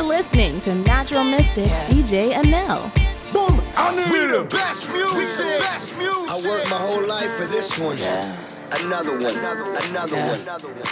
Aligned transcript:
You're 0.00 0.08
listening 0.08 0.58
to 0.60 0.74
Natural 0.74 1.24
Mystics 1.24 1.68
yeah. 1.68 1.84
DJ 1.84 2.32
Anil. 2.32 2.90
Boom! 3.34 3.60
I 3.76 3.94
need 3.94 4.10
we 4.10 4.34
the 4.34 4.44
best 4.44 4.88
music. 4.88 5.60
best 5.60 5.94
music. 5.98 6.30
I 6.30 6.40
worked 6.42 6.70
my 6.70 6.78
whole 6.78 7.06
life 7.06 7.30
for 7.36 7.44
this 7.44 7.78
one. 7.78 7.98
Yeah. 7.98 8.34
Another 8.80 9.12
one, 9.12 9.36
another, 9.36 9.64
another 9.90 10.16
yeah. 10.16 10.30
one, 10.30 10.40
another 10.40 10.68
one. 10.68 10.82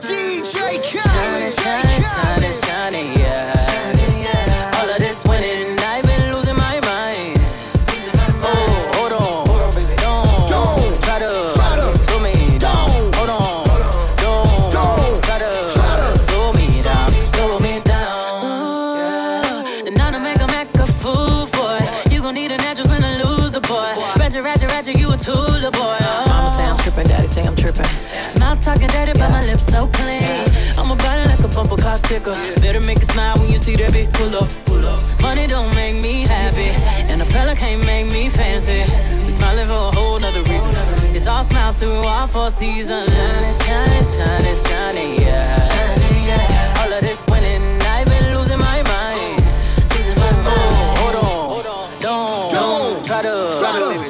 DJ 0.00 0.80
Khaled, 0.80 1.52
shining, 1.52 1.52
shining, 1.52 2.02
shining, 2.02 2.52
shining, 2.54 3.18
yeah. 3.18 3.52
Shining, 3.68 4.22
yeah. 4.22 4.80
All 4.80 4.88
of 4.88 4.98
this 4.98 5.22
talking 28.64 28.88
dirty, 28.88 29.12
but 29.18 29.30
my 29.30 29.42
lips 29.42 29.66
so 29.66 29.86
clean. 29.88 30.24
I'm 30.78 30.90
about 30.90 31.18
it 31.18 31.28
like 31.28 31.40
a 31.40 31.48
bumper 31.48 31.76
car 31.76 31.96
sticker. 31.96 32.34
Better 32.62 32.80
make 32.80 32.98
it 32.98 33.10
smile 33.10 33.36
when 33.36 33.52
you 33.52 33.58
see 33.58 33.76
that 33.76 33.90
bitch 33.90 34.10
pull 34.14 34.34
up. 34.34 34.48
Pull 34.64 34.86
up. 34.86 35.20
Money 35.20 35.46
don't 35.46 35.74
make 35.74 36.00
me 36.00 36.22
happy, 36.22 36.70
and 37.10 37.20
a 37.20 37.26
fella 37.26 37.54
can't 37.54 37.84
make 37.84 38.10
me 38.10 38.30
fancy. 38.30 38.80
We 39.24 39.30
smiling 39.30 39.66
for 39.66 39.90
a 39.90 39.94
whole 39.94 40.18
nother 40.18 40.42
reason. 40.44 40.70
It's 41.14 41.26
all 41.26 41.44
smiles 41.44 41.76
through 41.76 42.08
all 42.08 42.26
four 42.26 42.50
seasons. 42.50 43.12
Shining, 43.12 43.54
shining, 43.66 44.04
shining, 44.04 44.56
shining, 44.56 45.12
yeah. 45.20 45.64
Shining, 45.64 46.24
yeah. 46.24 46.80
All 46.80 46.92
of 46.92 47.02
this 47.02 47.22
winning, 47.28 47.60
I've 47.82 48.06
been 48.06 48.32
losing 48.32 48.58
my 48.58 48.80
mind. 48.88 49.44
Losing 49.92 50.16
my 50.16 50.32
mind. 50.32 50.46
Oh, 50.48 50.94
hold 51.00 51.16
on, 51.16 51.48
hold 51.52 51.66
on. 51.66 52.00
Don't, 52.00 52.52
don't 52.52 53.04
try 53.04 53.20
to, 53.20 53.52
try 53.60 53.78
to 53.78 54.03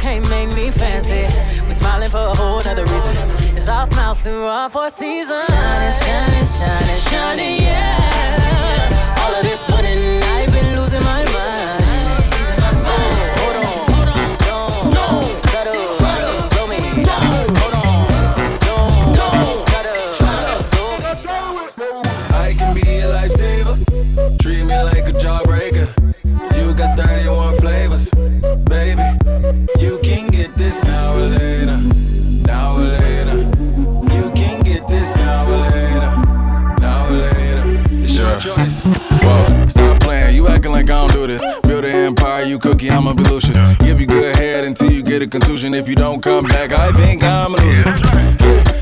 can't 0.00 0.26
make 0.30 0.48
me 0.48 0.70
fancy. 0.70 1.26
We 1.66 1.74
smiling 1.74 2.10
for 2.10 2.16
a 2.16 2.34
whole 2.34 2.62
nother 2.62 2.84
reason. 2.84 3.14
It's 3.56 3.68
all 3.68 3.86
smiles 3.86 4.18
through 4.20 4.46
all 4.46 4.68
four 4.70 4.88
seasons. 4.88 5.46
Shining, 5.46 6.00
shining, 6.00 6.44
shining, 6.44 6.96
shining, 6.96 7.60
yeah. 7.60 8.19
Cookie, 42.60 42.90
I'ma 42.90 43.14
be 43.14 43.24
Lucious. 43.24 43.58
Give 43.78 44.00
you 44.00 44.06
good 44.06 44.36
head 44.36 44.64
until 44.64 44.92
you 44.92 45.02
get 45.02 45.22
a 45.22 45.26
contusion. 45.26 45.72
If 45.72 45.88
you 45.88 45.94
don't 45.94 46.22
come 46.22 46.44
back, 46.44 46.72
I 46.72 46.92
think 46.92 47.22
I'm 47.22 47.54
a 47.54 47.56
loser. 47.56 47.84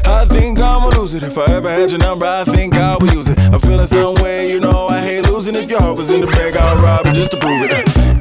I 0.05 0.27
think 0.29 0.59
I'ma 0.59 0.89
lose 0.99 1.15
it. 1.15 1.23
If 1.23 1.39
I 1.39 1.45
ever 1.53 1.71
had 1.71 1.91
your 1.91 1.99
number, 2.01 2.27
I 2.27 2.45
think 2.45 2.75
I 2.75 2.97
would 2.97 3.13
use 3.13 3.29
it. 3.29 3.39
I'm 3.39 3.61
feeling 3.61 3.87
some 3.87 4.15
way, 4.17 4.51
you 4.51 4.59
know 4.61 4.89
I 4.89 5.01
hate 5.01 5.31
losing. 5.31 5.55
If 5.55 5.71
your 5.71 5.81
heart 5.81 5.97
was 5.97 6.11
in 6.11 6.21
the 6.21 6.27
bag, 6.27 6.57
I'll 6.57 6.77
rob 6.83 7.07
it 7.07 7.15
just 7.15 7.31
to 7.33 7.37
prove 7.37 7.71
it. 7.71 8.18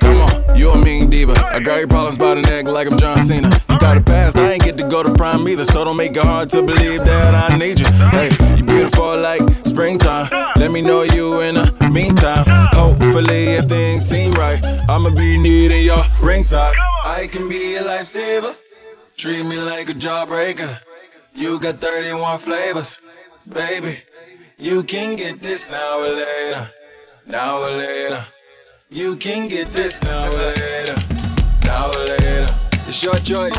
You 0.57 0.71
a 0.71 0.83
mean 0.83 1.09
diva. 1.11 1.33
I 1.45 1.59
got 1.59 1.77
your 1.77 1.87
problems 1.87 2.17
by 2.17 2.33
the 2.33 2.41
neck 2.41 2.65
like 2.65 2.87
I'm 2.87 2.97
John 2.97 3.23
Cena. 3.23 3.51
You 3.69 3.77
got 3.77 3.95
a 3.95 4.01
past, 4.01 4.37
I 4.37 4.53
ain't 4.53 4.63
get 4.63 4.75
to 4.79 4.87
go 4.87 5.03
to 5.03 5.13
prime 5.13 5.47
either. 5.47 5.65
So 5.65 5.83
don't 5.83 5.97
make 5.97 6.17
it 6.17 6.23
hard 6.23 6.49
to 6.49 6.63
believe 6.63 7.05
that 7.05 7.51
I 7.51 7.55
need 7.57 7.79
you. 7.79 7.85
Hey, 8.09 8.31
you 8.57 8.63
beautiful 8.63 9.19
like 9.19 9.41
springtime. 9.65 10.29
Let 10.55 10.71
me 10.71 10.81
know 10.81 11.03
you 11.03 11.41
in 11.41 11.55
the 11.55 11.89
meantime. 11.91 12.45
Hopefully, 12.73 13.53
if 13.53 13.65
things 13.65 14.09
seem 14.09 14.31
right, 14.31 14.59
I'ma 14.89 15.11
be 15.11 15.37
needing 15.37 15.85
your 15.85 16.03
ring 16.23 16.41
size. 16.41 16.75
I 17.05 17.27
can 17.31 17.47
be 17.47 17.75
a 17.75 17.83
lifesaver. 17.83 18.55
Treat 19.15 19.45
me 19.45 19.61
like 19.61 19.89
a 19.89 19.93
jawbreaker. 19.93 20.79
You 21.35 21.59
got 21.59 21.79
31 21.79 22.39
flavors, 22.39 22.99
baby. 23.47 23.99
You 24.57 24.81
can 24.81 25.15
get 25.17 25.39
this 25.39 25.69
now 25.69 25.99
or 25.99 26.15
later, 26.15 26.71
now 27.27 27.59
or 27.59 27.69
later. 27.69 28.25
You 28.89 29.17
can 29.17 29.49
get 29.49 29.73
this 29.73 30.01
now 30.01 30.31
or 30.31 30.53
later, 30.55 30.95
now 31.65 31.89
or 31.89 32.05
later. 32.05 32.47
It's 32.87 33.03
your 33.03 33.15
choice. 33.19 33.51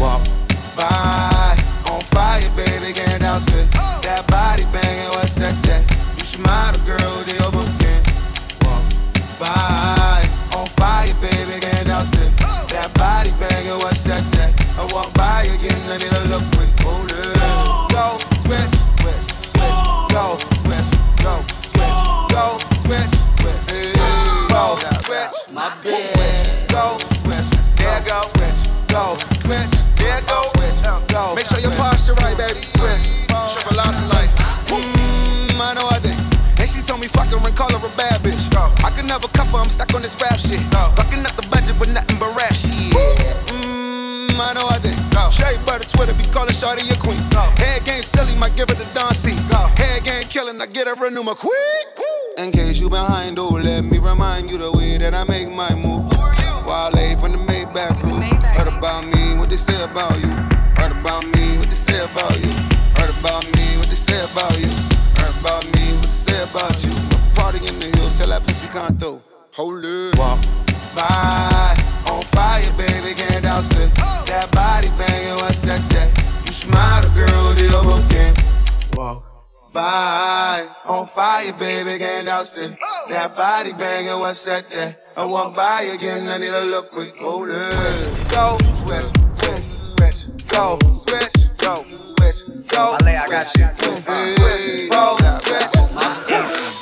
Walk 0.00 0.26
by 0.74 1.54
on 1.84 2.00
fire, 2.00 2.48
baby, 2.56 2.94
can't 2.94 3.20
dance 3.20 3.46
it. 3.48 3.70
That 4.00 4.26
body 4.26 4.64
banging, 4.72 5.10
what's 5.10 5.34
that? 5.34 5.62
That 5.64 5.84
you 6.18 6.24
should 6.24 6.40
model, 6.40 6.82
girl, 6.86 7.24
they 7.24 7.36
overcame. 7.44 8.02
Walk 8.62 9.38
by 9.38 10.26
on 10.56 10.66
fire, 10.80 11.12
baby, 11.20 11.60
can't 11.60 11.86
dance 11.86 12.14
it. 12.14 12.34
That 12.70 12.94
body 12.94 13.32
banging, 13.32 13.76
what's 13.76 14.02
that? 14.04 14.24
That 14.32 14.58
I 14.78 14.90
walk 14.94 15.12
by 15.12 15.42
again, 15.42 16.00
need 16.00 16.10
a 16.10 16.24
look 16.30 16.57
switch, 25.82 25.94
my 25.94 26.20
bitch, 26.20 26.68
go, 26.68 26.98
switch, 27.22 27.48
there 27.76 28.00
go, 28.06 28.22
switch, 28.22 28.60
go, 28.88 29.16
switch, 29.36 29.70
there 29.96 30.20
go, 30.22 30.50
switch, 30.56 30.82
go. 31.08 31.34
Make 31.34 31.46
sure 31.46 31.58
your 31.60 31.72
posture 31.72 32.14
right, 32.14 32.36
baby. 32.36 32.62
Switch, 32.62 33.26
triple 33.28 33.76
lobster 33.76 34.06
like, 34.08 34.30
mmm, 34.68 35.60
I 35.60 35.74
know 35.74 35.88
I 35.90 35.98
think. 36.00 36.18
And 36.58 36.68
she 36.68 36.80
told 36.80 37.00
me 37.00 37.08
fuck 37.08 37.28
her 37.28 37.36
and 37.36 37.56
call 37.56 37.70
her 37.70 37.86
a 37.86 37.96
bad 37.96 38.22
bitch. 38.22 38.48
I 38.84 38.90
could 38.90 39.06
never 39.06 39.28
cuff 39.28 39.48
her, 39.48 39.58
I'm 39.58 39.68
stuck 39.68 39.94
on 39.94 40.02
this 40.02 40.16
rap 40.20 40.38
shit. 40.38 40.60
Fucking 40.96 41.24
up 41.26 41.36
the 41.36 41.46
budget, 41.48 41.78
but 41.78 41.88
nothing 41.88 42.18
but 42.18 42.34
rap 42.36 42.54
shit. 42.54 42.92
Mmm, 42.92 44.38
I 44.38 44.52
know 44.54 44.66
I 44.68 44.78
think. 44.78 44.96
Shade 45.32 45.64
butter 45.66 45.84
Twitter, 45.84 46.14
be 46.14 46.24
calling 46.32 46.54
Shawty 46.54 46.90
a 46.90 46.98
queen. 46.98 47.18
Head 47.58 47.84
game 47.84 48.02
silly, 48.02 48.34
might 48.36 48.56
give 48.56 48.68
her 48.70 48.74
the 48.74 48.86
Don 48.94 49.12
C. 49.14 49.30
Head 49.76 50.04
game 50.04 50.26
killing, 50.28 50.60
I 50.60 50.66
get 50.66 50.88
her 50.88 51.06
a 51.06 51.10
new 51.10 51.22
McQueen. 51.22 51.52
In 52.38 52.52
case 52.52 52.80
you 52.80 52.88
behind, 52.88 53.38
oh, 53.38 53.48
let 53.48 53.84
me 53.84 53.98
remind 53.98 54.48
you 54.48 54.58
the 54.58 54.72
way 54.72 54.96
that 54.96 55.12
I 55.14 55.24
make 55.24 55.47
about 59.90 60.18
you. 60.20 60.28
Heard 60.76 60.92
about 60.92 61.24
me, 61.24 61.58
what 61.58 61.68
they 61.68 61.74
say 61.74 62.04
about 62.04 62.38
you. 62.40 62.52
Heard 62.96 63.10
about 63.10 63.44
me, 63.54 63.76
what 63.78 63.88
they 63.88 63.96
say 63.96 64.24
about 64.24 64.58
you. 64.58 64.68
Heard 65.16 65.34
about 65.40 65.64
me, 65.74 65.94
what 65.96 66.04
they 66.04 66.10
say 66.10 66.42
about 66.42 66.84
you. 66.84 66.92
Party 67.34 67.58
in 67.66 67.78
the 67.80 67.96
hills, 67.96 68.18
tell 68.18 68.28
that 68.28 68.46
pussy 68.46 68.68
come 68.68 68.96
through. 68.98 69.22
Hold 69.54 69.84
it. 69.84 70.18
Walk 70.18 70.44
by 70.94 71.76
on 72.06 72.22
fire, 72.22 72.72
baby, 72.76 73.14
can't 73.14 73.42
dance 73.42 73.70
it. 73.72 73.94
That 73.94 74.50
body 74.52 74.88
banging, 74.98 75.36
what's 75.36 75.62
that? 75.62 75.88
That 75.90 76.46
you 76.46 76.52
smile, 76.52 77.02
girl, 77.14 77.54
the 77.54 77.76
overcame. 77.76 78.34
Walk 78.94 79.24
by 79.72 80.66
on 80.84 81.06
fire, 81.06 81.52
baby, 81.52 81.98
can't 81.98 82.26
dance 82.26 82.58
it. 82.58 82.76
That 83.08 83.36
body 83.36 83.72
banging, 83.72 84.18
what's 84.18 84.44
that? 84.46 84.68
That 84.70 85.12
I 85.16 85.24
walk 85.24 85.54
by 85.54 85.82
again, 85.82 86.28
I 86.28 86.38
need 86.38 86.48
a 86.48 86.64
look 86.64 86.90
quick, 86.90 87.16
hold 87.16 87.48
it. 87.50 88.30
Go, 88.30 88.58
switch, 88.74 89.27
switch, 90.48 90.78
switch, 90.94 91.58
go, 91.58 91.76
switch, 91.84 91.84
go, 91.84 91.84
switch, 92.04 92.68
go. 92.68 92.96
I 93.00 93.26
got 93.28 93.46
you. 93.56 93.66
Switch, 93.74 94.90
go, 94.90 95.16
switch. 95.40 95.72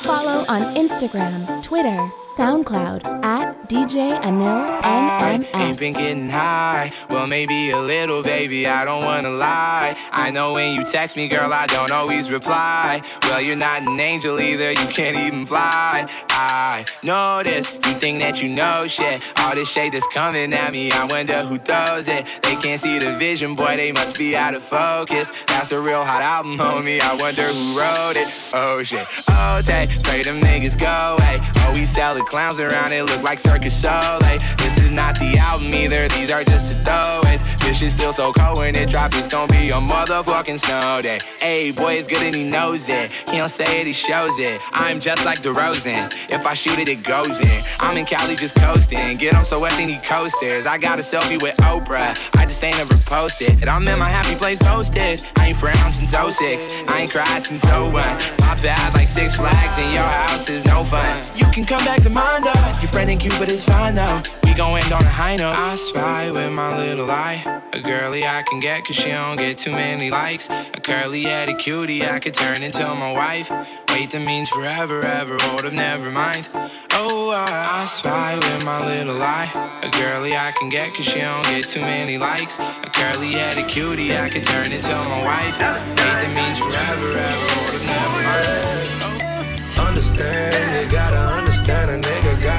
Follow 0.03 0.45
on 0.47 0.61
Instagram, 0.75 1.63
Twitter, 1.63 1.97
SoundCloud 2.37 3.03
at 3.25 3.67
DJ 3.67 4.21
Anil 4.21 4.79
NMS. 4.81 5.55
Ain't 5.55 5.79
been 5.79 5.93
getting 5.93 6.29
high, 6.29 6.91
well 7.09 7.25
maybe 7.25 7.71
a 7.71 7.79
little, 7.79 8.21
baby. 8.21 8.67
I 8.67 8.85
don't 8.85 9.03
wanna 9.03 9.31
lie. 9.31 9.97
I 10.11 10.29
know 10.29 10.53
when 10.53 10.75
you 10.75 10.85
text 10.85 11.17
me, 11.17 11.27
girl, 11.27 11.51
I 11.51 11.65
don't 11.65 11.91
always 11.91 12.29
reply. 12.31 13.01
Well, 13.23 13.41
you're 13.41 13.55
not 13.55 13.81
an 13.81 13.99
angel 13.99 14.39
either, 14.39 14.69
you 14.69 14.87
can't 14.87 15.17
even 15.17 15.47
fly. 15.47 16.07
I 16.29 16.85
know 17.01 17.41
you 17.43 17.63
think 17.63 18.19
that 18.19 18.39
you 18.39 18.49
know 18.49 18.85
shit. 18.85 19.19
All 19.39 19.55
this 19.55 19.71
shade 19.71 19.93
that's 19.93 20.07
coming 20.09 20.53
at 20.53 20.71
me, 20.71 20.91
I 20.91 21.05
wonder 21.05 21.41
who 21.41 21.57
throws 21.57 22.07
it. 22.07 22.27
They 22.43 22.55
can't 22.57 22.79
see 22.79 22.99
the 22.99 23.17
vision, 23.17 23.55
boy, 23.55 23.77
they 23.77 23.91
must 23.91 24.15
be 24.15 24.35
out 24.35 24.53
of 24.53 24.61
focus. 24.61 25.31
That's 25.47 25.71
a 25.71 25.79
real 25.79 26.03
hot 26.03 26.21
album, 26.21 26.55
homie. 26.57 27.01
I 27.01 27.15
wonder 27.15 27.51
who 27.51 27.79
wrote 27.79 28.15
it. 28.15 28.27
Oh 28.53 28.83
shit. 28.83 29.07
Oh, 29.31 29.61
pray 29.65 30.21
them 30.21 30.39
niggas 30.41 30.79
go 30.79 31.15
away. 31.17 31.39
Oh, 31.41 31.73
we 31.73 31.85
sell 31.85 32.13
the 32.13 32.26
clowns 32.27 32.59
around 32.59 32.91
it, 32.91 33.03
look 33.03 33.23
like 33.23 33.39
circus 33.39 33.81
show. 33.81 34.19
Like, 34.21 34.41
this 34.57 34.77
is 34.79 34.91
not 34.91 35.17
the 35.19 35.37
album 35.37 35.73
either, 35.73 36.07
these 36.09 36.31
are 36.31 36.43
just 36.43 36.69
the 36.69 36.75
throwaways. 36.83 37.56
This 37.67 37.93
still 37.93 38.13
so 38.13 38.31
cold 38.31 38.59
when 38.59 38.75
it 38.77 38.87
drop, 38.87 39.13
it's 39.13 39.27
gonna 39.27 39.51
be 39.51 39.69
a 39.71 39.73
motherfucking 39.73 40.57
snow 40.57 41.01
day. 41.01 41.19
Hey, 41.41 41.71
boy, 41.71 41.95
it's 41.95 42.07
good 42.07 42.23
and 42.23 42.33
he 42.33 42.49
knows 42.49 42.87
it. 42.87 43.11
He 43.29 43.37
don't 43.37 43.49
say 43.49 43.81
it, 43.81 43.85
he 43.85 43.91
shows 43.91 44.39
it. 44.39 44.61
I'm 44.71 45.01
just 45.01 45.25
like 45.25 45.41
DeRozan. 45.41 46.13
If 46.29 46.47
I 46.47 46.53
shoot 46.53 46.79
it, 46.79 46.87
it 46.87 47.03
goes 47.03 47.39
in. 47.39 47.63
I'm 47.81 47.97
in 47.97 48.05
Cali 48.05 48.37
just 48.37 48.55
coasting. 48.55 49.17
Get 49.17 49.35
him 49.35 49.43
so 49.43 49.59
wet, 49.59 49.73
then 49.73 49.89
he 49.89 49.97
coasters. 49.97 50.65
I 50.65 50.77
got 50.77 50.97
a 50.97 51.01
selfie 51.01 51.41
with 51.41 51.57
Oprah. 51.57 52.17
I 52.37 52.45
just 52.45 52.63
ain't 52.63 52.79
ever 52.79 52.95
posted. 53.05 53.59
And 53.59 53.69
I'm 53.69 53.85
in 53.85 53.99
my 53.99 54.09
happy 54.09 54.35
place 54.35 54.59
posted. 54.59 55.21
I 55.35 55.49
ain't 55.49 55.57
frowned 55.57 55.93
since 55.93 56.11
06. 56.11 56.73
I 56.87 57.01
ain't 57.01 57.11
cried 57.11 57.45
since 57.45 57.65
01. 57.65 57.91
My 57.91 58.55
bad, 58.63 58.93
like 58.93 59.09
six 59.09 59.35
flags 59.35 59.77
in 59.77 59.91
your 59.91 60.03
house 60.03 60.49
is 60.49 60.65
no 60.65 60.85
fun. 60.85 61.05
You 61.35 61.45
can 61.51 61.65
come 61.65 61.83
back 61.83 62.01
to 62.03 62.09
mine 62.09 62.43
though. 62.43 62.71
Your 62.81 62.91
friend 62.93 63.09
and 63.09 63.19
Cupid 63.19 63.51
is 63.51 63.63
fine 63.65 63.93
though. 63.93 64.23
End 64.59 64.91
on 64.91 65.03
a 65.03 65.09
high 65.09 65.35
note. 65.35 65.55
I 65.55 65.75
spy 65.75 66.31
with 66.31 66.51
my 66.51 66.75
little 66.77 67.11
eye. 67.11 67.61
A 67.73 67.79
girly 67.79 68.25
I 68.25 68.41
can 68.41 68.59
get 68.59 68.85
cause 68.85 68.95
she 68.95 69.11
don't 69.11 69.37
get 69.37 69.59
too 69.59 69.71
many 69.71 70.09
likes. 70.09 70.49
A 70.49 70.81
curly 70.81 71.21
headed 71.23 71.59
cutie 71.59 72.03
I 72.03 72.17
could 72.17 72.33
turn 72.33 72.63
into 72.63 72.83
my 72.95 73.13
wife. 73.13 73.51
Wait, 73.89 74.09
that 74.09 74.25
means 74.25 74.49
forever, 74.49 75.03
ever. 75.03 75.37
Hold 75.41 75.65
up, 75.65 75.73
never 75.73 76.09
mind. 76.09 76.49
Oh, 76.93 77.29
I, 77.29 77.83
I 77.83 77.85
spy 77.85 78.35
with 78.35 78.65
my 78.65 78.83
little 78.83 79.21
eye. 79.21 79.51
A 79.83 79.89
girly 79.91 80.35
I 80.35 80.51
can 80.57 80.69
get 80.69 80.91
cause 80.95 81.05
she 81.05 81.19
don't 81.21 81.45
get 81.45 81.67
too 81.67 81.81
many 81.81 82.17
likes. 82.17 82.57
A 82.57 82.89
curly 82.89 83.33
headed 83.33 83.67
cutie 83.67 84.17
I 84.17 84.27
could 84.27 84.43
turn 84.43 84.71
into 84.71 84.89
my 84.89 85.21
wife. 85.23 85.59
Wait, 85.59 86.17
that 86.17 86.33
means 86.33 86.57
forever, 86.57 87.09
ever. 87.13 87.47
Hold 87.53 87.75
up, 87.77 87.85
never 87.85 88.21
mind. 88.25 89.87
Understand, 89.87 90.85
you 90.85 90.91
gotta 90.91 91.37
understand 91.37 91.91
a 91.91 91.99
nigga 92.01 92.27
the 92.41 92.56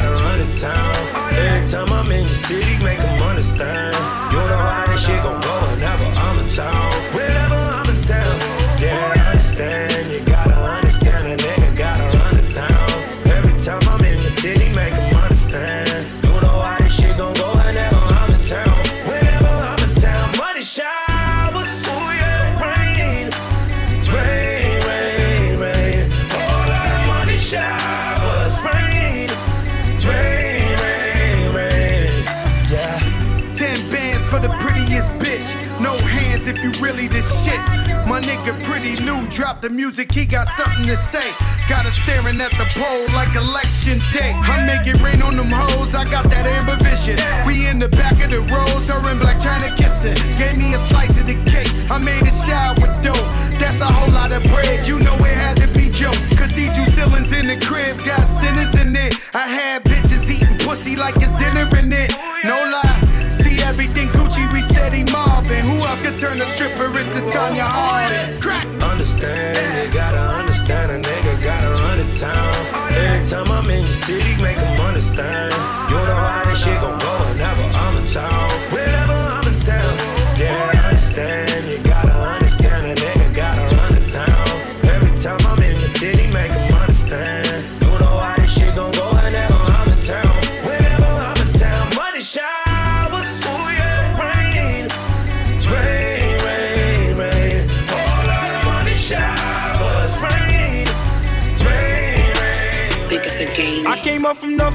town. 0.61 0.95
Every 1.35 1.71
time 1.71 1.89
I'm 1.93 2.11
in 2.11 2.27
your 2.27 2.35
city, 2.35 2.83
make 2.83 2.99
them 2.99 3.23
understand. 3.23 3.95
You 4.33 4.39
know 4.39 4.57
how 4.57 4.87
this 4.89 5.07
shit 5.07 5.23
gon' 5.23 5.41
go 5.41 5.55
whenever 5.71 6.05
I'm 6.05 6.39
in 6.41 6.49
town. 6.49 6.91
Whenever 7.15 7.55
I'm 7.55 7.89
in 7.95 8.03
town, 8.03 8.41
yeah, 8.81 9.15
I 9.15 9.31
understand. 9.31 9.88
My 38.19 38.25
nigga 38.25 38.61
pretty 38.65 38.99
new, 39.05 39.29
drop 39.29 39.61
the 39.61 39.71
music, 39.71 40.11
he 40.11 40.27
got 40.27 40.49
something 40.49 40.83
to 40.91 40.97
say. 40.97 41.31
Got 41.69 41.87
her 41.87 41.95
staring 41.95 42.41
at 42.41 42.51
the 42.59 42.67
pole 42.75 43.07
like 43.15 43.31
election 43.37 44.03
day. 44.11 44.35
I 44.35 44.67
make 44.67 44.91
it 44.91 45.01
rain 45.01 45.23
on 45.23 45.37
them 45.37 45.55
hoes, 45.55 45.95
I 45.95 46.03
got 46.03 46.27
that 46.35 46.43
amber 46.43 46.75
vision. 46.83 47.15
We 47.47 47.69
in 47.71 47.79
the 47.79 47.87
back 47.87 48.19
of 48.19 48.31
the 48.35 48.43
rows, 48.51 48.91
her 48.91 48.99
in 49.07 49.23
Blac 49.23 49.39
Chyna 49.39 49.71
kissing. 49.79 50.19
Gave 50.35 50.59
me 50.59 50.75
a 50.75 50.83
slice 50.91 51.15
of 51.15 51.31
the 51.31 51.39
cake, 51.47 51.71
I 51.95 51.99
made 52.03 52.27
a 52.27 52.35
shower 52.43 52.75
with 52.83 52.99
dough. 53.07 53.15
That's 53.63 53.79
a 53.79 53.87
whole 53.87 54.11
lot 54.11 54.33
of 54.35 54.43
bread, 54.51 54.83
you 54.83 54.99
know 54.99 55.15
it 55.23 55.39
had 55.39 55.55
to 55.63 55.69
be 55.71 55.87
Joe. 55.87 56.11
Cathedral 56.35 56.91
ceilings 56.99 57.31
in 57.31 57.47
the 57.47 57.59
crib, 57.63 58.03
got 58.03 58.27
sinners 58.27 58.75
in 58.83 58.97
it. 58.99 59.15
I 59.31 59.47
had 59.47 59.85
bitches 59.85 60.27
eating 60.27 60.59
pussy 60.59 60.97
like 60.97 61.15
it's 61.23 61.39
dinner 61.39 61.71
in 61.79 61.95
it. 61.95 62.11
No 62.43 62.67
lie, 62.67 63.31
see 63.31 63.63
everything 63.63 64.11
Gucci, 64.11 64.43
we 64.51 64.67
steady 64.67 65.07
mobbing. 65.07 65.63
Who 65.63 65.87
else 65.87 65.98
city, 74.09 74.43
make 74.43 74.57
them 74.57 74.81
understand. 74.81 75.53
You 75.91 75.97
know 75.97 76.21
how 76.25 76.43
this 76.49 76.65
shit 76.65 76.81
gon' 76.81 76.99
go 76.99 77.18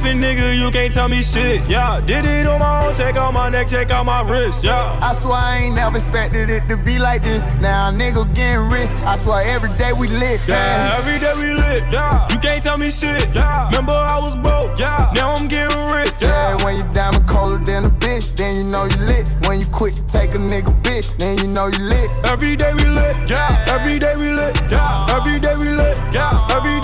nothing, 0.03 0.19
nigga. 0.19 0.57
You 0.57 0.69
can't 0.71 0.91
tell 0.91 1.07
me 1.07 1.21
shit. 1.21 1.61
Yeah, 1.69 2.01
did 2.01 2.25
it 2.25 2.47
on 2.47 2.59
my 2.59 2.87
own. 2.87 2.95
Take 2.95 3.15
out 3.15 3.33
my 3.33 3.49
neck, 3.49 3.67
take 3.67 3.91
out 3.91 4.05
my 4.05 4.21
wrist. 4.21 4.63
Yeah. 4.63 4.99
I 5.01 5.13
swear 5.13 5.33
I 5.33 5.57
ain't 5.63 5.75
never 5.75 5.97
expected 5.97 6.49
it 6.49 6.67
to 6.67 6.77
be 6.77 6.99
like 6.99 7.23
this. 7.23 7.45
Now 7.61 7.91
nigga 7.91 8.23
getting 8.35 8.69
rich. 8.69 8.89
I 9.05 9.17
swear 9.17 9.43
every 9.45 9.71
day 9.77 9.93
we 9.93 10.07
lit. 10.07 10.41
Yeah, 10.47 10.97
every 10.97 11.19
day 11.19 11.33
we 11.35 11.53
lit. 11.53 11.83
Yeah, 11.91 12.27
you 12.31 12.39
can't 12.39 12.61
tell 12.61 12.77
me 12.77 12.91
shit. 12.91 13.33
Yeah, 13.33 13.67
remember 13.67 13.93
I 13.93 14.19
was 14.19 14.35
broke. 14.35 14.77
Yeah, 14.79 15.11
now 15.15 15.35
I'm 15.35 15.47
getting 15.47 15.75
rich. 15.91 16.13
Yeah, 16.19 16.63
when 16.63 16.77
you 16.77 16.83
diamond 16.91 17.27
colder 17.27 17.63
than 17.63 17.85
a 17.85 17.89
bitch, 17.89 18.35
then 18.35 18.55
you 18.55 18.65
know 18.71 18.85
you 18.85 18.97
lit. 19.07 19.31
When 19.47 19.59
you 19.59 19.67
quit 19.67 19.93
take 20.07 20.35
a 20.35 20.37
nigga 20.37 20.73
bitch, 20.83 21.07
then 21.17 21.37
you 21.37 21.47
know 21.47 21.67
you 21.67 21.79
lit. 21.79 22.11
Every 22.25 22.55
day 22.55 22.71
we 22.75 22.85
lit. 22.85 23.17
Yeah, 23.29 23.65
every 23.69 23.99
day 23.99 24.13
we 24.17 24.29
lit. 24.31 24.59
Yeah, 24.69 25.07
every 25.15 25.39
day 25.39 25.55
we 25.57 25.69
lit. 25.69 25.97
Yeah, 26.11 26.47
every 26.51 26.79
day 26.81 26.82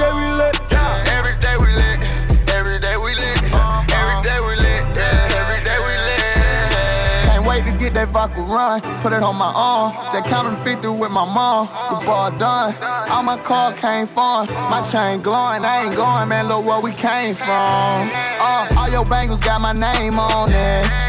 That 7.94 8.10
vodka 8.10 8.42
run, 8.42 8.82
put 9.02 9.14
it 9.14 9.24
on 9.24 9.36
my 9.36 9.52
arm. 9.54 9.94
Just 10.12 10.26
counted 10.26 10.56
50 10.56 10.88
with 10.90 11.12
my 11.12 11.26
mom, 11.26 11.68
the 11.90 12.06
ball 12.06 12.32
done. 12.38 12.76
All 13.10 13.24
my 13.24 13.38
car 13.38 13.74
came 13.74 14.06
from, 14.06 14.48
my 14.48 14.82
chain 14.82 15.22
glowing. 15.22 15.66
I 15.66 15.86
ain't 15.86 15.96
going, 15.96 16.30
man, 16.30 16.48
look 16.48 16.66
where 16.66 16.80
we 16.80 16.92
came 16.92 17.34
from. 17.36 17.48
Uh, 17.50 18.70
all 18.78 18.90
your 18.90 19.06
bangles 19.06 19.44
got 19.44 19.62
my 19.62 19.74
name 19.74 20.20
on 20.20 20.50
it. 20.54 21.09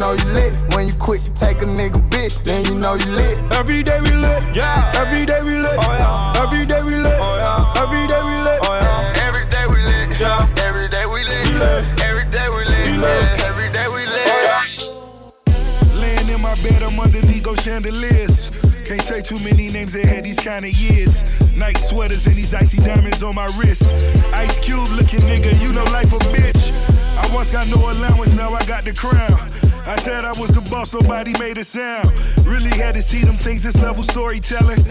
know 0.00 0.12
you 0.12 0.24
lit. 0.32 0.56
When 0.74 0.88
you 0.88 0.94
quit 0.94 1.20
to 1.20 1.34
take 1.34 1.60
a 1.60 1.66
nigga 1.68 2.00
bitch, 2.08 2.32
then 2.42 2.64
you 2.64 2.74
know 2.80 2.94
you 2.94 3.04
lit. 3.12 3.38
Every 3.52 3.82
day 3.82 4.00
we 4.02 4.16
lit. 4.16 4.42
Yeah, 4.56 4.90
every 4.96 5.26
day 5.26 5.38
we 5.44 5.60
lit. 5.60 5.76
Oh 5.78 5.92
yeah, 6.00 6.42
every 6.42 6.64
day 6.64 6.80
we 6.82 6.96
lit. 6.96 7.20
Oh 7.20 7.36
yeah, 7.38 7.82
every 7.82 8.06
day 8.08 8.20
we 8.24 8.34
lit. 8.40 8.60
Oh 8.64 8.78
yeah, 8.80 9.20
Every 9.28 9.46
day 9.52 9.64
we 9.68 9.78
lit. 9.84 10.08
yeah. 10.18 10.48
Every 10.64 10.88
day 10.88 11.04
we 11.04 11.20
lit. 11.28 11.46
We 11.46 11.52
lit. 11.60 11.84
Every 12.00 12.24
day 12.32 12.46
we 12.56 12.64
lit. 12.64 12.88
We 12.88 12.96
lit. 12.96 13.40
Every 13.44 13.68
day 13.70 13.86
we 13.92 14.02
lit. 14.08 14.28
Oh, 14.32 16.00
Laying 16.00 16.28
in 16.30 16.40
my 16.40 16.54
bed, 16.64 16.82
I'm 16.82 16.98
underneath 16.98 17.42
go 17.44 17.54
chandeliers. 17.54 18.50
Can't 18.86 19.02
say 19.02 19.20
too 19.20 19.38
many 19.40 19.70
names 19.70 19.92
that 19.92 20.06
had 20.06 20.24
these 20.24 20.40
kind 20.40 20.64
of 20.64 20.72
years. 20.72 21.22
Night 21.56 21.76
sweaters 21.78 22.26
and 22.26 22.36
these 22.36 22.54
icy 22.54 22.78
diamonds 22.78 23.22
on 23.22 23.34
my 23.34 23.46
wrist. 23.60 23.92
Ice 24.32 24.58
Cube 24.60 24.88
looking 24.96 25.20
nigga, 25.20 25.52
you 25.60 25.72
know 25.72 25.84
life 25.84 26.12
a 26.12 26.18
bitch. 26.32 26.72
I 27.18 27.34
once 27.34 27.50
got 27.50 27.68
no 27.68 27.76
allowance, 27.76 28.32
now 28.34 28.54
I 28.54 28.64
got 28.64 28.84
the 28.86 28.94
crown. 28.94 29.38
I 29.86 29.96
said 29.96 30.24
I 30.24 30.32
was 30.32 30.50
the 30.50 30.60
boss, 30.70 30.92
nobody 30.92 31.32
made 31.38 31.58
a 31.58 31.64
sound. 31.64 32.10
Really 32.44 32.70
had 32.70 32.94
to 32.94 33.02
see 33.02 33.22
them 33.22 33.36
things, 33.36 33.62
this 33.62 33.80
level 33.80 34.02
storytelling. 34.02 34.84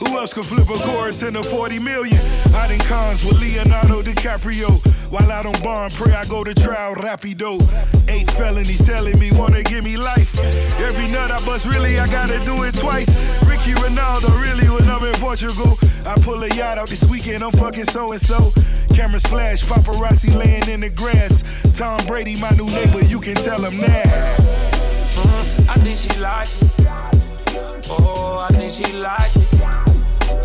Who 0.00 0.18
else 0.18 0.32
could 0.32 0.46
flip 0.46 0.68
a 0.70 0.78
chorus 0.78 1.22
in 1.22 1.36
a 1.36 1.42
40 1.42 1.78
million? 1.78 2.18
Out 2.54 2.70
in 2.70 2.80
cons 2.80 3.24
with 3.24 3.38
Leonardo 3.38 4.02
DiCaprio. 4.02 4.80
While 5.10 5.30
out 5.30 5.44
on 5.44 5.60
bond, 5.62 5.92
pray 5.92 6.14
I 6.14 6.24
go 6.24 6.42
to 6.42 6.54
trial 6.54 6.94
rapido. 6.94 7.60
Eight 8.08 8.30
felonies 8.30 8.80
telling 8.86 9.18
me 9.18 9.30
wanna 9.32 9.62
give 9.62 9.84
me 9.84 9.96
life. 9.96 10.38
Every 10.80 11.08
nut 11.08 11.30
I 11.30 11.44
bust, 11.44 11.66
really 11.66 11.98
I 11.98 12.06
gotta 12.06 12.40
do 12.40 12.62
it 12.62 12.74
twice. 12.76 13.08
Ricky 13.60 13.78
Ronaldo, 13.78 14.40
really 14.40 14.70
when 14.70 14.88
I'm 14.88 15.04
in 15.04 15.12
Portugal. 15.16 15.76
I 16.06 16.14
pull 16.22 16.42
a 16.42 16.48
yacht 16.48 16.78
out 16.78 16.88
this 16.88 17.04
weekend, 17.04 17.44
I'm 17.44 17.52
fucking 17.52 17.84
so 17.84 18.12
and 18.12 18.20
so. 18.20 18.54
Cameras 18.94 19.22
flash, 19.24 19.62
paparazzi 19.64 20.34
laying 20.34 20.66
in 20.70 20.80
the 20.80 20.88
grass. 20.88 21.44
Tom 21.76 22.00
Brady, 22.06 22.40
my 22.40 22.48
new 22.52 22.64
neighbor, 22.66 23.04
you 23.04 23.20
can 23.20 23.34
tell 23.34 23.62
him 23.62 23.76
that. 23.82 24.40
Mm, 25.12 25.68
I 25.68 25.74
think 25.74 25.98
she 25.98 26.08
like 26.20 26.48
me. 26.62 26.68
Oh, 27.90 28.38
I 28.38 28.48
think 28.56 28.72
she 28.72 28.90
like 28.94 29.36
me. 29.36 29.44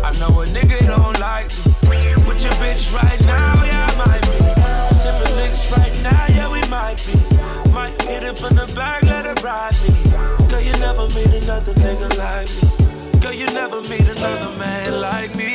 I 0.04 0.12
know 0.20 0.42
a 0.42 0.46
nigga 0.52 0.78
don't 0.86 1.18
like 1.18 1.48
me. 1.88 2.12
With 2.28 2.44
your 2.44 2.52
bitch 2.60 2.92
right 2.92 3.20
now, 3.22 3.64
yeah, 3.64 3.88
I 3.88 3.96
might 3.96 4.20
be. 4.28 4.94
Sipping 5.00 5.36
licks 5.36 5.72
right 5.72 6.02
now, 6.02 6.26
yeah, 6.36 6.52
we 6.52 6.60
might 6.68 7.00
be. 7.06 7.16
Might 7.72 7.96
hit 8.02 8.24
it 8.24 8.36
from 8.36 8.56
the 8.56 8.70
back, 8.74 9.02
let 9.04 9.24
it 9.24 9.42
ride 9.42 9.72
me. 9.88 10.48
Girl, 10.50 10.60
you 10.60 10.72
never 10.72 11.08
meet 11.14 11.42
another 11.42 11.72
nigga 11.72 12.18
like 12.18 12.48
me. 12.62 12.75
Girl, 13.26 13.34
you 13.34 13.46
never 13.46 13.82
meet 13.82 14.08
another 14.08 14.56
man 14.56 15.00
like 15.00 15.34
me. 15.34 15.50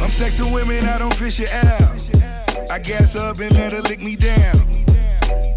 I'm 0.00 0.08
sexing 0.08 0.52
women, 0.54 0.84
I 0.84 0.96
don't 0.96 1.12
fish 1.12 1.40
it 1.40 1.52
out. 1.52 2.70
I 2.70 2.78
gas 2.78 3.16
up 3.16 3.40
and 3.40 3.52
let 3.52 3.72
her 3.72 3.82
lick 3.82 4.00
me 4.00 4.14
down. 4.14 4.60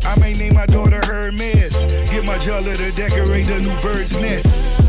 I 0.04 0.18
may 0.20 0.34
name 0.34 0.56
my 0.56 0.66
daughter 0.66 1.00
Hermes. 1.06 1.86
Get 2.10 2.26
my 2.26 2.40
jeweler 2.40 2.76
to 2.76 2.92
decorate 2.94 3.46
the 3.46 3.60
new 3.62 3.78
bird's 3.84 4.18
nest. 4.18 4.82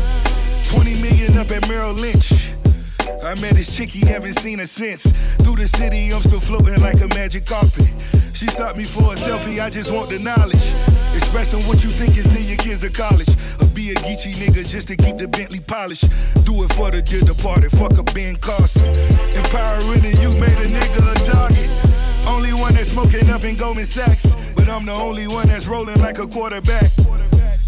20 0.71 1.03
million 1.03 1.37
up 1.37 1.51
at 1.51 1.69
Merrill 1.69 1.93
Lynch. 1.93 2.49
I 3.23 3.35
met 3.39 3.53
this 3.53 3.75
chick, 3.75 3.89
he 3.89 4.03
haven't 4.03 4.39
seen 4.39 4.57
her 4.57 4.65
since. 4.65 5.03
Through 5.43 5.57
the 5.57 5.67
city, 5.67 6.11
I'm 6.11 6.21
still 6.21 6.39
floating 6.39 6.81
like 6.81 6.99
a 6.99 7.09
magic 7.09 7.45
carpet. 7.45 7.93
She 8.33 8.47
stopped 8.47 8.75
me 8.75 8.85
for 8.85 9.13
a 9.13 9.15
selfie, 9.15 9.61
I 9.61 9.69
just 9.69 9.91
want 9.91 10.09
the 10.09 10.17
knowledge. 10.17 11.02
Expressing 11.15 11.61
what 11.67 11.83
you 11.83 11.89
think 11.89 12.15
and 12.15 12.25
send 12.25 12.45
your 12.45 12.57
kids 12.57 12.79
to 12.79 12.89
college. 12.89 13.29
Or 13.61 13.67
be 13.73 13.91
a 13.91 13.95
Geechee 13.95 14.33
nigga 14.35 14.67
just 14.67 14.87
to 14.89 14.95
keep 14.95 15.17
the 15.17 15.27
Bentley 15.27 15.59
polished. 15.59 16.05
Do 16.45 16.63
it 16.63 16.73
for 16.73 16.91
the 16.91 17.01
dear 17.01 17.21
departed, 17.21 17.71
fuck 17.71 17.97
a 17.97 18.03
Ben 18.03 18.35
Carson. 18.37 18.85
Empowering 19.35 20.05
and 20.05 20.17
you 20.19 20.33
made 20.39 20.57
a 20.57 20.67
nigga 20.67 21.01
a 21.11 21.31
target. 21.31 21.69
Only 22.27 22.53
one 22.53 22.73
that's 22.73 22.89
smoking 22.89 23.29
up 23.29 23.43
in 23.43 23.55
Goldman 23.55 23.85
Sachs. 23.85 24.35
But 24.55 24.69
I'm 24.69 24.85
the 24.85 24.93
only 24.93 25.27
one 25.27 25.47
that's 25.47 25.67
rolling 25.67 25.99
like 26.01 26.19
a 26.19 26.27
quarterback. 26.27 26.91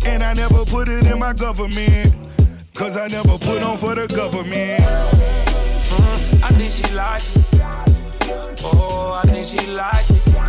And 0.05 0.23
I 0.23 0.33
never 0.33 0.65
put 0.65 0.87
it 0.87 1.05
in 1.05 1.19
my 1.19 1.33
government. 1.33 2.15
Cause 2.73 2.97
I 2.97 3.07
never 3.07 3.37
put 3.37 3.63
on 3.63 3.77
for 3.77 3.95
the 3.95 4.07
government. 4.07 4.81
Mm, 4.81 6.43
I 6.43 6.49
think 6.49 6.71
she 6.71 6.83
like 6.93 7.23
me. 7.35 7.41
Oh, 8.63 9.21
I 9.23 9.27
think 9.31 9.47
she 9.47 9.65
like 9.67 10.09
me. 10.09 10.44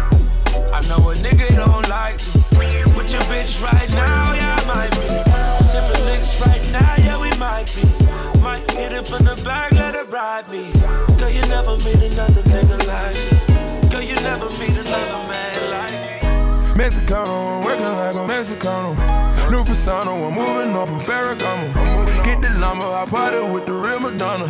I 0.77 0.81
know 0.89 1.09
a 1.09 1.15
nigga 1.15 1.49
don't 1.57 1.89
like 1.89 2.21
me. 2.61 2.85
With 2.93 3.11
your 3.11 3.23
bitch 3.33 3.65
right 3.65 3.89
now, 3.93 4.35
yeah, 4.35 4.61
I 4.61 4.65
might 4.69 4.93
be. 4.93 5.09
Sipping 5.65 6.05
licks 6.05 6.39
right 6.45 6.61
now, 6.71 6.95
yeah, 6.99 7.19
we 7.19 7.31
might 7.39 7.65
be. 7.73 7.81
Might 8.43 8.61
hit 8.73 8.93
it 8.93 9.09
from 9.09 9.25
the 9.25 9.41
back, 9.43 9.73
let 9.73 9.95
it 9.95 10.07
ride 10.11 10.47
me. 10.51 10.71
Girl, 11.17 11.31
you 11.31 11.41
never 11.49 11.79
meet 11.79 12.13
another 12.13 12.43
nigga 12.43 12.77
like 12.87 13.17
me. 13.17 13.89
Girl, 13.89 14.03
you 14.03 14.17
never 14.17 14.51
meet 14.61 14.77
another 14.77 15.21
man 15.33 15.71
like 15.73 15.97
me. 15.97 16.85
Mexicano, 16.85 17.57
I'm 17.57 17.65
working 17.65 17.83
like 17.83 18.15
a 18.15 18.29
Mexicano. 18.29 19.51
New 19.51 19.65
persona, 19.65 20.13
I'm 20.13 20.35
moving 20.35 20.77
off 20.77 20.91
from 20.91 21.01
Ferragamo. 21.01 21.73
Get 22.23 22.43
the 22.43 22.51
lumber, 22.61 22.85
I 22.85 23.07
party 23.07 23.39
with 23.51 23.65
the 23.65 23.73
real 23.73 24.01
Madonna. 24.01 24.45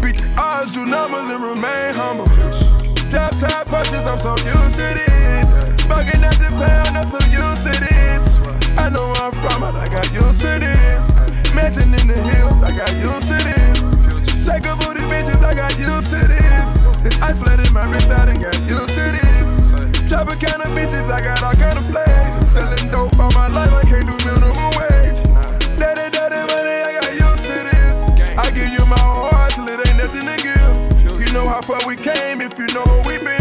Beat 0.00 0.16
the 0.16 0.34
odds, 0.38 0.72
do 0.72 0.86
numbers, 0.86 1.28
and 1.28 1.44
remain 1.44 1.92
humble. 1.92 2.87
Top 3.10 3.32
top 3.40 3.66
punches, 3.66 4.04
I'm 4.04 4.18
so 4.18 4.36
used 4.44 4.76
to 4.76 4.88
this. 4.92 5.48
Bugging 5.88 6.20
at 6.20 6.36
the 6.36 6.52
pound, 6.60 6.92
I'm 6.92 7.04
so 7.04 7.16
used 7.32 7.64
to 7.64 7.72
this. 7.72 8.38
I 8.76 8.90
know 8.90 9.08
where 9.08 9.22
I'm 9.24 9.32
from, 9.32 9.64
but 9.64 9.74
I 9.74 9.88
got 9.88 10.12
used 10.12 10.42
to 10.42 10.60
this. 10.60 11.16
Mansion 11.54 11.88
in 11.88 12.06
the 12.06 12.20
hills, 12.20 12.62
I 12.62 12.76
got 12.76 12.92
used 13.00 13.28
to 13.32 13.38
this. 13.48 14.44
Psycho 14.44 14.76
booty 14.76 15.00
bitches, 15.08 15.42
I 15.42 15.54
got 15.54 15.72
used 15.78 16.10
to 16.10 16.20
this. 16.28 16.68
This 17.00 17.16
ice 17.22 17.40
flooded 17.42 17.72
my 17.72 17.90
wrist, 17.90 18.10
I 18.10 18.26
done 18.26 18.42
got 18.44 18.60
used 18.68 18.94
to 19.00 19.04
this. 19.16 19.72
Chopper 20.04 20.36
kind 20.36 20.60
of 20.60 20.68
bitches, 20.76 21.10
I 21.10 21.20
got 21.24 21.42
all 21.42 21.54
kind 21.54 21.78
of 21.78 21.86
flags. 21.86 22.46
Selling 22.46 22.90
dope 22.92 23.18
all 23.18 23.32
my 23.32 23.48
life, 23.48 23.72
I 23.72 23.84
can't 23.88 24.04
do 24.04 24.16
minimum 24.28 24.70
wage. 24.76 25.24
Daddy, 25.80 26.12
daddy, 26.12 26.44
money, 26.52 26.76
I 26.84 27.00
got 27.00 27.08
used 27.08 27.46
to 27.48 27.56
this. 27.72 28.36
I 28.36 28.50
give 28.52 28.68
you 28.68 28.84
my 28.84 29.00
heart 29.00 29.52
till 29.56 29.66
it 29.66 29.80
ain't 29.88 29.96
nothing 29.96 30.37
know 31.38 31.48
how 31.48 31.60
far 31.60 31.78
we 31.86 31.94
came 31.94 32.40
if 32.40 32.58
you 32.58 32.66
know 32.74 32.82
where 32.84 33.02
we 33.06 33.18
been. 33.18 33.40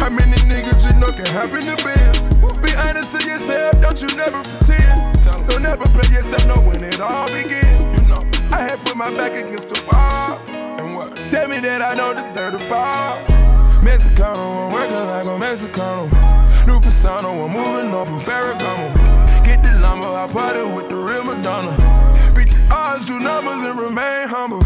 How 0.00 0.08
many 0.08 0.38
niggas 0.48 0.80
you 0.86 0.98
know 0.98 1.12
can 1.12 1.26
happen 1.26 1.66
to 1.66 1.76
biz? 1.84 2.32
Be 2.64 2.72
honest 2.74 3.12
to 3.20 3.26
yourself, 3.28 3.80
don't 3.82 4.00
you 4.00 4.08
never 4.16 4.42
pretend. 4.42 5.20
Don't 5.48 5.64
ever 5.64 5.84
play 5.92 6.08
yourself, 6.08 6.46
know 6.46 6.60
when 6.60 6.82
it 6.82 7.00
all 7.00 7.26
begin. 7.28 7.68
You 7.96 8.02
know, 8.08 8.22
I 8.50 8.62
had 8.62 8.78
put 8.80 8.96
my 8.96 9.10
back 9.16 9.32
against 9.32 9.68
the 9.68 9.84
wall. 9.92 10.38
And 10.48 10.96
what? 10.96 11.16
Tell 11.28 11.48
me 11.48 11.60
that 11.60 11.82
I 11.82 11.94
don't 11.94 12.16
deserve 12.16 12.54
the 12.54 12.66
ball. 12.68 13.18
Mexicano, 13.82 14.68
I'm 14.68 14.72
working 14.72 15.04
like 15.12 15.26
a 15.26 15.36
Mexicano. 15.44 16.08
New 16.66 16.80
persona, 16.80 17.28
I'm 17.28 17.52
moving 17.52 17.92
off 17.92 18.08
from 18.08 18.20
Ferragamo. 18.20 19.44
Get 19.44 19.62
the 19.62 19.78
lumber, 19.80 20.06
I 20.06 20.26
party 20.28 20.62
with 20.62 20.88
the 20.88 20.96
real 20.96 21.24
Madonna. 21.24 21.72
Beat 22.34 22.50
the 22.50 22.66
Odds 22.72 23.04
do 23.04 23.20
numbers 23.20 23.62
and 23.62 23.78
remain 23.78 24.28
humble. 24.28 24.62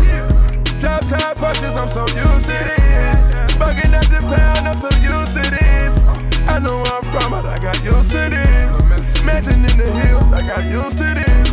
Top 0.87 1.05
top 1.09 1.37
punches, 1.37 1.75
I'm 1.75 1.88
so 1.88 2.02
used 2.14 2.47
to 2.47 2.59
this. 2.62 3.57
Bugging 3.59 3.90
at 3.90 4.07
the 4.07 4.23
pound, 4.31 4.69
I'm 4.69 4.76
so 4.76 4.87
used 5.02 5.35
to 5.35 5.43
this. 5.50 6.05
I 6.47 6.61
know 6.61 6.76
where 6.78 6.95
I'm 6.95 7.02
from, 7.11 7.33
but 7.33 7.45
I 7.45 7.59
got 7.59 7.83
used 7.83 8.12
to 8.12 8.31
this. 8.31 9.21
Mansion 9.25 9.55
in 9.66 9.76
the 9.83 9.90
hills, 10.07 10.33
I 10.33 10.47
got 10.47 10.62
used 10.62 10.99
to 10.99 11.11
this. 11.19 11.50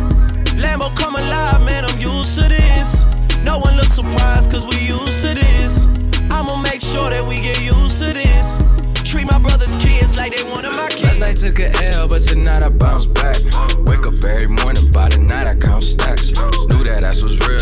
Lambo 0.54 0.94
come 0.96 1.16
alive, 1.16 1.64
man, 1.66 1.84
I'm 1.84 1.98
used 1.98 2.38
to 2.38 2.48
this. 2.48 3.02
No 3.42 3.58
one 3.58 3.74
looks 3.74 3.94
surprised, 3.94 4.52
cause 4.52 4.64
we 4.66 4.86
used 4.86 5.20
to 5.22 5.34
this. 5.34 5.88
I'ma 6.30 6.54
make 6.62 6.80
sure 6.80 7.10
that 7.10 7.26
we 7.26 7.40
get 7.40 7.60
used 7.60 7.98
to 7.98 8.12
this. 8.12 8.54
Treat 9.02 9.26
my 9.26 9.40
brother's 9.40 9.74
kids 9.82 10.16
like 10.16 10.36
they 10.36 10.48
one 10.48 10.64
of 10.64 10.76
my 10.76 10.86
kids. 10.86 11.18
Last 11.18 11.20
night 11.20 11.36
took 11.38 11.58
a 11.58 11.74
L, 11.86 12.06
but 12.06 12.22
tonight 12.22 12.62
I 12.62 12.68
bounce 12.68 13.06
back. 13.06 13.42
Wake 13.82 14.06
up 14.06 14.22
every 14.22 14.46
morning, 14.46 14.92
by 14.92 15.08
the 15.08 15.18
night 15.18 15.48
I 15.48 15.56
count 15.56 15.82
stacks. 15.82 16.30
Knew 16.70 16.86
that 16.86 17.02
ass 17.02 17.20
was 17.20 17.36
real 17.48 17.53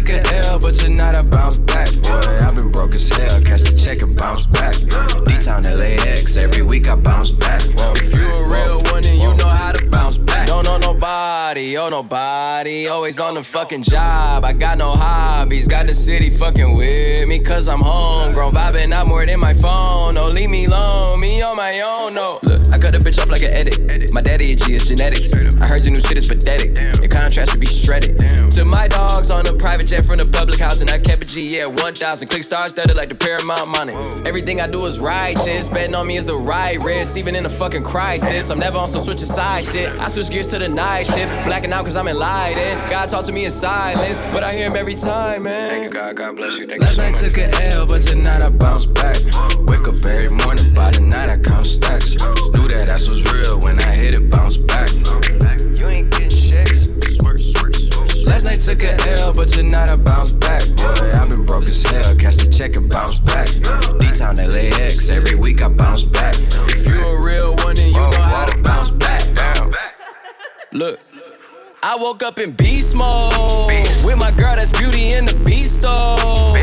took 0.00 0.10
a 0.10 0.34
L, 0.46 0.58
but 0.58 0.80
you're 0.80 0.90
not 0.90 1.16
a 1.16 1.22
bounce 1.22 1.58
back. 1.58 1.92
Boy, 2.02 2.38
I've 2.40 2.54
been 2.54 2.70
broke 2.70 2.94
as 2.94 3.08
hell, 3.08 3.42
catch 3.42 3.62
the 3.62 3.76
check 3.76 4.02
and 4.02 4.16
bounce 4.16 4.46
back. 4.46 4.74
D-Town 5.24 5.62
LAX, 5.62 6.36
every 6.36 6.62
week 6.62 6.88
I 6.88 6.94
bounce 6.94 7.30
back. 7.30 7.62
Oh 11.78 11.88
nobody, 11.88 12.88
always 12.88 13.20
on 13.20 13.34
the 13.34 13.42
fucking 13.42 13.84
job. 13.84 14.44
I 14.44 14.52
got 14.52 14.78
no 14.78 14.90
hobbies, 14.90 15.68
got 15.68 15.86
the 15.86 15.94
city 15.94 16.28
fucking 16.28 16.76
with 16.76 17.28
me, 17.28 17.38
cause 17.38 17.68
I'm 17.68 17.80
homegrown. 17.80 18.52
Vibing 18.52 18.92
out 18.92 19.06
more 19.06 19.24
than 19.24 19.40
my 19.40 19.54
phone, 19.54 20.14
no, 20.14 20.28
leave 20.28 20.50
me 20.50 20.64
alone, 20.66 21.20
me 21.20 21.40
on 21.42 21.56
my 21.56 21.80
own, 21.80 22.14
no. 22.14 22.40
Look, 22.42 22.68
I 22.70 22.78
cut 22.78 22.94
a 22.94 22.98
bitch 22.98 23.20
off 23.20 23.30
like 23.30 23.42
an 23.42 23.54
edit. 23.54 24.12
My 24.12 24.20
daddy 24.20 24.52
a 24.52 24.56
G, 24.56 24.74
it's 24.74 24.88
genetics. 24.88 25.32
I 25.58 25.66
heard 25.66 25.84
your 25.84 25.92
new 25.92 26.00
shit 26.00 26.16
is 26.16 26.26
pathetic. 26.26 26.78
Your 27.00 27.08
contrast 27.08 27.52
should 27.52 27.60
be 27.60 27.66
shredded. 27.66 28.18
To 28.52 28.64
my 28.64 28.88
dogs 28.88 29.30
on 29.30 29.46
a 29.46 29.52
private 29.52 29.86
jet 29.86 30.04
from 30.04 30.16
the 30.16 30.26
public 30.26 30.58
house, 30.58 30.80
and 30.80 30.90
I 30.90 30.98
kept 30.98 31.22
a 31.22 31.28
G, 31.28 31.58
yeah, 31.58 31.66
1,000. 31.66 32.28
Click 32.28 32.42
stars 32.42 32.70
studded 32.72 32.96
like 32.96 33.08
the 33.08 33.14
Paramount 33.14 33.68
money. 33.68 33.94
Everything 34.26 34.60
I 34.60 34.66
do 34.66 34.84
is 34.86 34.98
righteous. 34.98 35.68
Betting 35.68 35.94
on 35.94 36.06
me 36.06 36.16
is 36.16 36.24
the 36.24 36.36
right 36.36 36.80
risk, 36.80 37.16
even 37.16 37.36
in 37.36 37.46
a 37.46 37.50
fucking 37.50 37.84
crisis. 37.84 38.50
I'm 38.50 38.58
never 38.58 38.78
on 38.78 38.88
some 38.88 39.00
switch 39.00 39.20
side 39.20 39.64
shit. 39.64 39.90
I 39.98 40.08
switch 40.08 40.30
gears 40.30 40.48
to 40.48 40.58
the 40.58 40.68
night 40.68 41.06
shift, 41.06 41.32
blacking 41.68 41.72
out 41.72 41.84
cause 41.84 41.96
I'm 41.96 42.08
enlightened. 42.08 42.90
God 42.90 43.08
talk 43.08 43.24
to 43.26 43.32
me 43.32 43.44
in 43.44 43.50
silence, 43.50 44.20
but 44.32 44.42
I 44.42 44.54
hear 44.54 44.66
him 44.66 44.76
every 44.76 44.94
time, 44.94 45.44
man. 45.44 45.70
Thank 45.70 45.84
you, 45.84 45.90
God. 45.90 46.16
God 46.16 46.36
bless 46.36 46.56
you. 46.56 46.66
Thank 46.66 46.82
Last 46.82 46.92
you 46.92 46.96
so 46.96 47.02
night 47.02 47.10
much. 47.12 47.20
took 47.20 47.38
a 47.38 47.74
L, 47.74 47.86
but 47.86 48.00
tonight 48.02 48.42
I 48.42 48.48
bounce 48.50 48.86
back. 48.86 49.16
Wake 49.66 49.88
up 49.88 50.04
every 50.04 50.30
morning, 50.30 50.72
by 50.72 50.90
the 50.90 51.00
night 51.00 51.30
I 51.30 51.36
count 51.36 51.66
stacks. 51.66 52.14
Knew 52.14 52.68
that 52.68 52.88
ass 52.90 53.08
was 53.08 53.22
real 53.32 53.58
when 53.60 53.78
I 53.80 53.94
hit 53.94 54.14
it, 54.14 54.30
bounce 54.30 54.56
back. 54.56 54.90
You 54.92 55.88
ain't 55.88 56.10
getting 56.10 56.30
checks. 56.30 56.88
Last 58.24 58.44
night 58.44 58.60
took 58.60 58.82
a 58.82 58.94
L, 59.18 59.32
but 59.32 59.48
tonight 59.48 59.90
I 59.90 59.96
bounce 59.96 60.32
back. 60.32 60.64
Boy, 60.76 61.12
I've 61.14 61.28
been 61.28 61.44
broke 61.44 61.64
as 61.64 61.82
hell. 61.82 62.14
Cash 62.16 62.36
the 62.36 62.50
check 62.50 62.76
and 62.76 62.88
bounce 62.88 63.18
back. 63.18 63.48
D-Town 63.98 64.36
LAX, 64.36 65.10
every 65.10 65.34
week 65.34 65.62
I 65.62 65.68
bounce 65.68 66.04
back. 66.04 66.34
If 66.68 66.86
you 66.86 67.02
a 67.04 67.24
real 67.24 67.56
one, 67.56 67.76
then 67.76 67.88
you 67.88 67.94
know 67.94 68.22
how 68.22 68.46
to 68.46 68.58
bounce 68.62 68.90
back. 68.90 69.08
Look. 70.72 71.00
I 71.82 71.96
woke 71.96 72.24
up 72.24 72.38
in 72.38 72.50
beast 72.52 72.96
mode 72.96 73.68
with 74.04 74.18
my 74.18 74.32
girl 74.32 74.56
that's 74.56 74.72
beauty 74.76 75.12
in 75.12 75.26
the 75.26 75.34
beast 75.44 75.82
mode. 75.82 76.54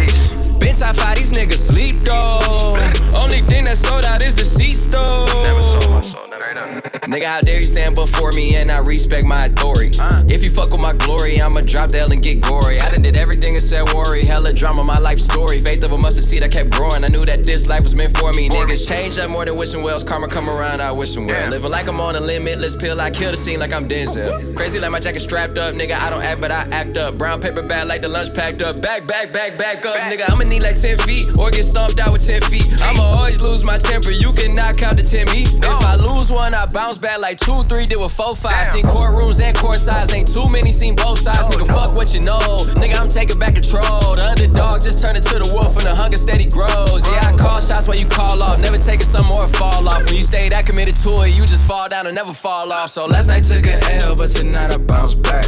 Been 0.59 0.75
top 0.75 0.95
five, 0.97 1.17
these 1.17 1.31
niggas 1.31 1.57
sleep 1.57 2.03
though. 2.03 2.75
Only 3.15 3.41
thing 3.41 3.63
that 3.65 3.77
sold 3.77 4.03
out 4.03 4.21
is 4.21 4.35
the 4.35 4.43
seats 4.43 4.85
though. 4.87 5.25
Never 5.43 5.63
sold 5.63 5.89
my 5.89 6.01
soul, 6.09 6.27
Nigga, 6.35 7.23
how 7.23 7.39
dare 7.39 7.61
you 7.61 7.65
stand 7.65 7.95
before 7.95 8.33
me 8.33 8.57
and 8.57 8.69
I 8.69 8.79
respect 8.79 9.25
my 9.25 9.45
authority? 9.45 9.97
If 10.27 10.43
you 10.43 10.49
fuck 10.49 10.69
with 10.71 10.81
my 10.81 10.91
glory, 10.91 11.39
I'ma 11.41 11.61
drop 11.61 11.91
the 11.91 11.99
L 11.99 12.11
and 12.11 12.21
get 12.21 12.41
gory. 12.41 12.79
I 12.81 12.89
done 12.89 13.01
did 13.01 13.15
everything 13.15 13.53
and 13.53 13.63
said 13.63 13.93
worry. 13.93 14.25
Hella 14.25 14.51
drama, 14.51 14.83
my 14.83 14.97
life 14.97 15.19
story. 15.19 15.61
Faith 15.61 15.85
of 15.85 15.93
a 15.93 15.97
mustard 15.97 16.25
seed, 16.25 16.43
I 16.43 16.49
kept 16.49 16.71
growing. 16.71 17.05
I 17.05 17.07
knew 17.07 17.23
that 17.23 17.43
this 17.45 17.67
life 17.67 17.83
was 17.83 17.95
meant 17.95 18.17
for 18.17 18.33
me. 18.33 18.49
Niggas 18.49 18.85
change 18.85 19.17
up 19.17 19.29
more 19.29 19.45
than 19.45 19.55
wishing 19.55 19.81
wells. 19.81 20.03
Karma 20.03 20.27
come 20.27 20.49
around, 20.49 20.81
I 20.81 20.91
wish 20.91 21.13
them 21.13 21.27
well. 21.27 21.49
Living 21.49 21.71
like 21.71 21.87
I'm 21.87 22.01
on 22.01 22.17
a 22.17 22.19
limitless 22.19 22.75
pill, 22.75 22.99
I 22.99 23.11
kill 23.11 23.31
the 23.31 23.37
scene 23.37 23.59
like 23.59 23.71
I'm 23.71 23.87
Denzel. 23.87 24.55
Crazy 24.57 24.77
like 24.79 24.91
my 24.91 24.99
jacket 24.99 25.21
strapped 25.21 25.57
up, 25.57 25.73
nigga. 25.73 25.97
I 25.97 26.09
don't 26.09 26.23
act, 26.23 26.41
but 26.41 26.51
I 26.51 26.67
act 26.71 26.97
up. 26.97 27.17
Brown 27.17 27.39
paper 27.39 27.61
bag 27.61 27.87
like 27.87 28.01
the 28.01 28.09
lunch 28.09 28.33
packed 28.33 28.61
up. 28.61 28.81
Back, 28.81 29.07
back, 29.07 29.31
back, 29.31 29.57
back 29.57 29.85
up, 29.85 29.95
nigga. 30.11 30.29
I'ma 30.29 30.43
need 30.43 30.63
like 30.63 30.79
10 30.79 30.97
feet 30.99 31.37
or 31.37 31.49
get 31.49 31.63
stomped 31.63 31.99
out 31.99 32.11
with 32.11 32.25
10 32.25 32.41
feet. 32.41 32.81
I'ma 32.81 33.03
always 33.03 33.39
lose 33.39 33.63
my 33.63 33.77
temper. 33.77 34.11
You 34.11 34.33
cannot 34.33 34.75
count 34.75 34.97
to 34.97 35.05
10 35.05 35.31
me. 35.31 35.43
If 35.43 35.65
I 35.65 35.95
lose 35.95 36.24
one, 36.31 36.53
I 36.53 36.65
bounce 36.65 36.97
back 36.97 37.19
like 37.19 37.37
two, 37.37 37.63
three, 37.63 37.85
did 37.85 37.99
with 37.99 38.11
four, 38.11 38.35
five. 38.35 38.67
Seen 38.67 38.85
courtrooms 38.85 39.41
and 39.41 39.55
court 39.57 39.79
sides, 39.79 40.13
ain't 40.13 40.31
too 40.31 40.47
many, 40.49 40.71
seen 40.71 40.95
both 40.95 41.19
sides. 41.19 41.47
Nigga, 41.47 41.69
oh, 41.69 41.77
fuck 41.77 41.95
what 41.95 42.13
you 42.13 42.21
know. 42.21 42.39
Nigga, 42.75 42.99
I'm 42.99 43.09
taking 43.09 43.39
back 43.39 43.55
control. 43.55 44.15
The 44.15 44.25
underdog 44.25 44.83
just 44.83 45.01
turned 45.01 45.17
into 45.17 45.39
the 45.39 45.47
wolf 45.51 45.75
and 45.77 45.85
the 45.85 45.95
hunger 45.95 46.17
steady 46.17 46.49
grows. 46.49 47.05
Yeah, 47.07 47.27
I 47.27 47.37
call 47.37 47.59
shots 47.59 47.87
while 47.87 47.97
you 47.97 48.05
call 48.05 48.41
off. 48.41 48.61
Never 48.61 48.77
taking 48.77 49.05
some 49.05 49.25
more 49.25 49.47
fall 49.47 49.87
off. 49.87 50.05
When 50.05 50.15
you 50.15 50.21
stay 50.21 50.49
that 50.49 50.65
committed 50.65 50.95
to 50.97 51.21
it, 51.23 51.29
you 51.29 51.45
just 51.45 51.65
fall 51.65 51.89
down 51.89 52.07
and 52.07 52.15
never 52.15 52.33
fall 52.33 52.71
off. 52.71 52.89
So 52.89 53.05
last 53.05 53.27
night 53.27 53.43
took 53.43 53.65
an 53.67 53.83
L, 54.01 54.15
but 54.15 54.29
tonight 54.29 54.73
I 54.73 54.77
bounce 54.77 55.13
back. 55.13 55.45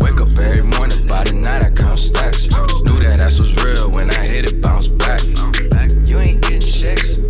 Wake 0.00 0.20
up 0.20 0.38
every 0.38 0.62
morning, 0.62 1.06
by 1.06 1.24
the 1.24 1.34
night 1.34 1.64
I 1.64 1.70
count 1.70 1.98
stacks. 1.98 2.48
Knew 2.84 2.96
that 3.04 3.20
ass 3.20 3.38
was 3.38 3.54
real 3.64 3.90
when 3.90 4.10
I 4.10 4.26
hit 4.26 4.52
it, 4.52 4.60
bounce 4.60 4.88
back. 4.88 5.22
You 6.08 6.18
ain't 6.18 6.42
getting 6.42 6.60
checks. 6.68 7.20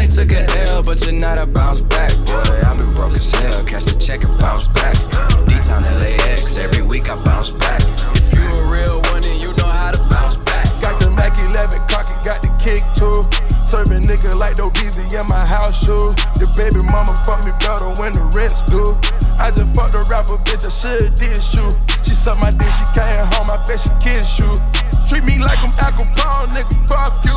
Night 0.00 0.12
took 0.12 0.32
an 0.32 0.48
L, 0.72 0.80
but 0.80 0.96
not 1.12 1.38
a 1.38 1.44
bounce 1.44 1.82
back. 1.82 2.08
Boy, 2.24 2.40
I've 2.64 2.78
been 2.80 2.94
broke 2.94 3.12
as 3.12 3.30
hell. 3.32 3.62
Catch 3.68 3.84
the 3.84 4.00
check 4.00 4.24
and 4.24 4.32
bounce 4.38 4.64
back. 4.72 4.96
D-Town 5.44 5.84
LAX, 6.00 6.56
every 6.56 6.80
week 6.80 7.10
I 7.10 7.22
bounce 7.22 7.50
back. 7.50 7.84
If 8.16 8.32
you 8.32 8.40
a 8.40 8.72
real 8.72 9.04
one, 9.12 9.20
then 9.20 9.36
you 9.36 9.52
know 9.60 9.68
how 9.68 9.92
to 9.92 10.00
bounce 10.08 10.36
back. 10.48 10.64
Got 10.80 11.00
the 11.04 11.10
Mac 11.12 11.36
11 11.36 11.84
cocky, 11.84 12.16
got 12.24 12.40
the 12.40 12.48
kick 12.56 12.80
too. 12.96 13.28
Serving 13.60 14.08
nigga 14.08 14.32
like 14.40 14.56
no 14.56 14.72
in 14.72 15.26
my 15.28 15.44
house 15.44 15.84
shoe. 15.84 16.16
The 16.40 16.48
baby 16.56 16.80
mama 16.88 17.12
fuck 17.28 17.44
me 17.44 17.52
better 17.60 17.92
when 18.00 18.16
the 18.16 18.24
rest 18.32 18.72
do. 18.72 18.96
I 19.36 19.52
just 19.52 19.68
fucked 19.76 19.92
a 19.92 20.00
rapper, 20.08 20.40
bitch, 20.48 20.64
I 20.64 20.72
should 20.72 21.12
did 21.20 21.44
shoot. 21.44 21.76
She 22.08 22.16
suck 22.16 22.40
my 22.40 22.48
dick, 22.48 22.72
she 22.72 22.88
came 22.96 23.28
home, 23.36 23.52
I 23.52 23.60
bet 23.68 23.76
she 23.76 23.92
kiss 24.00 24.24
shoot. 24.24 24.56
Treat 25.10 25.24
me 25.24 25.42
like 25.42 25.58
I'm 25.58 25.74
Al 25.82 25.90
Capone, 25.90 26.54
nigga, 26.54 26.70
fuck 26.86 27.18
you. 27.26 27.34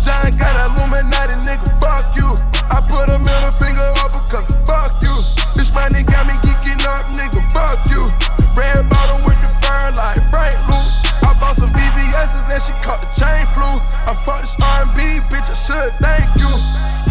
John 0.00 0.32
got 0.40 0.56
a 0.56 0.72
Illuminati, 0.72 1.36
nigga, 1.44 1.68
fuck 1.76 2.16
you. 2.16 2.32
I 2.72 2.80
put 2.80 3.12
a 3.12 3.18
middle 3.20 3.52
finger 3.60 3.92
up 4.00 4.24
because 4.24 4.48
fuck 4.64 4.96
you. 5.04 5.12
This 5.52 5.68
money 5.74 6.00
got 6.00 6.24
me 6.24 6.32
geeking 6.40 6.80
up, 6.88 7.12
nigga, 7.12 7.44
fuck 7.52 7.84
you. 7.92 8.08
Red 8.56 8.88
bottom 8.88 9.20
with 9.28 9.36
the 9.36 9.52
fur 9.60 9.92
like 10.00 10.16
Frank 10.32 10.56
Luke. 10.72 11.09
I 11.22 11.36
bought 11.38 11.56
some 11.56 11.70
BBS's 11.70 12.48
and 12.50 12.62
she 12.62 12.72
caught 12.84 13.00
the 13.00 13.10
chain 13.18 13.46
flu. 13.54 13.80
I 14.06 14.14
fucked 14.14 14.42
this 14.42 14.56
R&B, 14.60 15.00
bitch, 15.28 15.50
I 15.50 15.56
should 15.56 15.92
thank 16.00 16.28
you. 16.40 16.50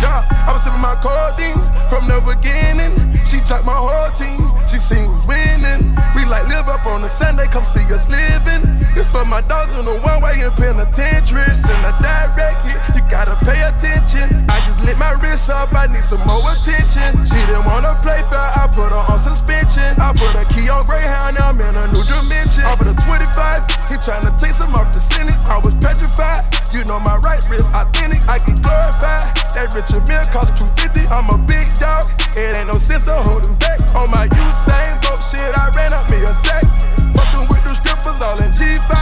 Yeah, 0.01 0.23
I 0.47 0.53
was 0.55 0.63
sipping 0.63 0.79
my 0.79 0.95
codeine 1.03 1.59
from 1.91 2.07
the 2.07 2.23
beginning. 2.23 2.95
She 3.27 3.43
chopped 3.43 3.67
my 3.67 3.75
whole 3.75 4.09
team, 4.15 4.47
she 4.65 4.79
seen 4.79 5.05
who's 5.05 5.27
winning. 5.27 5.91
We 6.15 6.23
like 6.25 6.47
live 6.47 6.71
up 6.71 6.87
on 6.87 7.03
a 7.03 7.09
Sunday, 7.09 7.45
come 7.51 7.67
see 7.67 7.83
us 7.91 8.07
living. 8.07 8.63
This 8.95 9.11
for 9.11 9.27
my 9.27 9.43
dogs 9.45 9.75
in 9.77 9.85
the 9.85 9.99
one 9.99 10.23
way 10.23 10.39
in 10.39 10.49
penitentiary. 10.55 11.43
In 11.43 11.81
a 11.83 11.93
direct 11.99 12.63
hit, 12.63 12.79
you 12.95 13.03
gotta 13.11 13.35
pay 13.43 13.59
attention. 13.59 14.47
I 14.47 14.63
just 14.63 14.79
lit 14.87 14.97
my 15.03 15.13
wrist 15.19 15.51
up, 15.51 15.75
I 15.75 15.91
need 15.91 16.01
some 16.01 16.23
more 16.23 16.47
attention. 16.47 17.19
She 17.27 17.38
didn't 17.43 17.67
wanna 17.67 17.93
play 17.99 18.23
fair, 18.31 18.49
I 18.55 18.71
put 18.71 18.95
her 18.95 19.03
on 19.03 19.19
suspension. 19.19 19.99
I 19.99 20.15
put 20.15 20.31
a 20.34 20.47
key 20.55 20.71
on 20.71 20.88
Greyhound, 20.88 21.38
now 21.38 21.51
I'm 21.51 21.60
in 21.60 21.75
a 21.75 21.86
new 21.91 22.01
dimension. 22.07 22.63
Off 22.63 22.79
of 22.79 22.88
the 22.88 22.95
25, 23.03 23.67
he 23.91 23.98
tryna 23.99 24.31
take 24.39 24.55
some 24.55 24.73
off 24.75 24.91
the 24.95 24.99
sentence. 24.99 25.38
I 25.51 25.59
was 25.59 25.75
petrified. 25.83 26.47
You 26.71 26.85
know 26.88 26.99
my 26.99 27.19
right 27.19 27.43
wrist 27.49 27.67
authentic, 27.75 28.23
I 28.29 28.39
get 28.39 28.62
glorified. 28.63 29.35
That 29.57 29.75
Richard 29.75 30.07
Mille 30.07 30.23
cost 30.31 30.55
250. 30.55 31.12
I'm 31.12 31.27
a 31.27 31.38
big 31.43 31.67
dog. 31.81 32.07
It 32.38 32.55
ain't 32.55 32.71
no 32.71 32.79
sense 32.79 33.09
of 33.12 33.19
holding 33.27 33.57
back. 33.59 33.81
On 33.99 34.07
my 34.07 34.23
Usain 34.29 34.93
Bolt 35.03 35.19
shit, 35.19 35.51
I 35.57 35.67
ran 35.75 35.91
up 35.91 36.07
me 36.07 36.23
a 36.23 36.31
sack. 36.31 36.63
Fucking 37.12 37.45
with 37.51 37.63
the 37.67 37.75
strippers 37.75 38.19
all 38.23 38.39
in 38.39 38.55
G5. 38.55 38.95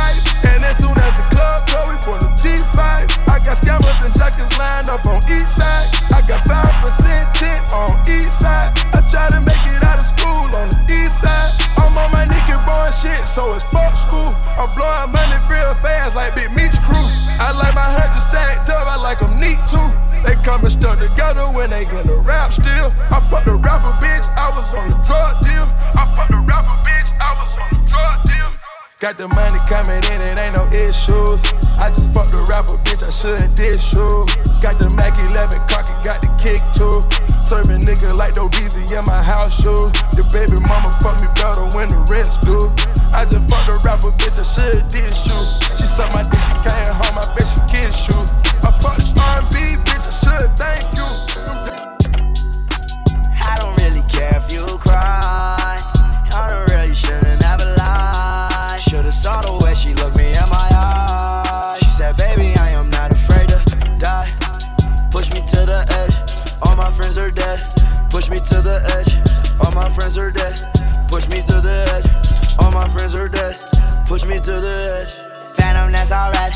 And 0.49 0.65
as 0.65 0.81
soon 0.81 0.95
as 0.97 1.13
the 1.13 1.25
club 1.29 1.60
go, 1.69 1.79
we 1.93 1.95
put 2.01 2.23
a 2.25 2.29
G5. 2.39 2.81
I 3.29 3.38
got 3.43 3.60
scammers 3.62 3.99
and 4.01 4.13
jackets 4.17 4.49
lined 4.57 4.89
up 4.89 5.05
on 5.05 5.21
each 5.29 5.51
side. 5.51 5.86
I 6.10 6.23
got 6.25 6.41
5% 6.41 7.38
tint 7.38 7.62
on 7.69 7.93
each 8.10 8.31
side. 8.33 8.73
I 8.97 9.03
try 9.05 9.29
to 9.29 9.43
make 9.45 9.62
it 9.62 9.83
out 9.83 9.99
of 9.99 10.07
school 10.07 10.49
on 10.57 10.71
the 10.73 10.79
east 10.89 10.96
shit, 12.91 13.26
so 13.26 13.54
it's 13.54 13.63
fuck 13.71 13.97
school. 13.97 14.32
I'm 14.56 14.71
blowing 14.76 15.12
money 15.12 15.39
real 15.50 15.73
fast 15.80 16.15
like 16.15 16.36
Big 16.36 16.52
Meech 16.52 16.78
crew. 16.84 17.08
I 17.39 17.52
like 17.54 17.76
my 17.76 17.86
hundred 17.86 18.21
stacked 18.21 18.69
up, 18.69 18.88
I 18.88 18.97
like 18.97 19.19
them 19.19 19.39
neat 19.39 19.60
too. 19.69 19.84
They 20.26 20.36
coming 20.43 20.69
stuck 20.69 21.00
together 21.00 21.45
when 21.54 21.69
they 21.69 21.86
gonna 21.86 22.17
rap 22.17 22.52
still. 22.52 22.91
I 23.12 23.19
fucked 23.30 23.47
a 23.47 23.56
rapper, 23.56 23.93
bitch, 24.02 24.26
I 24.36 24.50
was 24.56 24.73
on 24.73 24.91
a 24.91 24.97
drug 25.06 25.45
deal. 25.45 25.67
I 25.95 26.04
fucked 26.15 26.34
a 26.34 26.41
rapper, 26.41 26.78
bitch, 26.84 27.10
I 27.21 27.32
was 27.38 27.52
on 27.62 27.69
a 27.76 27.82
drug 27.88 28.17
deal. 28.26 28.50
Got 29.00 29.17
the 29.17 29.28
money 29.30 29.60
coming 29.69 30.02
in, 30.02 30.19
it 30.26 30.39
ain't 30.41 30.56
no 30.58 30.65
issues. 30.73 31.45
I 31.78 31.93
just 31.93 32.12
fucked 32.13 32.34
a 32.34 32.41
rapper, 32.50 32.82
bitch, 32.82 33.06
I 33.06 33.12
should 33.13 33.54
dish 33.54 33.93
you. 33.93 34.26
Got 34.60 34.82
the 34.82 34.89
Mac 34.97 35.13
11 35.30 35.60
cocky, 35.69 35.93
got 36.04 36.21
the 36.21 36.32
kick 36.41 36.60
too. 36.73 37.06
Serving 37.47 37.79
nigga 37.79 38.12
like 38.17 38.36
busy 38.51 38.83
in 38.93 39.05
my 39.05 39.23
house 39.23 39.55
shoe. 39.63 39.88
The 40.12 40.19
baby 40.36 40.60
mama 40.67 40.91
fuck 40.99 41.15
me 41.23 41.31
better 41.39 41.63
when 41.79 41.88
the 41.88 42.03
rest 42.12 42.43
do. 42.43 42.60
I 43.15 43.23
just 43.23 43.47
fucked 43.47 43.71
a 43.71 43.79
rapper, 43.88 44.12
bitch, 44.19 44.36
I 44.36 44.43
should 44.43 44.83
dish 44.91 45.23
you. 45.23 45.39
She 45.79 45.88
suck 45.88 46.12
my 46.12 46.27
dick, 46.27 46.43
she 46.43 46.60
came 46.60 46.91
home, 46.91 47.15
I 47.15 47.31
bet 47.39 47.47
she 47.47 47.63
kiss 47.71 48.03
you. 48.12 48.19
I 48.67 48.71
fucked 48.83 49.15
R&B, 49.15 49.79
bitch, 49.88 50.12
I 50.12 50.13
should 50.19 50.51
thank 50.60 50.91
you. 50.91 51.07
I 53.39 53.55
don't 53.63 53.79
really 53.79 54.03
care 54.12 54.43
if 54.43 54.51
you 54.51 54.67
cry. 54.83 55.79
I 55.79 56.47
don't 56.51 56.67
really 56.67 56.93
shouldn't 56.93 57.41
have 57.47 57.63
lied. 57.79 58.81
Should've 58.81 59.13
saw 59.13 59.39
the 59.39 59.55
way 59.63 59.66
my 66.77 66.91
friends 66.91 67.17
are 67.17 67.31
dead. 67.31 67.59
Push 68.11 68.29
me 68.29 68.37
to 68.37 68.61
the 68.61 68.77
edge. 68.93 69.09
All 69.59 69.71
my 69.71 69.89
friends 69.89 70.15
are 70.17 70.29
dead. 70.29 70.53
Push 71.09 71.27
me 71.27 71.41
to 71.41 71.57
the 71.59 71.77
edge. 71.97 72.05
All 72.59 72.71
my 72.71 72.87
friends 72.87 73.15
are 73.15 73.27
dead. 73.27 73.57
Push 74.05 74.25
me 74.25 74.39
to 74.39 74.61
the 74.61 75.01
edge. 75.01 75.11
Phantom, 75.57 75.91
that's 75.91 76.11
alright. 76.11 76.53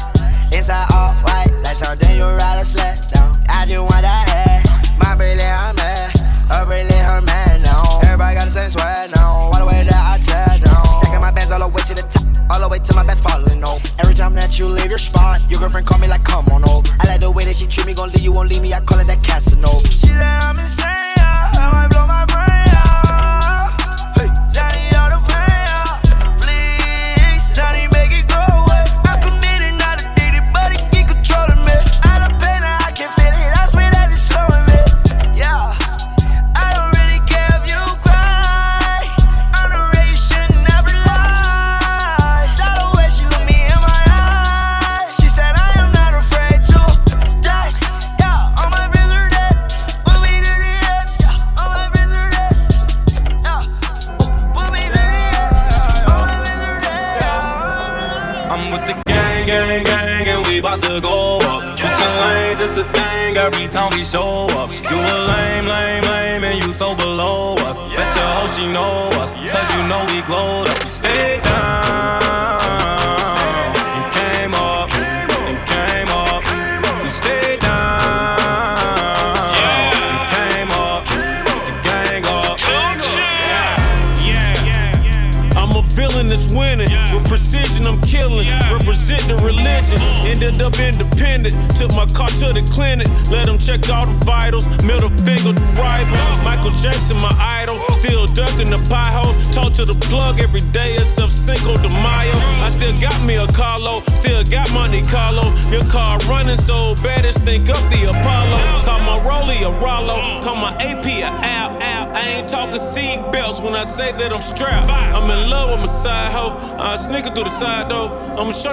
Inside 0.53 0.85
all 0.93 1.11
white, 1.25 1.49
like 1.63 1.75
something 1.75 2.15
you 2.15 2.23
ride 2.23 2.61
a 2.61 2.65
sled 2.65 3.01
down. 3.11 3.33
I 3.49 3.65
just 3.65 3.81
want 3.81 4.05
that 4.05 4.29
head. 4.29 4.99
My 4.99 5.15
brilliant, 5.15 5.41
I'm 5.41 5.75
mad. 5.75 6.15
Her 6.51 6.65
brilliant, 6.65 7.01
her 7.01 7.21
man 7.21 7.63
now. 7.63 7.99
Everybody 8.03 8.35
got 8.35 8.45
the 8.45 8.51
same 8.51 8.69
sweat, 8.69 9.11
now. 9.15 9.33
All 9.33 9.57
the 9.57 9.65
way 9.65 9.83
that 9.83 9.91
I 9.91 10.21
tear 10.21 10.69
down. 10.69 10.85
Stacking 11.01 11.21
my 11.21 11.31
bands 11.31 11.51
all 11.51 11.67
the 11.67 11.75
way 11.75 11.81
to 11.81 11.95
the 11.95 12.03
top. 12.03 12.20
All 12.51 12.59
the 12.59 12.67
way 12.67 12.79
to 12.79 12.93
my 12.93 13.07
bed 13.07 13.17
falling 13.17 13.63
over. 13.63 13.79
Every 13.99 14.13
time 14.13 14.33
that 14.33 14.59
you 14.59 14.67
leave 14.67 14.89
your 14.89 14.97
spot, 14.97 15.39
your 15.49 15.61
girlfriend 15.61 15.87
call 15.87 15.99
me 15.99 16.09
like, 16.09 16.25
come 16.25 16.45
on 16.49 16.67
over. 16.67 16.85
I 16.99 17.07
like 17.07 17.21
the 17.21 17.31
way 17.31 17.45
that 17.45 17.55
she 17.55 17.65
treat 17.65 17.87
me, 17.87 17.93
gon' 17.93 18.09
leave 18.09 18.23
you, 18.23 18.33
won't 18.33 18.49
leave 18.49 18.61
me. 18.61 18.73
I 18.73 18.81
call 18.81 18.99
it 18.99 19.07
that 19.07 19.23
Casanova. 19.23 19.87
She 19.87 20.11
said 20.11 20.19
I'm. 20.19 20.59
I 20.59 21.71
might 21.71 21.87
blow 21.87 22.05
my 22.07 22.25
brain 22.25 22.75
out. 22.75 22.90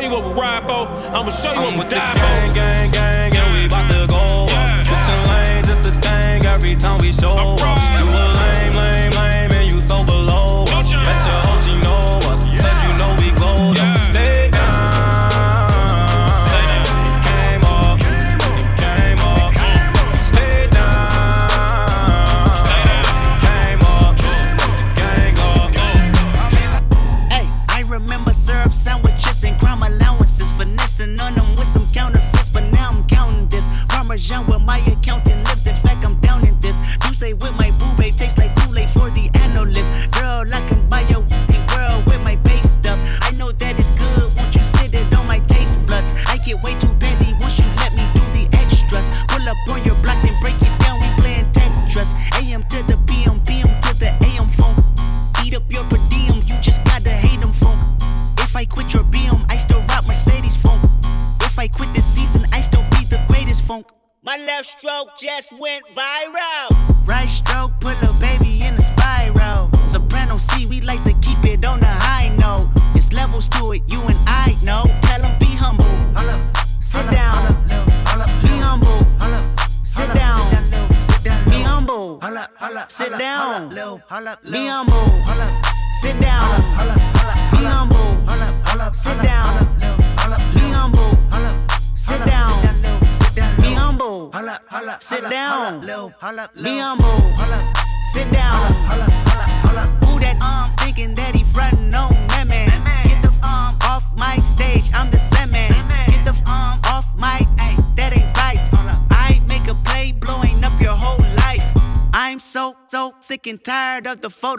You 0.09 0.15
what 0.15 0.25
we 0.25 0.41
ride 0.41 0.65
for. 0.65 0.89
I'ma 1.15 1.31
show 1.31 1.53
you 1.53 1.59
I'm 1.59 1.77
what 1.77 1.85
we 1.85 1.91
die 1.91 2.15
gang, 2.15 2.49
for. 2.49 2.55
gang, 2.55 2.78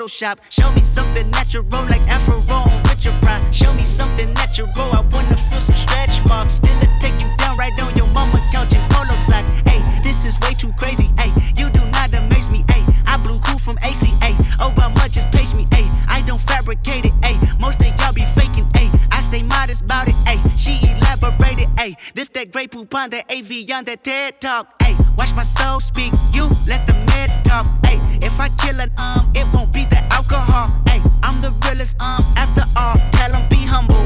Photoshop. 0.09 0.39
Show 0.49 0.71
me 0.71 0.83
something 0.83 1.29
natural 1.31 1.63
like 1.85 2.01
Afro 2.09 2.41
on 2.53 2.83
Richard 2.83 3.13
Pryor. 3.21 3.41
Show 3.53 3.73
me 3.73 3.85
something 3.85 4.31
natural, 4.33 4.69
I 4.77 5.01
wanna 5.11 5.37
feel 5.37 5.61
some 5.61 5.75
stretch 5.75 6.25
marks. 6.25 6.53
Still 6.53 6.77
take 6.99 7.13
you 7.21 7.27
down 7.37 7.57
right 7.57 7.77
on 7.79 7.95
your 7.95 8.07
mama 8.07 8.41
couch 8.51 8.73
in 8.73 8.81
polo 8.89 9.15
sock. 9.27 9.45
Hey, 9.67 9.81
this 10.01 10.25
is 10.25 10.39
way 10.41 10.53
too 10.53 10.73
crazy. 10.79 11.11
Hey, 11.19 11.31
you 11.57 11.69
do 11.69 11.85
not 11.91 12.13
amaze 12.13 12.51
me. 12.51 12.65
Hey, 12.69 12.83
I 13.05 13.17
blew 13.23 13.39
cool 13.45 13.59
from 13.59 13.77
ACA. 13.83 14.33
Obama 14.59 15.09
just 15.11 15.31
page 15.31 15.53
me. 15.53 15.67
Hey, 15.71 15.87
I 16.07 16.23
don't 16.25 16.41
fabricate 16.41 17.05
it. 17.05 17.13
Hey, 17.23 17.37
most 17.61 17.81
of 17.81 17.87
y'all 17.99 18.13
be 18.13 18.25
faking. 18.35 18.67
Hey, 18.75 18.89
I 19.11 19.21
stay 19.21 19.43
modest 19.43 19.83
about 19.83 20.07
it. 20.07 20.15
Hey, 20.27 20.39
she 20.57 20.79
elaborated. 20.89 21.69
Hey, 21.77 21.95
this 22.15 22.28
that 22.39 22.53
Grey 22.53 22.67
Poupon 22.67 23.09
that 23.11 23.25
Evian 23.29 23.83
that 23.83 24.01
TED 24.01 24.39
talk. 24.39 24.81
Hey, 24.81 24.95
watch 25.17 25.35
my 25.35 25.43
soul 25.43 25.81
speak. 25.81 26.13
You 26.31 26.47
let 26.71 26.87
the 26.87 26.93
meds 27.11 27.43
talk. 27.43 27.67
Hey, 27.85 27.99
if 28.25 28.39
I 28.39 28.47
kill 28.63 28.79
an 28.79 28.89
um, 28.97 29.29
it 29.35 29.45
won't 29.53 29.73
be 29.73 29.83
the 29.83 29.99
alcohol. 30.13 30.67
Hey, 30.87 31.01
I'm 31.21 31.41
the 31.41 31.51
realest 31.65 32.01
um 32.01 32.23
after 32.37 32.63
all. 32.79 32.95
Tell 33.11 33.35
'em 33.35 33.43
be 33.49 33.59
humble. 33.67 34.05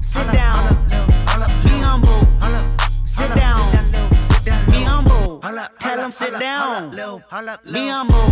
Sit 0.00 0.30
down. 0.30 0.62
Be 1.66 1.74
humble. 1.82 2.22
Sit 3.04 3.34
down. 3.34 3.58
Be 4.70 4.80
humble. 4.86 5.40
Tell 5.80 5.98
'em 5.98 6.12
sit 6.12 6.38
down. 6.38 6.90
Be 6.90 7.88
humble. 7.88 8.30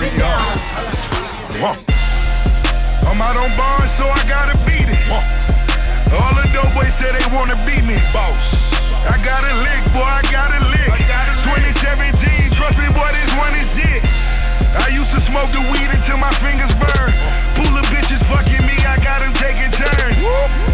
Sit 0.00 0.18
down. 0.18 0.42
I'm 3.06 3.22
out 3.22 3.36
on 3.36 3.56
bars, 3.56 3.90
so 3.92 4.04
I 4.04 4.22
gotta 4.26 4.56
beat 4.66 4.88
it. 4.90 5.65
All 6.14 6.34
the 6.34 6.46
dope 6.54 6.70
boys 6.74 6.94
say 6.94 7.10
they 7.10 7.26
wanna 7.34 7.58
beat 7.66 7.82
me. 7.82 7.98
Boss. 8.14 8.70
I 9.06 9.18
got 9.22 9.42
a 9.42 9.54
lick, 9.62 9.82
boy, 9.94 10.06
I 10.06 10.22
got 10.30 10.50
a 10.50 10.60
lick. 10.70 10.90
2017, 11.42 12.50
trust 12.50 12.78
me, 12.78 12.86
boy, 12.94 13.06
this 13.14 13.30
one 13.38 13.54
is 13.54 13.78
it. 13.78 14.02
I 14.82 14.90
used 14.90 15.10
to 15.14 15.20
smoke 15.20 15.50
the 15.54 15.62
weed 15.72 15.88
until 15.94 16.18
my 16.18 16.30
fingers 16.42 16.74
burn. 16.74 17.10
Pool 17.54 17.74
of 17.74 17.86
bitches 17.88 18.22
fucking 18.26 18.66
me, 18.66 18.76
I 18.84 18.98
got 19.00 19.22
them 19.22 19.32
taking 19.38 19.70
turns. 19.70 20.20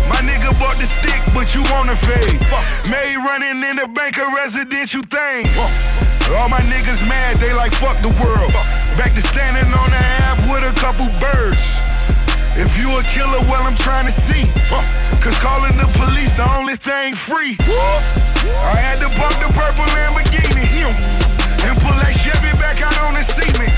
My 0.08 0.20
nigga 0.24 0.50
bought 0.58 0.80
the 0.80 0.88
stick, 0.88 1.20
but 1.36 1.54
you 1.54 1.62
wanna 1.70 1.94
fade. 1.96 2.40
May 2.88 3.16
running 3.16 3.62
in 3.62 3.76
the 3.76 3.88
bank, 3.88 4.18
a 4.18 4.26
residential 4.34 5.02
thing. 5.06 5.46
All 6.40 6.48
my 6.48 6.60
niggas 6.72 7.06
mad, 7.06 7.36
they 7.36 7.52
like 7.52 7.72
fuck 7.72 8.00
the 8.00 8.12
world. 8.24 8.52
Back 8.96 9.14
to 9.14 9.22
standing 9.22 9.68
on 9.76 9.90
the 9.90 10.00
half 10.00 10.40
with 10.50 10.64
a 10.64 10.72
couple 10.80 11.06
birds. 11.20 11.91
If 12.54 12.76
you 12.76 12.92
a 12.92 13.02
killer, 13.08 13.40
well, 13.48 13.64
I'm 13.64 13.76
trying 13.80 14.04
to 14.04 14.12
see. 14.12 14.44
Cause 15.24 15.38
calling 15.40 15.72
the 15.80 15.88
police 15.96 16.36
the 16.36 16.44
only 16.58 16.76
thing 16.76 17.14
free. 17.14 17.56
I 18.60 18.76
had 18.76 19.00
to 19.00 19.08
bump 19.16 19.40
the 19.40 19.48
purple 19.56 19.88
Lamborghini 19.96 20.68
and 21.64 21.74
pull 21.80 21.96
that 21.96 22.12
Chevy 22.12 22.52
back 22.60 22.76
out 22.84 22.92
on 23.08 23.16
the 23.16 23.24
cement. 23.24 23.72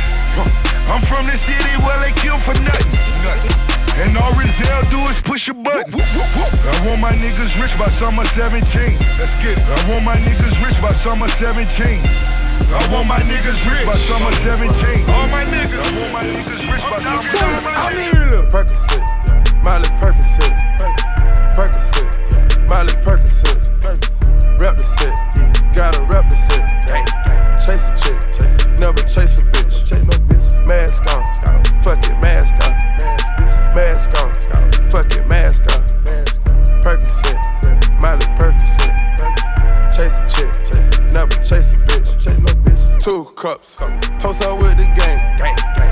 I'm 0.90 1.00
from 1.00 1.30
the 1.30 1.38
city 1.38 1.70
where 1.87 1.98
they 2.02 2.10
kill 2.18 2.34
for 2.34 2.56
nothing. 2.66 2.98
And 3.94 4.10
all 4.18 4.34
Rizal 4.34 4.82
do 4.90 4.98
is 5.06 5.22
push 5.22 5.46
a 5.46 5.54
button. 5.54 5.94
I 5.94 6.74
want 6.82 6.98
my 6.98 7.14
niggas 7.22 7.54
rich 7.62 7.78
by 7.78 7.87
summer 7.87 8.26
17. 8.26 8.58
Let's 9.22 9.38
get 9.38 9.54
it. 9.54 9.62
I 9.62 9.78
want 9.87 10.02
my 10.02 10.18
niggas 10.18 10.58
rich 10.66 10.82
by 10.82 10.90
summer 10.90 11.30
17. 11.30 11.62
I 11.62 12.82
want 12.90 13.06
my 13.06 13.22
niggas 13.22 13.62
rich 13.70 13.87
by 13.87 13.94
summer 13.94 14.34
17. 14.42 15.06
All 15.14 15.30
my 15.30 15.46
niggas. 15.46 15.78
I 15.78 15.90
want 15.94 16.10
my 16.10 16.24
niggas 16.26 16.66
rich 16.66 16.82
by 16.90 16.98
summer 16.98 17.22
17. 17.22 18.23
Percocet, 18.55 19.03
Miley 19.64 19.88
Percocet, 19.99 20.55
Percocet, 21.57 22.69
Miley 22.69 22.93
Percocet, 23.03 24.61
rep 24.61 24.77
the 24.77 24.85
set, 24.85 25.75
gotta 25.75 26.01
rep 26.05 26.31
the 26.31 26.37
set, 26.37 26.62
chase 27.59 27.88
a 27.88 27.97
chick, 27.99 28.79
never 28.79 29.03
chase 29.09 29.40
a 29.40 29.43
bitch, 29.51 29.85
chase 29.85 30.05
no 30.05 30.17
bitch, 30.29 30.67
mask 30.69 31.03
on, 31.03 31.27
fuck 31.83 31.99
it, 32.07 32.17
mask 32.21 32.55
on, 32.62 32.71
mask 33.75 34.11
on, 34.23 34.33
fuck 34.88 35.12
it, 35.17 35.27
mask 35.27 35.64
on, 35.73 35.83
Percocet, 36.85 37.35
Miley 38.01 38.25
Percocet, 38.38 38.95
chase 39.93 40.21
a 40.21 40.29
chick, 40.29 41.12
never 41.12 41.35
chase 41.43 41.75
a 41.75 41.79
bitch, 41.79 43.03
two 43.03 43.25
cups, 43.35 43.75
toast 44.21 44.45
up 44.45 44.62
with 44.62 44.79
the 44.79 44.87
game, 44.95 45.84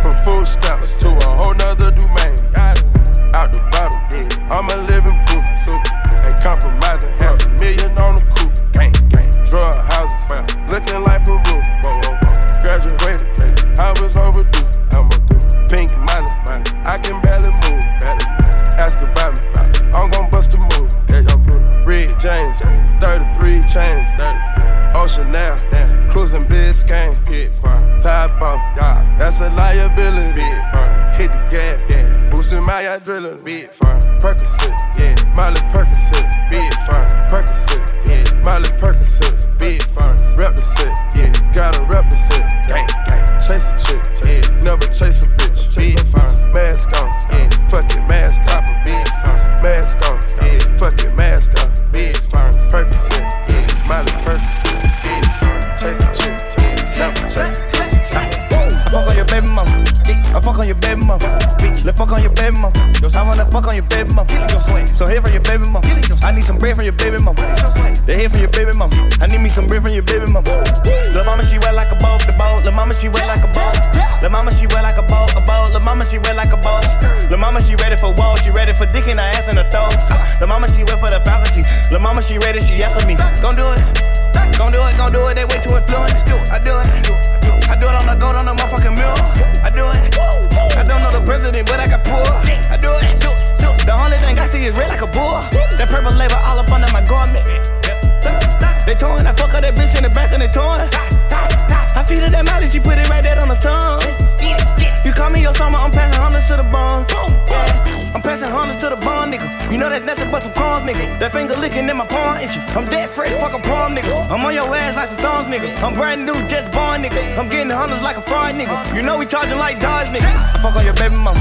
your 114.66 114.74
ass 114.76 114.96
like 114.96 115.08
some 115.08 115.18
thongs, 115.18 115.46
nigga. 115.46 115.70
I'm 115.82 115.94
brand 115.94 116.24
new, 116.24 116.34
just 116.48 116.70
born, 116.72 117.02
nigga. 117.02 117.38
I'm 117.38 117.48
getting 117.48 117.70
hundreds 117.70 118.02
like 118.02 118.16
a 118.16 118.22
fraud, 118.22 118.54
nigga. 118.54 118.94
You 118.94 119.02
know 119.02 119.18
we 119.18 119.26
charging 119.26 119.58
like 119.58 119.80
Dodge, 119.80 120.08
nigga. 120.08 120.26
I 120.26 120.62
fuck 120.62 120.76
on 120.76 120.84
your 120.84 120.94
baby 120.94 121.16
mama. 121.16 121.40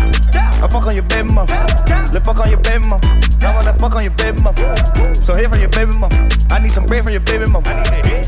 I 0.64 0.68
fuck 0.68 0.86
on 0.86 0.94
your 0.94 1.04
baby 1.04 1.34
mama. 1.34 1.52
Let's 2.14 2.26
fuck 2.26 2.40
on 2.40 2.50
your 2.50 2.60
baby 2.60 2.88
mama. 2.88 3.02
I 3.42 3.56
wanna 3.56 3.74
fuck 3.74 3.96
on 3.96 4.04
your 4.04 4.14
baby 4.14 4.42
mama. 4.42 4.76
So 5.26 5.36
here 5.36 5.50
for 5.50 5.58
your 5.58 5.70
baby 5.70 5.92
mama. 5.98 6.16
I 6.50 6.60
need 6.62 6.72
some 6.72 6.86
bread 6.86 7.04
from 7.04 7.14
your 7.14 7.22
baby 7.22 7.46
mama. 7.46 7.70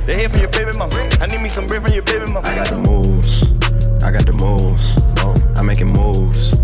They 0.05 0.15
here 0.15 0.29
for 0.29 0.39
your 0.39 0.49
baby 0.49 0.77
mama. 0.77 0.95
I 1.21 1.27
need 1.27 1.41
me 1.41 1.49
some 1.49 1.67
bread 1.67 1.81
from 1.81 1.93
your 1.93 2.03
baby 2.03 2.31
mama. 2.31 2.47
I 2.47 2.55
got 2.55 2.67
the 2.67 2.79
moves. 2.81 3.51
I 4.03 4.11
got 4.11 4.25
the 4.25 4.33
moves. 4.33 4.99
I'm 5.57 5.65
making 5.65 5.93
moves. 5.93 6.59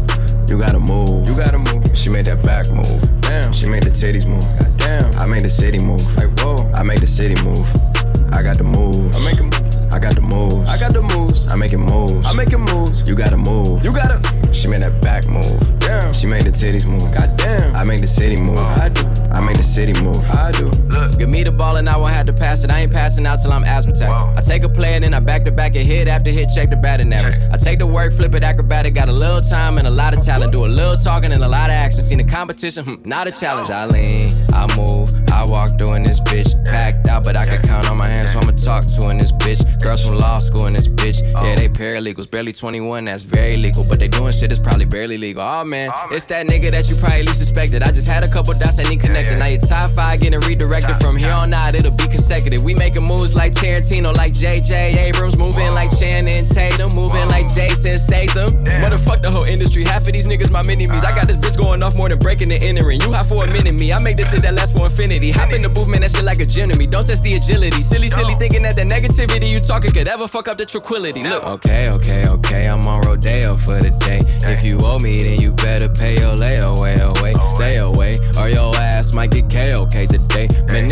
You 0.50 0.58
gotta 0.58 0.80
move. 0.80 1.30
You 1.30 1.36
gotta 1.36 1.58
move. 1.58 1.86
She 1.96 2.10
made 2.10 2.26
that 2.26 2.44
back 2.44 2.70
move. 2.72 3.22
Damn. 3.22 3.54
She 3.54 3.70
made 3.70 3.84
the 3.84 3.92
titties 3.92 4.28
move. 4.28 4.44
Damn. 4.78 5.14
I 5.20 5.26
made 5.28 5.44
the 5.44 5.50
city 5.50 5.80
move. 5.80 6.02
Like 6.18 6.38
whoa. 6.40 6.58
I 6.76 6.84
make 6.84 7.00
the 7.00 7.08
city 7.08 7.40
move. 7.44 7.89
I 8.34 8.44
got 8.44 8.58
the 8.58 8.64
moves. 8.64 9.16
I'm 9.18 9.24
making. 9.26 9.54
I 9.92 10.00
got 10.00 10.16
the 10.16 10.22
moves. 10.22 10.70
I 10.70 10.78
got 10.78 10.94
the 10.94 11.02
moves. 11.02 11.52
I'm 11.52 11.60
making 11.60 11.82
moves. 11.82 12.28
I'm 12.28 12.36
making 12.36 12.62
moves. 12.62 13.08
You 13.08 13.16
gotta 13.16 13.38
move. 13.38 13.84
You 13.84 13.94
gotta. 13.94 14.20
She 14.54 14.68
made 14.68 14.82
that 14.82 15.02
back 15.02 15.28
move. 15.28 15.80
Damn. 15.80 16.14
She 16.14 16.28
made 16.28 16.44
the 16.44 16.52
titties 16.52 16.88
move. 16.88 17.02
Goddamn. 17.14 17.76
I 17.76 17.84
make 17.84 18.02
the 18.02 18.08
city 18.08 18.42
move. 18.42 18.60
I 18.60 18.90
do. 18.90 19.02
I 19.32 19.42
make 19.42 19.58
the 19.58 19.64
city 19.64 20.00
move. 20.02 20.18
I 20.32 20.52
do. 20.52 20.66
Look, 20.66 21.18
give 21.18 21.30
me 21.30 21.44
the 21.44 21.52
ball 21.52 21.78
and 21.78 21.90
I 21.90 21.98
won't 21.98 22.14
have 22.14 22.26
to 22.28 22.34
pass 22.34 22.64
it. 22.64 22.70
I 22.70 22.82
ain't 22.82 22.92
passing 22.92 23.26
out 23.26 23.40
till 23.42 23.52
I'm 23.52 23.64
asthmatic. 23.64 24.10
I 24.10 24.42
take 24.42 24.64
a 24.64 24.70
play 24.70 24.96
and 24.96 25.04
then 25.04 25.14
I 25.14 25.20
back 25.20 25.46
to 25.46 25.52
back 25.52 25.76
and 25.76 25.88
hit 25.88 26.08
after 26.08 26.32
hit, 26.32 26.50
check 26.54 26.70
the 26.70 26.76
batting 26.76 27.12
average. 27.14 27.38
I 27.52 27.58
take 27.58 27.80
the 27.80 27.88
work, 27.88 28.14
flip 28.14 28.36
it 28.36 28.44
acrobatic, 28.44 28.94
got 28.94 29.10
a 29.10 29.14
little 29.14 29.42
time 29.42 29.78
and 29.78 29.88
a 29.88 29.92
lot 29.92 30.16
of 30.16 30.24
talent. 30.24 30.52
Do 30.52 30.66
a 30.66 30.68
little 30.68 30.98
talking 30.98 31.32
and 31.32 31.44
a 31.44 31.48
lot 31.48 31.70
of 31.70 31.76
action. 31.76 32.02
Seen 32.02 32.18
the 32.18 32.24
competition, 32.24 32.86
hmm, 32.86 32.96
not 33.10 33.28
a 33.28 33.32
challenge. 33.32 33.70
I 33.70 33.86
lean, 33.86 34.30
I 34.54 34.76
move, 34.76 35.10
I 35.40 35.46
walk 35.46 35.78
through 35.78 35.94
in 35.94 36.04
this 36.04 36.20
bitch. 36.20 36.52
Packed 36.66 37.08
out, 37.08 37.24
but 37.24 37.38
I 37.38 37.46
can 37.46 37.62
count 37.62 37.90
on 37.90 37.96
my 37.96 38.08
hands, 38.08 38.34
so 38.34 38.40
I'ma 38.40 38.52
talk 38.52 38.84
to 38.84 39.10
in 39.10 39.18
this 39.18 39.32
bitch. 39.32 39.64
Girls 39.82 40.04
from 40.04 40.18
law 40.18 40.38
school 40.38 40.66
in 40.66 40.74
this 40.74 40.90
bitch. 40.90 41.24
Yeah, 41.42 41.56
they 41.56 41.70
paralegals, 41.70 42.30
barely 42.30 42.52
21, 42.52 43.06
that's 43.06 43.24
very 43.24 43.56
legal. 43.56 43.86
But 43.88 44.00
they 44.00 44.10
doing 44.10 44.34
shit 44.34 44.50
that's 44.50 44.60
probably 44.60 44.84
barely 44.84 45.18
legal. 45.18 45.42
Oh 45.42 45.64
man, 45.64 45.92
it's 46.12 46.26
that 46.26 46.48
nigga 46.48 46.72
that 46.72 46.90
you 46.90 46.98
probably 46.98 47.24
least 47.24 47.40
suspected. 47.40 47.84
I 47.84 47.92
just 47.94 48.06
had 48.06 48.24
a 48.24 48.30
couple 48.30 48.54
dots 48.60 48.80
I 48.80 48.90
need 48.90 49.00
connected. 49.00 49.40
Now 49.40 49.48
your 49.48 49.62
top 49.62 49.92
five 49.92 50.20
getting 50.20 50.42
redirected 50.42 50.98
from 50.98 51.16
here 51.16 51.32
on 51.32 51.54
out, 51.54 51.74
it'll 51.74 51.96
be 51.96 52.10
consecutive. 52.10 52.66
We 52.66 52.76
making 52.76 53.08
moves 53.08 53.34
like 53.34 53.54
Tarantino, 53.54 54.14
like 54.18 54.34
JJ 54.34 54.98
Abrams, 55.08 55.40
moving 55.40 55.72
like 55.72 55.98
Channing 55.98 56.44
Tatum, 56.48 56.94
moving 56.94 57.30
like 57.30 57.48
Jason 57.48 57.98
Statham. 57.98 58.50
Motherfuck 58.84 59.22
the 59.22 59.32
whole 59.32 59.48
industry. 59.48 59.86
Half 59.86 60.02
of 60.08 60.12
these 60.12 60.28
niggas 60.28 60.52
my 60.52 60.64
mini 60.64 60.86
me's. 60.86 61.06
I 61.06 61.16
got 61.16 61.28
this 61.28 61.38
bitch 61.38 61.58
going 61.58 61.82
off 61.82 61.96
more 61.96 62.10
than 62.10 62.20
breaking 62.20 62.50
the 62.50 62.60
entering. 62.62 63.00
You 63.00 63.14
hot 63.14 63.26
for 63.26 63.46
a 63.46 63.48
minute, 63.48 63.80
me. 63.80 63.94
I 63.94 64.04
make 64.04 64.18
this 64.18 64.32
shit 64.32 64.42
that 64.42 64.54
lasts 64.54 64.78
for 64.78 64.88
infinity. 64.88 65.29
Hop 65.32 65.54
in 65.54 65.62
the 65.62 65.70
booth, 65.70 65.88
man, 65.90 66.02
that 66.02 66.12
shit 66.12 66.24
like 66.24 66.40
a 66.40 66.46
gym 66.46 66.70
to 66.70 66.78
me. 66.78 66.88
Don't 66.88 67.06
test 67.06 67.24
the 67.24 67.34
agility. 67.34 67.82
Silly, 67.82 68.10
silly 68.10 68.34
thinking 68.36 68.64
that 68.64 68.76
the 68.76 68.84
negativity 68.84 69.50
you 69.50 69.60
talking 69.60 69.92
could 69.92 70.08
ever 70.08 70.28
fuck 70.28 70.48
up 70.48 70.58
the 70.58 70.66
tranquility. 70.66 71.24
Look. 71.24 71.44
Okay, 71.44 71.90
okay, 71.90 72.28
okay. 72.28 72.68
I'm 72.68 72.86
on 72.86 73.02
Rodeo 73.02 73.56
for 73.56 73.80
the 73.80 73.92
day. 74.00 74.20
If 74.50 74.64
you 74.64 74.78
owe 74.82 75.00
me, 75.00 75.22
then 75.22 75.40
you 75.40 75.52
better 75.54 75.90
pay 75.90 76.20
your 76.20 76.36
layaway 76.36 77.00
away. 77.00 77.34
Stay 77.50 77.78
away, 77.78 78.16
or 78.38 78.50
your 78.50 78.76
ass 78.76 79.14
might 79.14 79.32
get 79.32 79.50
KOK 79.50 80.08
today. 80.08 80.48
Man, 80.72 80.90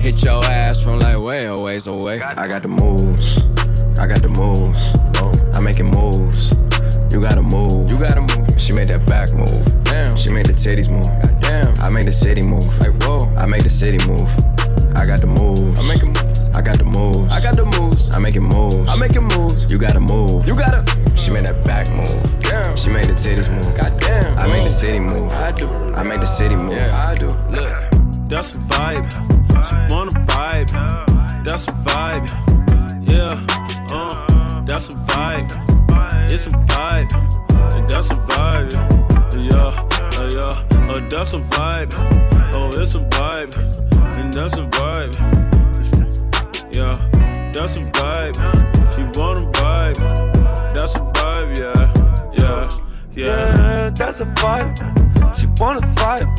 hit 0.00 0.22
your 0.22 0.44
ass 0.44 0.82
from 0.82 1.00
like 1.00 1.18
way 1.18 1.46
a 1.46 1.58
ways 1.58 1.86
away. 1.86 2.20
I 2.20 2.46
got 2.46 2.62
the 2.62 2.68
moves. 2.68 3.46
I 3.98 4.06
got 4.06 4.22
the 4.22 4.28
moves. 4.28 4.80
Oh. 5.16 5.32
I'm 5.54 5.64
making 5.64 5.86
moves. 5.86 6.58
You 7.12 7.20
gotta 7.20 7.42
move. 7.42 7.90
You 7.90 7.98
gotta 7.98 8.20
move. 8.20 8.60
She 8.60 8.72
made 8.72 8.88
that 8.88 9.06
back 9.06 9.32
move. 9.34 9.84
Damn. 9.84 10.16
She 10.16 10.30
made 10.30 10.46
the 10.46 10.52
titties 10.52 10.90
move. 10.90 11.06
Damn. 11.40 11.73
City 13.74 13.98
move. 14.06 14.22
I 14.94 15.04
got 15.04 15.20
the 15.20 15.26
moves. 15.26 15.80
I'm 15.80 15.88
making. 15.88 16.16
I 16.54 16.62
got 16.62 16.78
the 16.78 16.84
moves. 16.84 17.32
I 17.32 17.40
got 17.42 17.56
the 17.56 17.64
moves. 17.76 18.14
I'm 18.14 18.22
making 18.22 18.44
moves. 18.44 18.88
I'm 18.88 19.00
making 19.00 19.24
moves. 19.24 19.70
You 19.70 19.78
gotta 19.78 19.98
move. 19.98 20.46
You 20.46 20.54
gotta. 20.54 20.86
She 21.16 21.32
made 21.32 21.44
that 21.44 21.66
back 21.66 21.90
move. 21.90 22.40
Damn. 22.40 22.76
She 22.76 22.90
made 22.90 23.06
the 23.06 23.14
titties 23.14 23.50
move. 23.50 23.66
Goddamn. 23.76 24.38
I 24.38 24.46
made 24.46 24.62
the 24.62 24.70
city 24.70 25.00
move. 25.00 25.26
I 25.32 25.50
do. 25.50 25.66
I 25.98 26.04
make 26.04 26.20
the 26.20 26.26
city 26.26 26.54
move. 26.54 26.76
Yeah, 26.76 27.10
I 27.10 27.14
do. 27.14 27.30
Look, 27.50 27.74
that's 28.30 28.54
a 28.54 28.58
vibe. 28.70 29.10
She 29.66 29.74
wanna 29.92 30.12
vibe. 30.30 30.70
That's 31.42 31.66
a 31.66 31.72
vibe. 31.72 32.30
Yeah, 33.10 33.34
uh, 33.90 34.62
that's 34.62 34.90
a 34.90 34.94
vibe. 35.10 35.50
It's 36.30 36.46
a 36.46 36.50
vibe. 36.50 37.10
That's 37.90 38.08
a 38.08 38.18
vibe. 38.30 38.72
Yeah, 39.34 39.93
uh, 40.94 41.08
that's 41.08 41.34
a 41.34 41.40
vibe. 41.40 41.92
Oh, 42.54 42.70
it's 42.80 42.94
a 42.94 43.00
vibe. 43.00 43.56
And 44.16 44.32
that's 44.32 44.56
a 44.58 44.66
vibe. 44.66 45.14
Yeah, 46.72 46.94
that's 47.52 47.76
a 47.76 47.84
vibe. 47.98 48.36
She 48.94 49.02
wanna 49.18 49.50
vibe. 49.52 49.98
That's 50.74 50.94
a 50.94 51.00
vibe, 51.00 51.58
yeah, 51.58 51.90
yeah, 52.32 52.80
yeah. 53.12 53.56
Yeah, 53.56 53.90
that's 53.90 54.20
a 54.20 54.26
vibe. 54.26 54.76
She 55.36 55.46
wanna 55.58 55.80
vibe. 55.96 56.30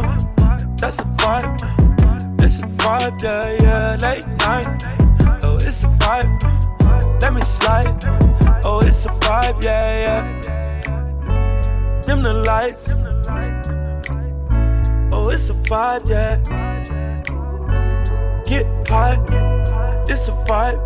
That's 0.79 0.99
a 0.99 1.05
vibe. 1.21 1.61
It's 2.41 2.63
a 2.63 2.67
vibe, 2.67 3.21
yeah, 3.21 3.57
yeah. 3.61 3.97
Late 4.01 4.27
night. 4.39 4.83
Oh, 5.43 5.57
it's 5.57 5.83
a 5.83 5.87
vibe. 5.87 7.21
Let 7.21 7.33
me 7.33 7.41
slide. 7.41 8.03
Oh, 8.63 8.81
it's 8.81 9.05
a 9.05 9.09
vibe, 9.09 9.63
yeah, 9.63 10.01
yeah. 10.05 12.01
Dim 12.01 12.21
the 12.21 12.33
lights. 12.33 12.89
Oh, 15.17 15.29
it's 15.29 15.49
a 15.49 15.53
vibe, 15.53 16.09
yeah. 16.09 16.35
Get 18.43 18.65
high. 18.89 19.15
It's 20.09 20.27
a 20.27 20.33
vibe. 20.43 20.77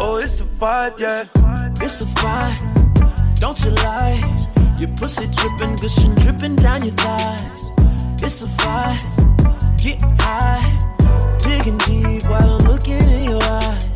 Oh, 0.00 0.18
it's 0.22 0.42
a 0.42 0.44
vibe, 0.44 0.98
yeah. 0.98 1.24
It's 1.80 2.02
a 2.02 2.04
vibe. 2.04 3.40
Don't 3.40 3.58
you 3.64 3.70
lie. 3.70 4.20
Your 4.78 4.90
pussy 4.98 5.26
dripping, 5.32 5.76
gushing, 5.76 6.14
dripping 6.16 6.56
down 6.56 6.84
your 6.84 6.94
thighs. 6.94 7.70
It's 8.22 8.42
a 8.42 8.48
vibe. 8.60 9.82
Get 9.82 10.02
high. 10.20 10.60
Digging 11.38 11.78
deep 11.78 12.24
while 12.28 12.60
I'm 12.60 12.68
looking 12.68 13.00
in 13.00 13.30
your 13.30 13.42
eyes. 13.42 13.93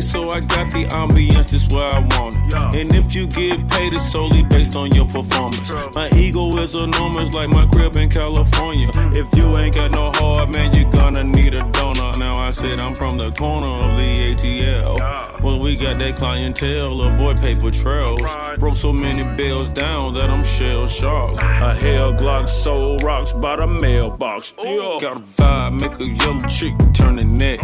So 0.00 0.30
I 0.30 0.40
got 0.40 0.70
the 0.70 0.84
ambiance 0.86 1.50
just 1.50 1.72
where 1.72 1.90
I 1.90 2.00
want 2.00 2.34
it. 2.34 2.80
And 2.80 2.94
if 2.94 3.14
you 3.14 3.26
get 3.26 3.68
paid, 3.70 3.94
it's 3.94 4.10
solely 4.10 4.42
based 4.42 4.76
on 4.76 4.90
your 4.92 5.06
performance. 5.06 5.70
My 5.94 6.10
ego 6.16 6.48
is 6.58 6.74
enormous, 6.74 7.32
like 7.32 7.48
my 7.48 7.66
crib 7.66 7.96
in 7.96 8.10
California. 8.10 8.88
Mm. 8.88 9.16
If 9.16 9.38
you 9.38 9.56
ain't 9.56 9.74
got 9.74 9.90
no 9.92 10.10
heart, 10.14 10.52
man, 10.52 10.74
you're 10.74 10.90
gonna 10.90 11.24
need 11.24 11.54
a 11.54 11.62
donor. 11.72 12.12
Now 12.18 12.34
I 12.34 12.50
said 12.50 12.78
I'm 12.78 12.94
from 12.94 13.16
the 13.18 13.30
corner 13.32 13.66
of 13.66 13.96
the 13.96 14.34
ATL. 14.34 15.42
Well, 15.42 15.58
we 15.58 15.76
got 15.76 15.98
that 15.98 16.16
clientele 16.16 17.00
of 17.00 17.16
boy 17.16 17.34
paper 17.34 17.70
trails. 17.70 18.20
Broke 18.58 18.76
so 18.76 18.92
many 18.92 19.24
bills 19.36 19.70
down 19.70 20.14
that 20.14 20.30
I'm 20.30 20.44
shell 20.44 20.86
shocked. 20.86 21.42
A 21.42 21.74
hell 21.74 22.12
Glock 22.12 22.48
sold 22.48 23.02
rocks 23.02 23.32
by 23.32 23.56
the 23.56 23.66
mailbox. 23.66 24.52
Got 24.52 25.16
a 25.16 25.20
vibe, 25.20 25.80
make 25.80 26.00
a 26.00 26.08
yellow 26.08 26.40
chick 26.48 26.74
turn 26.92 27.16
the 27.16 27.24
neck. 27.24 27.60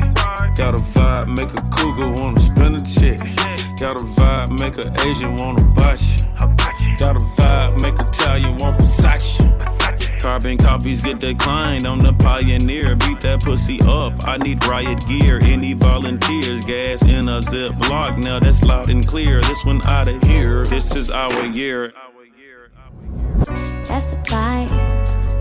Got 0.56 0.74
a 0.74 0.82
vibe, 0.94 1.36
make 1.36 1.52
a 1.52 1.62
cougar 1.70 2.23
wanna 2.24 2.40
spin 2.40 2.74
a 2.74 2.78
check. 2.78 3.18
Got 3.78 4.00
a 4.00 4.04
vibe, 4.16 4.58
make 4.58 4.78
a 4.78 4.90
Asian 5.06 5.36
wanna 5.36 5.64
botch. 5.74 6.24
Got 6.98 7.16
a 7.16 7.24
vibe, 7.36 7.82
make 7.82 7.94
Italian 8.00 8.56
want 8.56 8.78
Versace. 8.78 9.38
Carbon 10.20 10.56
copies 10.56 11.04
get 11.04 11.18
declined. 11.18 11.86
I'm 11.86 12.00
the 12.00 12.14
pioneer. 12.14 12.96
Beat 12.96 13.20
that 13.20 13.42
pussy 13.42 13.78
up. 13.86 14.26
I 14.26 14.38
need 14.38 14.66
riot 14.66 15.06
gear. 15.06 15.38
Any 15.42 15.74
volunteers? 15.74 16.64
Gas 16.64 17.02
in 17.06 17.28
a 17.28 17.40
Ziploc. 17.40 18.16
Now 18.24 18.38
that's 18.40 18.62
loud 18.62 18.88
and 18.88 19.06
clear. 19.06 19.42
This 19.42 19.66
one 19.66 19.86
out 19.86 20.08
of 20.08 20.22
here. 20.22 20.64
This 20.64 20.96
is 20.96 21.10
our 21.10 21.44
year. 21.44 21.92
That's 23.84 24.14
a 24.14 24.16
vibe. 24.24 24.70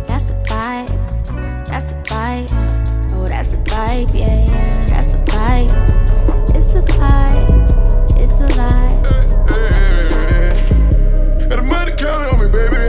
That's 0.06 0.32
a 0.32 0.44
vibe. 0.44 1.66
That's 1.66 1.92
a 1.94 2.02
vibe. 2.04 3.14
Oh, 3.14 3.26
that's 3.26 3.54
a 3.54 3.58
vibe. 3.58 4.14
Yeah, 4.14 4.44
yeah. 4.46 4.86
That's 4.86 5.14
a 5.14 5.18
vibe. 5.20 6.03
It's 6.76 6.92
a 6.92 6.96
vibe. 6.98 8.18
It's 8.18 8.40
a 8.40 8.48
vibe. 8.58 9.04
Got 11.48 11.58
the 11.58 11.62
money 11.62 11.92
counting 11.92 12.34
on 12.34 12.40
me, 12.40 12.48
baby. 12.48 12.83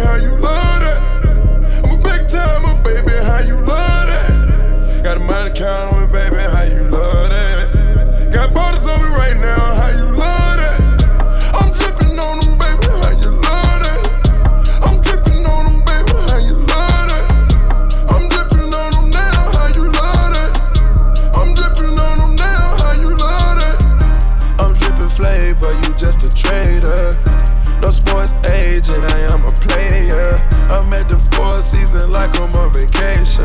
Season 31.94 32.11
like 32.11 32.38
I'm 32.38 32.54
on 32.54 32.72
vacation. 32.72 33.44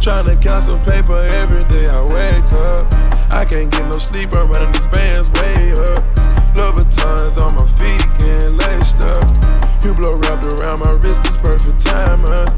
Tryna 0.00 0.40
count 0.40 0.64
some 0.64 0.82
paper 0.82 1.16
every 1.16 1.64
day 1.64 1.88
I 1.88 2.02
wake 2.02 2.52
up. 2.52 2.92
I 3.32 3.44
can't 3.44 3.70
get 3.70 3.86
no 3.86 3.98
sleep, 3.98 4.32
I'm 4.32 4.50
running 4.50 4.72
these 4.72 4.86
bands 4.88 5.28
way 5.40 5.72
up. 5.72 6.02
Louboutins 6.54 7.36
on 7.40 7.54
my 7.56 7.66
feet, 7.78 8.04
getting 8.18 8.56
laced 8.56 9.00
up. 9.00 9.24
Hublot 9.82 10.22
wrapped 10.22 10.46
around 10.60 10.80
my 10.80 10.92
wrist, 10.92 11.26
is 11.26 11.36
perfect 11.36 11.80
timing. 11.80 12.48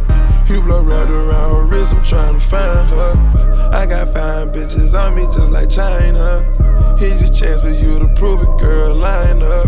Hublot 0.47 0.87
wrapped 0.87 1.11
around 1.11 1.55
her 1.57 1.65
wrist, 1.65 1.95
I'm 1.95 2.05
trying 2.05 2.35
to 2.35 2.41
find 2.41 2.89
her. 2.91 3.71
I 3.73 3.87
got 3.87 4.13
fine 4.13 4.53
bitches 4.53 4.95
on 4.95 5.15
me 5.15 5.25
just 5.25 5.51
like 5.51 5.69
China. 5.69 6.43
Here's 6.99 7.21
your 7.23 7.33
chance 7.33 7.63
for 7.63 7.71
you 7.71 7.99
to 7.99 8.09
prove 8.15 8.43
it, 8.43 8.59
girl. 8.59 8.95
Line 8.95 9.43
up. 9.43 9.67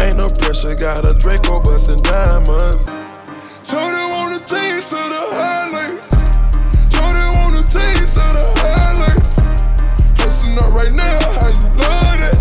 Ain't 0.00 0.16
no 0.16 0.28
pressure, 0.28 0.74
got 0.74 1.04
a 1.04 1.14
Draco 1.18 1.60
bustin' 1.60 2.00
diamonds. 2.02 2.86
So 3.64 3.78
they 3.78 4.06
want 4.12 4.34
a 4.40 4.44
taste 4.44 4.92
of 4.92 5.08
the 5.08 5.22
high 5.32 5.68
life. 5.70 6.10
So 6.90 7.00
they 7.00 7.28
want 7.38 7.56
a 7.56 7.62
taste 7.62 8.18
of 8.18 8.34
the 8.34 8.52
high 8.60 8.94
life. 8.98 10.14
Toasting 10.14 10.58
up 10.58 10.72
right 10.72 10.92
now, 10.92 11.18
how 11.32 11.48
you 11.48 11.68
love 11.78 12.20
that? 12.20 12.31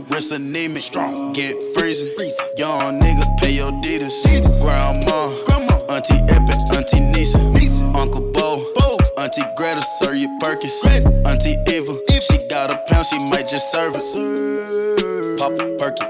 Strong, 0.00 0.14
wrist 0.14 0.32
anemic, 0.32 0.82
strong. 0.82 1.32
Get 1.32 1.56
freezing, 1.74 2.08
young 2.56 3.00
nigga, 3.00 3.38
pay 3.38 3.52
your 3.52 3.72
deeders. 3.82 4.24
Grandma, 4.60 5.28
Auntie 5.90 6.14
Epic, 6.28 6.58
Auntie 6.72 7.00
Nisa, 7.00 7.38
Uncle 7.96 8.32
Bo, 8.32 8.72
Bo, 8.76 8.96
Auntie 9.18 9.42
Greta, 9.56 9.82
Sir, 9.82 10.14
you 10.14 10.28
Perkins. 10.40 10.84
Auntie 11.26 11.56
Eva, 11.68 11.98
if 12.08 12.22
she 12.22 12.38
got 12.48 12.70
a 12.70 12.78
pound, 12.88 13.06
she 13.06 13.18
might 13.30 13.48
just 13.48 13.70
serve 13.70 13.94
it. 13.96 15.38
Pop 15.38 15.52
a 15.52 15.76
perky 15.78 16.04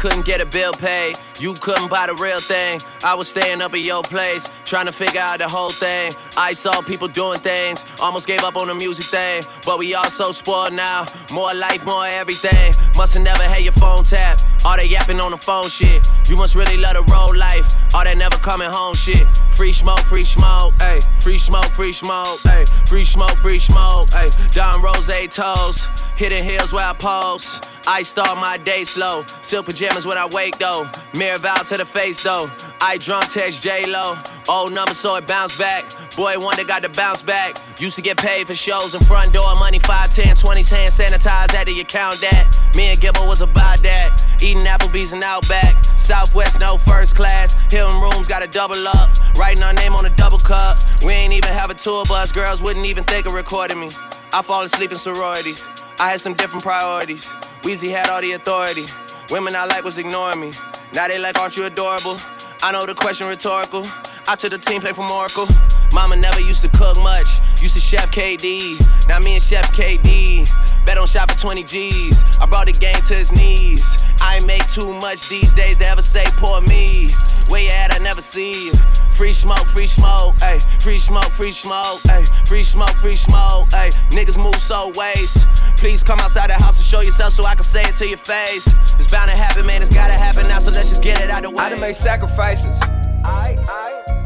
couldn't 0.00 0.24
get 0.24 0.40
a 0.40 0.46
bill 0.46 0.72
paid. 0.72 1.20
You 1.40 1.52
couldn't 1.60 1.88
buy 1.88 2.06
the 2.08 2.16
real 2.24 2.40
thing. 2.40 2.80
I 3.04 3.14
was 3.14 3.28
staying 3.28 3.60
up 3.60 3.74
at 3.74 3.84
your 3.84 4.00
place, 4.00 4.50
trying 4.64 4.86
to 4.86 4.94
figure 4.94 5.20
out 5.20 5.38
the 5.38 5.46
whole 5.46 5.68
thing. 5.68 6.10
I 6.38 6.52
saw 6.52 6.80
people 6.80 7.06
doing 7.06 7.36
things, 7.36 7.84
almost 8.00 8.26
gave 8.26 8.42
up 8.42 8.56
on 8.56 8.68
the 8.68 8.74
music 8.74 9.04
thing. 9.04 9.42
But 9.66 9.78
we 9.78 9.94
all 9.94 10.08
so 10.08 10.32
spoiled 10.32 10.72
now. 10.72 11.04
More 11.34 11.52
life, 11.52 11.84
more 11.84 12.06
everything. 12.16 12.72
Must've 12.96 13.22
never 13.22 13.42
had 13.42 13.60
your 13.60 13.76
phone 13.76 14.02
tap. 14.02 14.40
All 14.64 14.76
that 14.76 14.88
yapping 14.88 15.20
on 15.20 15.32
the 15.32 15.38
phone 15.38 15.68
shit. 15.68 16.08
You 16.30 16.36
must 16.36 16.54
really 16.54 16.78
love 16.78 16.96
the 16.96 17.04
road 17.12 17.36
life. 17.36 17.68
All 17.94 18.04
that 18.04 18.16
never 18.16 18.36
coming 18.40 18.72
home 18.72 18.94
shit. 18.94 19.28
Free 19.52 19.72
smoke, 19.72 20.00
free 20.08 20.24
smoke, 20.24 20.72
ayy. 20.80 21.04
Free 21.22 21.36
smoke, 21.36 21.68
free 21.76 21.92
smoke, 21.92 22.40
ayy. 22.48 22.64
Free 22.88 23.04
smoke, 23.04 23.36
free 23.44 23.58
smoke, 23.58 24.08
ayy. 24.16 24.32
Don 24.56 24.80
Rose 24.80 25.12
toes. 25.28 25.88
Hitting 26.20 26.44
hills 26.44 26.70
where 26.70 26.84
I 26.84 26.92
pose. 26.92 27.64
I 27.88 28.02
start 28.02 28.36
my 28.36 28.58
day 28.58 28.84
slow. 28.84 29.24
Silk 29.40 29.64
pajamas 29.64 30.04
when 30.04 30.18
I 30.18 30.28
wake 30.32 30.58
though. 30.58 30.84
Mirror 31.16 31.38
vow 31.38 31.56
to 31.64 31.78
the 31.78 31.86
face 31.86 32.22
though. 32.22 32.44
I 32.82 32.98
drunk 32.98 33.32
text 33.32 33.62
J 33.62 33.84
Lo, 33.88 34.20
old 34.46 34.74
number 34.74 34.92
so 34.92 35.16
it 35.16 35.26
bounced 35.26 35.58
back. 35.58 35.88
Boy, 36.16 36.34
wonder 36.36 36.62
got 36.62 36.82
to 36.82 36.90
bounce 36.90 37.22
back. 37.22 37.56
Used 37.80 37.96
to 37.96 38.02
get 38.02 38.18
paid 38.18 38.46
for 38.46 38.54
shows 38.54 38.94
in 38.94 39.00
front 39.00 39.32
door, 39.32 39.48
money 39.56 39.78
5, 39.78 40.10
10, 40.12 40.36
20s, 40.36 40.68
hand 40.68 40.92
sanitized, 40.92 41.56
had 41.56 41.68
to 41.68 41.80
account 41.80 42.20
that. 42.20 42.52
Me 42.76 42.92
and 42.92 42.98
Gibbo 43.00 43.26
was 43.26 43.40
about 43.40 43.78
that. 43.80 44.22
Eating 44.42 44.68
Applebee's 44.68 45.14
and 45.14 45.24
Outback. 45.24 45.82
Southwest, 45.98 46.60
no 46.60 46.76
first 46.76 47.16
class. 47.16 47.56
Hilton 47.72 47.98
rooms 47.98 48.28
got 48.28 48.42
to 48.42 48.48
double 48.48 48.76
up. 48.88 49.08
Writing 49.38 49.64
our 49.64 49.72
name 49.72 49.94
on 49.94 50.04
a 50.04 50.14
double 50.16 50.36
cup. 50.36 50.76
We 51.02 51.14
ain't 51.14 51.32
even 51.32 51.48
have 51.48 51.70
a 51.70 51.74
tour 51.74 52.04
bus, 52.04 52.30
girls 52.30 52.60
wouldn't 52.60 52.84
even 52.84 53.04
think 53.04 53.24
of 53.24 53.32
recording 53.32 53.80
me. 53.80 53.88
I 54.34 54.42
fall 54.42 54.64
asleep 54.64 54.90
in 54.90 54.98
sororities. 54.98 55.66
I 56.00 56.08
had 56.10 56.20
some 56.20 56.32
different 56.32 56.62
priorities. 56.64 57.26
Weezy 57.60 57.90
had 57.90 58.08
all 58.08 58.22
the 58.22 58.32
authority. 58.32 58.84
Women 59.30 59.54
I 59.54 59.66
like 59.66 59.84
was 59.84 59.98
ignoring 59.98 60.40
me. 60.40 60.50
Now 60.94 61.08
they 61.08 61.20
like, 61.20 61.38
aren't 61.38 61.58
you 61.58 61.66
adorable? 61.66 62.16
I 62.62 62.72
know 62.72 62.86
the 62.86 62.94
question 62.94 63.28
rhetorical. 63.28 63.84
I 64.30 64.36
took 64.36 64.50
the 64.50 64.58
team 64.58 64.80
play 64.80 64.92
from 64.92 65.10
Oracle. 65.10 65.50
Mama 65.92 66.14
never 66.14 66.38
used 66.38 66.62
to 66.62 66.68
cook 66.68 66.94
much. 67.02 67.42
Used 67.58 67.74
to 67.74 67.82
chef 67.82 68.12
KD. 68.12 68.78
Now 69.08 69.18
me 69.18 69.34
and 69.34 69.42
Steph 69.42 69.74
KD. 69.74 70.46
Bet 70.86 70.96
on 70.98 71.08
shop 71.08 71.32
for 71.32 71.50
20 71.50 71.64
G's. 71.64 72.22
I 72.38 72.46
brought 72.46 72.70
the 72.70 72.72
game 72.78 73.02
to 73.10 73.14
his 73.18 73.32
knees. 73.32 73.82
I 74.22 74.36
ain't 74.36 74.46
make 74.46 74.62
too 74.70 74.94
much 75.02 75.28
these 75.28 75.52
days 75.54 75.78
to 75.78 75.88
ever 75.88 76.00
say 76.00 76.22
poor 76.38 76.60
me. 76.60 77.10
Where 77.50 77.58
you 77.58 77.74
at? 77.74 77.90
I 77.90 77.98
never 77.98 78.22
see 78.22 78.70
you. 78.70 78.72
Free 79.18 79.32
smoke, 79.32 79.66
free 79.66 79.88
smoke, 79.88 80.38
ayy. 80.46 80.62
Free 80.80 81.00
smoke, 81.00 81.34
free 81.34 81.50
smoke, 81.50 81.98
ayy. 82.14 82.30
Free 82.46 82.62
smoke, 82.62 82.94
free 83.02 83.16
smoke, 83.16 83.66
ayy. 83.74 83.90
Niggas 84.14 84.38
move 84.38 84.54
so 84.54 84.92
waste. 84.94 85.42
Please 85.74 86.04
come 86.04 86.20
outside 86.20 86.50
the 86.50 86.54
house 86.54 86.78
and 86.78 86.86
show 86.86 87.02
yourself 87.02 87.32
so 87.32 87.44
I 87.46 87.56
can 87.56 87.64
say 87.64 87.82
it 87.82 87.96
to 87.96 88.06
your 88.06 88.22
face. 88.22 88.70
It's 88.94 89.10
bound 89.10 89.28
to 89.30 89.36
happen, 89.36 89.66
man. 89.66 89.82
It's 89.82 89.92
gotta 89.92 90.14
happen 90.14 90.46
now, 90.46 90.60
so 90.60 90.70
let's 90.70 90.88
just 90.88 91.02
get 91.02 91.20
it 91.20 91.30
out 91.30 91.42
the 91.42 91.50
way. 91.50 91.64
I 91.64 91.70
done 91.70 91.80
made 91.80 91.96
sacrifices. 91.96 92.78
I, 93.24 93.58
I. 93.68 94.19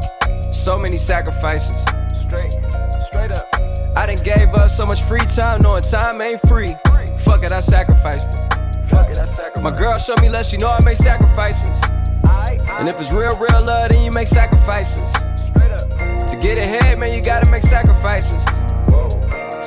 So 0.54 0.78
many 0.78 0.96
sacrifices. 0.96 1.76
Straight, 2.26 2.52
straight 3.04 3.30
up. 3.32 3.46
I 3.96 4.06
done 4.06 4.16
gave 4.16 4.54
up 4.54 4.70
so 4.70 4.86
much 4.86 5.02
free 5.02 5.20
time, 5.20 5.60
knowing 5.60 5.82
time 5.82 6.20
ain't 6.22 6.40
free. 6.48 6.74
Fuck 7.18 7.42
it, 7.44 7.52
I 7.52 7.60
sacrificed 7.60 8.28
it. 8.30 8.54
Fuck 8.88 9.10
it, 9.10 9.18
I 9.18 9.26
sacrificed 9.26 9.62
My 9.62 9.72
girl 9.72 9.98
showed 9.98 10.22
me 10.22 10.30
love, 10.30 10.46
she 10.46 10.56
know 10.56 10.70
I 10.70 10.82
make 10.82 10.96
sacrifices. 10.96 11.82
And 12.70 12.88
if 12.88 12.98
it's 12.98 13.12
real, 13.12 13.36
real 13.36 13.62
love, 13.62 13.90
then 13.90 14.04
you 14.04 14.10
make 14.10 14.28
sacrifices. 14.28 15.12
To 15.12 16.38
get 16.40 16.56
ahead, 16.56 16.98
man, 16.98 17.12
you 17.12 17.20
gotta 17.20 17.50
make 17.50 17.62
sacrifices. 17.62 18.42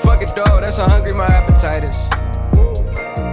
Fuck 0.02 0.24
it, 0.24 0.36
dog, 0.36 0.62
that's 0.62 0.78
how 0.78 0.88
hungry 0.88 1.14
my 1.14 1.28
appetite 1.28 1.84
is. 1.84 2.08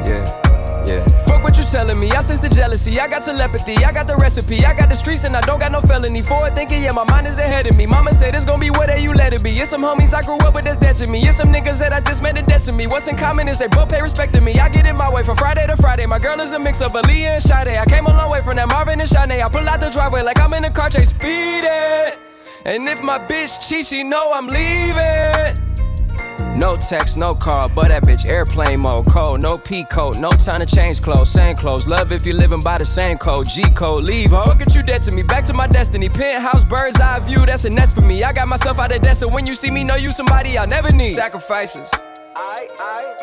Yeah, 0.06 0.43
yeah. 0.86 1.06
Fuck 1.24 1.42
what 1.42 1.56
you 1.58 1.64
telling 1.64 1.98
me, 1.98 2.10
I 2.10 2.20
sense 2.20 2.40
the 2.40 2.48
jealousy, 2.48 2.98
I 3.00 3.08
got 3.08 3.22
telepathy, 3.22 3.84
I 3.84 3.92
got 3.92 4.06
the 4.06 4.16
recipe, 4.16 4.64
I 4.64 4.74
got 4.74 4.88
the 4.88 4.94
streets, 4.94 5.24
and 5.24 5.36
I 5.36 5.40
don't 5.40 5.58
got 5.58 5.72
no 5.72 5.80
felony. 5.80 6.22
Forward 6.22 6.54
thinking, 6.54 6.82
yeah, 6.82 6.92
my 6.92 7.04
mind 7.04 7.26
is 7.26 7.38
ahead 7.38 7.66
of 7.66 7.76
me. 7.76 7.86
Mama 7.86 8.12
said 8.12 8.34
it's 8.34 8.44
gonna 8.44 8.60
be 8.60 8.70
whatever 8.70 9.00
you 9.00 9.12
let 9.12 9.32
it 9.32 9.42
be. 9.42 9.50
It's 9.50 9.70
some 9.70 9.82
homies 9.82 10.14
I 10.14 10.22
grew 10.22 10.38
up 10.38 10.54
with 10.54 10.64
that's 10.64 10.76
dead 10.76 10.96
to 10.96 11.06
me. 11.06 11.26
It's 11.26 11.36
some 11.36 11.48
niggas 11.48 11.78
that 11.78 11.92
I 11.92 12.00
just 12.00 12.22
met 12.22 12.34
that 12.34 12.46
dead 12.48 12.62
to 12.62 12.72
me. 12.72 12.86
What's 12.86 13.08
in 13.08 13.16
common 13.16 13.48
is 13.48 13.58
they 13.58 13.68
both 13.68 13.88
pay 13.88 14.02
respect 14.02 14.34
to 14.34 14.40
me. 14.40 14.58
I 14.58 14.68
get 14.68 14.86
in 14.86 14.96
my 14.96 15.12
way 15.12 15.22
from 15.22 15.36
Friday 15.36 15.66
to 15.66 15.76
Friday. 15.76 16.06
My 16.06 16.18
girl 16.18 16.40
is 16.40 16.52
a 16.52 16.58
mix 16.58 16.80
of 16.82 16.92
Aaliyah 16.92 17.36
and 17.36 17.42
Sade. 17.42 17.68
I 17.68 17.84
came 17.86 18.06
a 18.06 18.10
long 18.10 18.30
way 18.30 18.42
from 18.42 18.56
that 18.56 18.68
Marvin 18.68 19.00
and 19.00 19.08
Shanae. 19.08 19.42
I 19.44 19.48
pull 19.48 19.68
out 19.68 19.80
the 19.80 19.90
driveway 19.90 20.22
like 20.22 20.40
I'm 20.40 20.52
in 20.54 20.64
a 20.64 20.70
car 20.70 20.90
chase, 20.90 21.10
speeding. 21.10 22.18
And 22.66 22.88
if 22.88 23.02
my 23.02 23.18
bitch 23.18 23.68
cheats, 23.68 23.88
she 23.88 24.02
know 24.02 24.32
I'm 24.32 24.46
leaving. 24.46 25.63
No 26.56 26.76
text, 26.76 27.16
no 27.16 27.34
call, 27.34 27.68
but 27.68 27.88
that 27.88 28.04
bitch 28.04 28.28
airplane 28.28 28.78
mode. 28.80 29.06
Cold, 29.08 29.40
no 29.40 29.58
P 29.58 29.82
code, 29.84 30.18
no 30.18 30.30
time 30.30 30.64
to 30.64 30.66
change 30.66 31.02
clothes, 31.02 31.28
same 31.28 31.56
clothes. 31.56 31.88
Love 31.88 32.12
if 32.12 32.24
you're 32.24 32.36
living 32.36 32.60
by 32.60 32.78
the 32.78 32.86
same 32.86 33.18
code. 33.18 33.48
G 33.48 33.64
code, 33.72 34.04
leave, 34.04 34.30
ho. 34.30 34.44
Fuck 34.44 34.60
it, 34.60 34.74
you 34.74 34.84
dead 34.84 35.02
to 35.02 35.10
me, 35.10 35.24
back 35.24 35.44
to 35.46 35.52
my 35.52 35.66
destiny. 35.66 36.08
Penthouse, 36.08 36.64
bird's 36.64 37.00
eye 37.00 37.18
view, 37.20 37.44
that's 37.44 37.64
a 37.64 37.70
nest 37.70 37.96
for 37.96 38.02
me. 38.02 38.22
I 38.22 38.32
got 38.32 38.46
myself 38.46 38.78
out 38.78 38.92
of 38.92 39.02
debt, 39.02 39.16
so 39.16 39.28
when 39.28 39.46
you 39.46 39.56
see 39.56 39.70
me, 39.70 39.82
know 39.82 39.96
you 39.96 40.12
somebody 40.12 40.56
I'll 40.56 40.68
never 40.68 40.92
need. 40.92 41.06
Sacrifices. 41.06 41.90
I, 42.36 42.68
I. 42.78 43.16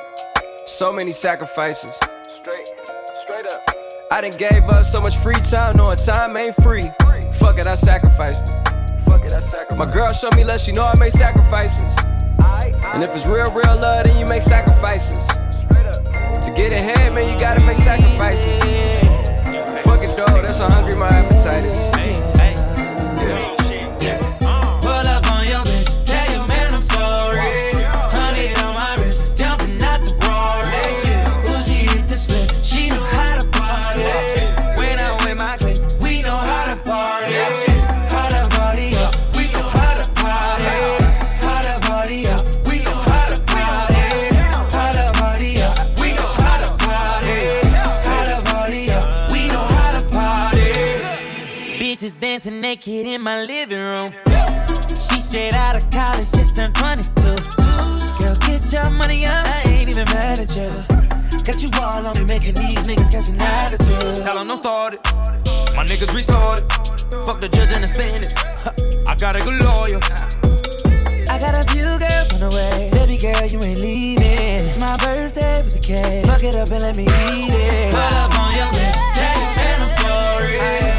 So 0.65 0.91
many 0.91 1.13
sacrifices. 1.13 1.95
Straight, 2.41 2.67
straight 3.23 3.45
up. 3.47 3.61
I 4.11 4.19
done 4.19 4.31
gave 4.31 4.63
up 4.63 4.83
so 4.83 4.99
much 4.99 5.15
free 5.15 5.35
time, 5.35 5.77
knowing 5.77 5.97
time 5.97 6.35
ain't 6.35 6.55
free. 6.61 6.91
Fuck 7.35 7.59
it, 7.59 7.67
I 7.67 7.75
sacrificed 7.75 8.49
it. 8.49 8.59
Fuck 9.07 9.23
it, 9.23 9.31
I 9.31 9.39
sacrificed 9.39 9.77
My 9.77 9.89
girl 9.89 10.11
showed 10.11 10.35
me 10.35 10.43
love, 10.43 10.59
she 10.59 10.73
know 10.73 10.83
I 10.83 10.97
made 10.99 11.13
sacrifices. 11.13 11.95
And 12.93 13.03
if 13.03 13.15
it's 13.15 13.25
real, 13.25 13.51
real 13.51 13.75
love, 13.75 14.05
then 14.05 14.19
you 14.19 14.25
make 14.25 14.41
sacrifices. 14.41 15.27
To 16.45 16.51
get 16.55 16.71
ahead, 16.71 17.13
man, 17.13 17.31
you 17.31 17.39
gotta 17.39 17.63
make 17.65 17.77
sacrifices. 17.77 18.57
Fuck 19.83 20.03
it, 20.03 20.15
dog, 20.17 20.43
that's 20.43 20.59
how 20.59 20.69
hungry 20.69 20.95
my 20.95 21.09
appetite 21.09 21.65
is. 21.65 21.87
Yeah. 23.21 23.60
Dancing 52.75 52.93
naked 52.93 53.05
in 53.07 53.21
my 53.21 53.43
living 53.43 53.77
room. 53.77 54.13
She 55.09 55.19
straight 55.19 55.53
out 55.53 55.75
of 55.75 55.89
college, 55.91 56.31
just 56.31 56.55
turned 56.55 56.75
22. 56.75 57.21
Girl, 58.19 58.35
get 58.47 58.71
your 58.71 58.89
money 58.89 59.25
up, 59.25 59.45
I 59.45 59.63
ain't 59.65 59.89
even 59.89 60.05
mad 60.05 60.39
at 60.39 60.55
you. 60.55 60.69
Got 61.43 61.61
you 61.61 61.69
all 61.81 62.05
on 62.05 62.17
me, 62.17 62.23
making 62.23 62.55
these 62.55 62.79
niggas 62.85 63.11
catch 63.11 63.29
an 63.29 63.41
attitude. 63.41 64.23
Tell 64.23 64.37
'em 64.37 64.47
don't 64.47 64.57
start 64.57 64.93
it. 64.93 65.01
My 65.75 65.83
niggas 65.85 66.11
retarded. 66.15 66.63
Fuck 67.25 67.39
the 67.41 67.49
judge 67.49 67.71
and 67.71 67.83
the 67.83 67.87
sentence. 67.87 68.35
I 69.07 69.15
got 69.15 69.35
a 69.35 69.41
good 69.41 69.59
lawyer. 69.61 69.99
I 71.29 71.39
got 71.39 71.53
a 71.55 71.63
few 71.71 71.89
girls 71.99 72.33
on 72.33 72.39
the 72.39 72.49
way. 72.49 72.89
Baby 72.93 73.17
girl, 73.17 73.45
you 73.47 73.63
ain't 73.63 73.79
leaving. 73.79 74.65
It's 74.65 74.77
my 74.77 74.97
birthday 74.97 75.63
with 75.63 75.73
the 75.73 75.79
cake. 75.79 76.25
Fuck 76.25 76.43
it 76.43 76.55
up 76.55 76.71
and 76.71 76.81
let 76.83 76.95
me 76.95 77.03
eat 77.03 77.53
it. 77.53 77.91
Pull 77.91 78.17
up 78.23 78.39
on 78.39 78.55
your 78.55 78.67
bitch, 78.67 78.95
your 79.17 79.83
I'm 79.83 79.89
sorry. 80.03 80.90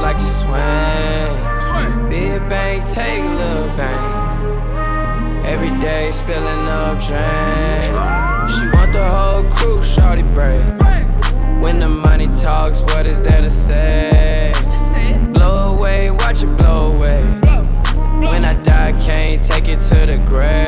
Like 0.00 0.18
to 0.18 0.24
swing. 0.24 2.08
Big 2.08 2.40
bang, 2.48 2.82
take 2.84 3.20
a 3.20 3.34
little 3.34 3.68
bang. 3.76 5.44
Every 5.44 5.70
day 5.80 6.10
spilling 6.10 6.66
up 6.68 7.00
drain. 7.02 7.82
She 8.52 8.64
want 8.76 8.92
the 8.92 9.08
whole 9.08 9.44
crew, 9.50 9.82
shorty 9.82 10.22
break. 10.22 10.62
When 11.62 11.80
the 11.80 11.88
money 11.88 12.26
talks, 12.26 12.82
what 12.82 13.06
is 13.06 13.20
there 13.20 13.40
to 13.40 13.50
say? 13.50 14.52
Blow 15.32 15.74
away, 15.76 16.10
watch 16.10 16.42
it 16.42 16.56
blow 16.56 16.92
away. 16.92 17.22
When 18.30 18.44
I 18.44 18.54
die, 18.62 18.92
can't 19.04 19.42
take 19.42 19.68
it 19.68 19.80
to 19.80 20.06
the 20.06 20.18
grave. 20.24 20.67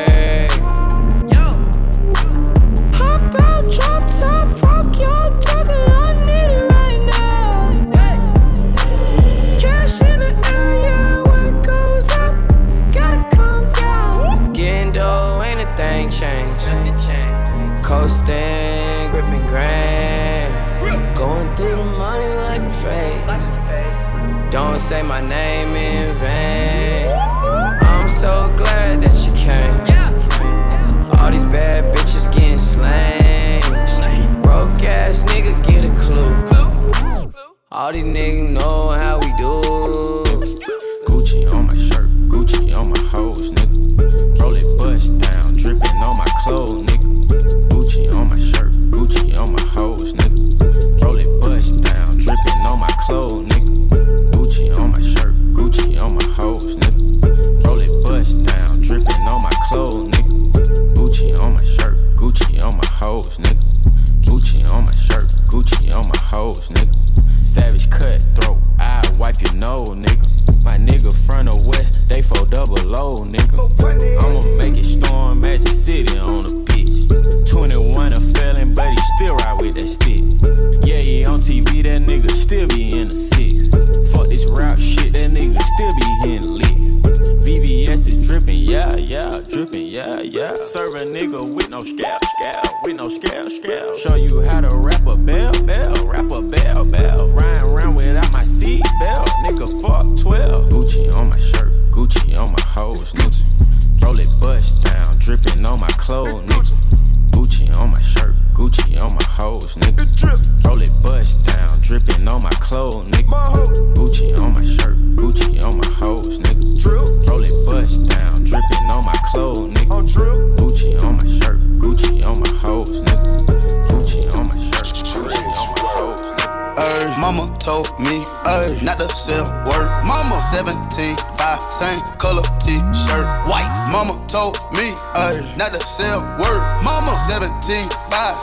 Coasting, 18.01 19.11
gripping 19.11 19.45
grand. 19.45 21.15
Going 21.15 21.55
through 21.55 21.75
the 21.75 21.83
money 21.83 22.33
like 22.33 22.63
a 22.63 22.69
phase. 22.81 24.51
Don't 24.51 24.79
say 24.79 25.03
my 25.03 25.21
name 25.21 25.75
in 25.75 26.15
vain. 26.15 27.11
I'm 27.11 28.09
so 28.09 28.51
glad 28.57 29.03
that 29.03 29.15
you 29.23 29.31
came. 29.33 29.81
All 31.19 31.29
these 31.29 31.43
bad 31.43 31.95
bitches 31.95 32.25
getting 32.33 32.57
slain. 32.57 33.61
Broke 34.41 34.81
ass 34.81 35.23
nigga 35.25 35.53
get 35.63 35.85
a 35.85 35.93
clue. 35.93 36.33
All 37.71 37.93
these 37.93 38.01
niggas 38.01 38.49
know 38.49 38.89
how 38.89 39.20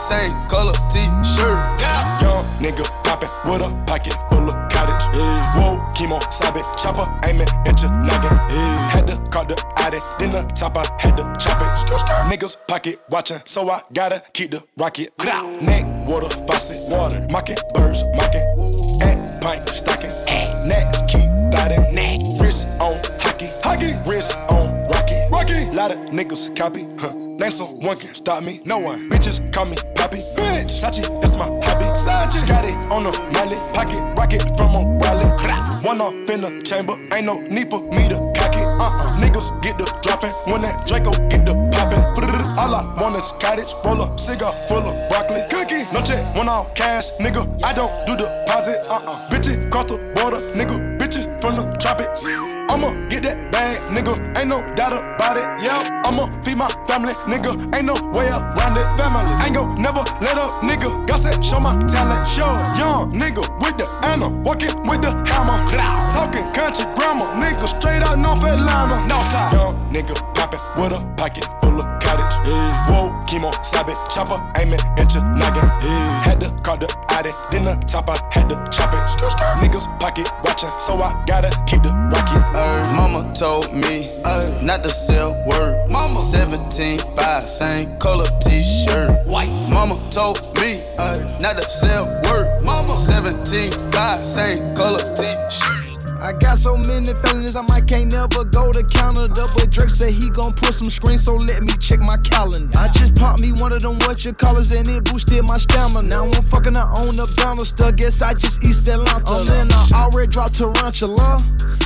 same 0.08 0.32
color 0.48 0.72
t-shirt. 0.90 1.60
Yeah. 1.80 2.20
Young 2.22 2.44
nigga 2.64 2.84
poppin' 3.04 3.28
with 3.44 3.62
a 3.62 3.70
pocket 3.86 4.16
full 4.30 4.48
of 4.48 4.56
cottage. 4.72 5.04
Yeah. 5.14 5.52
Whoa, 5.56 5.76
chemo, 5.92 6.18
sabe, 6.32 6.62
chopper, 6.80 7.06
aiming 7.28 7.48
at 7.66 7.80
your 7.82 7.92
noggin. 7.92 8.36
Yeah. 8.48 8.88
Had 8.88 9.06
to 9.08 9.16
call 9.30 9.44
the 9.44 9.56
addy, 9.76 9.98
then 10.18 10.30
the 10.30 10.42
top 10.54 10.76
I 10.76 10.86
had 10.98 11.16
to 11.18 11.24
chop 11.38 11.60
it. 11.60 11.68
Skr, 11.78 11.98
skr. 11.98 12.24
Niggas 12.30 12.56
pocket 12.66 13.00
watching, 13.10 13.40
so 13.44 13.68
I 13.68 13.82
gotta 13.92 14.22
keep 14.32 14.50
the 14.50 14.62
rocket. 14.76 15.12
Neck, 15.62 15.84
water, 16.08 16.30
faucet, 16.46 16.90
water, 16.90 17.26
mocking, 17.30 17.58
birds, 17.74 18.02
mocking. 18.14 18.46
And 19.02 19.42
pint, 19.42 19.68
stocking. 19.68 20.10
Next, 20.66 21.06
keep 21.08 21.28
biting. 21.52 21.94
Neck, 21.94 22.20
wrist 22.40 22.66
on 22.80 22.96
hockey, 23.20 23.48
hockey, 23.62 23.92
wrist 24.08 24.36
on 24.48 24.88
rocky, 24.88 25.20
rocky. 25.30 25.70
Lot 25.76 25.90
of 25.92 25.98
niggas 26.10 26.56
copy, 26.56 26.86
huh? 26.98 27.27
Name 27.38 27.52
someone 27.52 27.96
can 27.96 28.12
stop 28.16 28.42
me. 28.42 28.60
No 28.64 28.78
one. 28.78 29.08
Bitches 29.08 29.38
call 29.52 29.66
me 29.66 29.76
Poppy. 29.94 30.18
Bitch. 30.18 30.74
Sachi, 30.82 31.06
that's 31.22 31.36
my 31.36 31.46
hobby. 31.46 31.84
Sachi. 31.94 32.42
Got 32.48 32.64
it 32.64 32.74
on 32.90 33.04
the 33.04 33.12
mallet. 33.32 33.58
Pocket 33.74 34.02
rocket 34.18 34.42
from 34.58 34.74
a 34.74 34.82
wallet. 34.98 35.84
One 35.84 36.00
off 36.00 36.12
in 36.28 36.40
the 36.40 36.62
chamber. 36.64 36.98
Ain't 37.14 37.26
no 37.26 37.38
need 37.38 37.70
for 37.70 37.80
me 37.80 38.08
to 38.08 38.16
cock 38.34 38.56
it. 38.56 38.66
Uh-uh. 38.66 39.22
Niggas 39.22 39.62
get 39.62 39.78
the 39.78 39.84
dropping. 40.02 40.30
When 40.50 40.60
that 40.62 40.84
Draco 40.88 41.12
get 41.28 41.46
the 41.46 41.54
popping. 41.70 42.02
All 42.58 42.74
I 42.74 42.82
want 43.00 43.14
is 43.14 43.30
cottage. 43.38 43.70
Roll 43.84 44.02
up 44.02 44.18
cigar 44.18 44.52
full 44.66 44.78
of 44.78 45.08
broccoli. 45.08 45.42
Cookie. 45.48 45.86
No 45.94 46.02
check. 46.02 46.34
One 46.34 46.48
off 46.48 46.74
cash. 46.74 47.18
Nigga, 47.18 47.46
I 47.62 47.72
don't 47.72 47.92
do 48.04 48.16
deposits. 48.16 48.90
Uh-uh. 48.90 49.30
Bitches 49.30 49.70
cross 49.70 49.84
the 49.86 49.98
border. 50.16 50.38
Nigga, 50.58 50.97
bitches 51.08 51.40
from 51.40 51.56
the 51.56 51.64
tropics. 51.78 52.26
I'ma 52.68 52.92
get 53.08 53.22
that 53.22 53.50
bag, 53.50 53.76
nigga. 53.96 54.14
Ain't 54.36 54.48
no 54.48 54.60
doubt 54.74 54.92
about 54.92 55.36
it. 55.36 55.64
Yeah, 55.64 56.02
I'ma 56.04 56.28
feed 56.42 56.56
my 56.56 56.68
family, 56.86 57.14
nigga. 57.26 57.52
Ain't 57.74 57.86
no 57.86 57.94
way 58.12 58.28
around 58.28 58.76
it. 58.76 58.86
Family, 58.98 59.24
ain't 59.44 59.54
gon' 59.54 59.80
never 59.80 60.04
let 60.20 60.36
up, 60.36 60.50
nigga. 60.62 61.06
God 61.06 61.16
said, 61.16 61.44
show 61.44 61.60
my 61.60 61.72
talent. 61.86 62.26
Show 62.26 62.48
young 62.78 63.12
nigga 63.12 63.42
with 63.60 63.76
the 63.78 63.86
Anna, 64.04 64.28
walking 64.42 64.74
with 64.86 65.02
the 65.02 65.12
hammer. 65.28 65.58
Talking 66.12 66.44
country 66.52 66.84
grammar, 66.94 67.26
nigga. 67.40 67.66
Straight 67.68 68.02
out 68.02 68.18
North 68.18 68.44
Atlanta. 68.44 68.96
Northside. 69.08 69.52
Young 69.52 69.74
nigga 69.92 70.14
poppin' 70.34 70.60
with 70.76 70.92
a 70.92 71.06
pocket 71.16 71.57
of 71.80 71.86
cottage. 72.00 72.34
Yeah. 72.46 72.90
Whoa, 72.90 73.10
chemo, 73.26 73.52
sabe, 73.64 73.94
chopper, 74.14 74.38
aiming 74.58 74.80
at 74.98 75.14
your 75.14 75.24
noggin. 75.24 75.64
Yeah. 75.82 76.22
Had 76.24 76.40
to 76.40 76.50
call 76.62 76.76
the 76.76 76.88
addy, 77.10 77.30
then 77.50 77.62
the 77.62 77.74
top 77.86 78.08
I 78.08 78.18
had 78.30 78.48
to 78.48 78.56
chop 78.70 78.94
it. 78.94 79.04
Skr, 79.08 79.28
skr. 79.28 79.56
Niggas 79.62 79.86
pocket 79.98 80.30
watching, 80.44 80.68
so 80.68 80.94
I 80.94 81.12
gotta 81.26 81.50
keep 81.66 81.82
the 81.82 81.92
rocket. 82.12 82.42
Uh, 82.54 82.92
mama 82.96 83.32
told 83.34 83.72
me 83.74 84.06
uh, 84.24 84.60
not 84.62 84.82
to 84.84 84.90
sell 84.90 85.32
word. 85.46 85.88
Mama 85.88 86.20
17, 86.20 86.98
5, 86.98 87.42
same 87.42 87.98
color 87.98 88.26
t-shirt. 88.40 89.26
White. 89.26 89.52
Mama 89.70 89.98
told 90.10 90.40
me 90.60 90.78
uh, 90.98 91.38
not 91.40 91.56
to 91.56 91.70
sell 91.70 92.06
word. 92.24 92.62
Mama 92.62 92.94
17, 92.94 93.72
5, 93.92 94.18
same 94.18 94.74
color 94.76 95.02
t-shirt. 95.14 95.77
I 96.20 96.32
got 96.32 96.58
so 96.58 96.76
many 96.76 97.14
felonies, 97.22 97.54
I 97.54 97.62
might 97.62 97.86
can't 97.86 98.12
never 98.12 98.44
go 98.44 98.72
to 98.72 98.82
Canada. 98.82 99.42
But 99.54 99.70
Drake 99.70 99.90
said 99.90 100.12
he 100.12 100.30
gon' 100.30 100.52
put 100.52 100.74
some 100.74 100.90
screens, 100.90 101.24
so 101.24 101.36
let 101.36 101.62
me 101.62 101.72
check 101.78 102.00
my 102.00 102.16
calendar. 102.18 102.76
I 102.76 102.88
just 102.88 103.14
popped 103.14 103.40
me 103.40 103.52
one 103.52 103.72
of 103.72 103.80
them 103.82 103.98
what 104.00 104.24
you 104.24 104.32
callers 104.32 104.72
and 104.72 104.86
it 104.88 105.04
boosted 105.04 105.44
my 105.44 105.58
stamina. 105.58 106.08
Now 106.08 106.24
I'm 106.24 106.42
fucking 106.42 106.76
I 106.76 106.82
own 106.82 107.14
the 107.14 107.26
Bannister, 107.38 107.92
guess 107.92 108.20
I 108.20 108.34
just 108.34 108.64
East 108.64 108.88
Atlanta. 108.88 109.22
I'm 109.26 109.46
in, 109.62 109.72
I 109.72 110.10
already 110.10 110.30
dropped 110.30 110.58
Tarantula. 110.58 111.38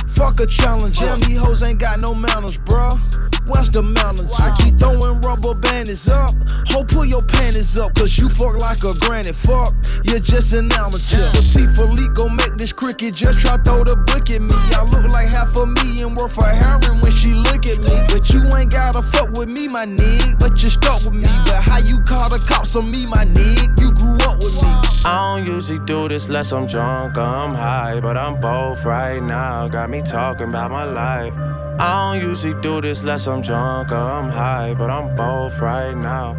Fuck 0.07 0.39
a 0.39 0.47
challenge, 0.47 0.97
damn 0.97 1.19
these 1.29 1.37
hoes 1.37 1.61
ain't 1.61 1.79
got 1.79 1.99
no 1.99 2.15
manners, 2.15 2.57
bruh. 2.57 2.97
What's 3.45 3.69
the 3.69 3.83
manners? 3.83 4.31
I 4.39 4.55
keep 4.55 4.79
throwing 4.79 5.19
rubber 5.21 5.59
bandits 5.59 6.07
up. 6.07 6.31
Ho, 6.71 6.83
pull 6.83 7.05
your 7.05 7.21
panties 7.21 7.77
up, 7.77 7.93
cause 7.93 8.17
you 8.17 8.29
fuck 8.29 8.55
like 8.55 8.79
a 8.87 8.95
granny. 9.03 9.33
Fuck, 9.33 9.75
you're 10.03 10.23
just 10.23 10.53
an 10.53 10.71
amateur. 10.71 11.27
Patek 11.35 11.75
Philippe 11.75 12.13
gon' 12.15 12.35
make 12.35 12.55
this 12.55 12.71
cricket, 12.71 13.15
just 13.15 13.39
try 13.39 13.57
throw 13.57 13.83
the 13.83 13.99
book 14.07 14.31
at 14.31 14.41
me. 14.41 14.55
I 14.73 14.87
look 14.87 15.05
like 15.11 15.27
half 15.27 15.51
a 15.59 15.65
million 15.67 16.15
worth 16.15 16.37
of 16.39 16.47
heroin 16.47 17.03
when 17.03 17.11
she 17.11 17.35
look 17.35 17.67
at 17.67 17.83
me. 17.83 17.93
But 18.07 18.31
you 18.31 18.47
ain't 18.55 18.71
gotta 18.71 19.01
fuck 19.01 19.35
with 19.35 19.49
me, 19.49 19.67
my 19.67 19.85
nigga. 19.85 20.39
But 20.39 20.63
you 20.63 20.69
stuck 20.69 21.03
with 21.03 21.13
me. 21.13 21.29
But 21.45 21.61
how 21.67 21.79
you 21.83 21.99
call 22.07 22.29
the 22.31 22.39
cops 22.47 22.75
on 22.75 22.89
me, 22.91 23.05
my 23.05 23.25
nigga? 23.25 23.75
You 23.81 23.91
grew 23.91 24.17
up 24.23 24.39
with 24.39 24.55
me. 24.63 24.71
I 25.05 25.35
don't 25.35 25.45
usually 25.45 25.79
do 25.83 26.07
this 26.07 26.29
less 26.29 26.53
I'm 26.53 26.65
drunk 26.65 27.17
I'm 27.17 27.53
high, 27.53 27.99
but 27.99 28.15
I'm 28.15 28.39
both 28.39 28.85
right 28.85 29.21
now. 29.21 29.67
Got 29.67 29.89
me 29.89 30.01
talking 30.01 30.47
about 30.47 30.71
my 30.71 30.85
life. 30.85 31.62
I 31.79 32.13
don't 32.19 32.29
usually 32.29 32.53
do 32.61 32.81
this 32.81 33.01
unless 33.01 33.27
I'm 33.27 33.41
drunk 33.41 33.91
or 33.91 33.95
I'm 33.95 34.29
high, 34.29 34.73
but 34.73 34.89
I'm 34.89 35.15
both 35.15 35.59
right 35.59 35.95
now. 35.95 36.35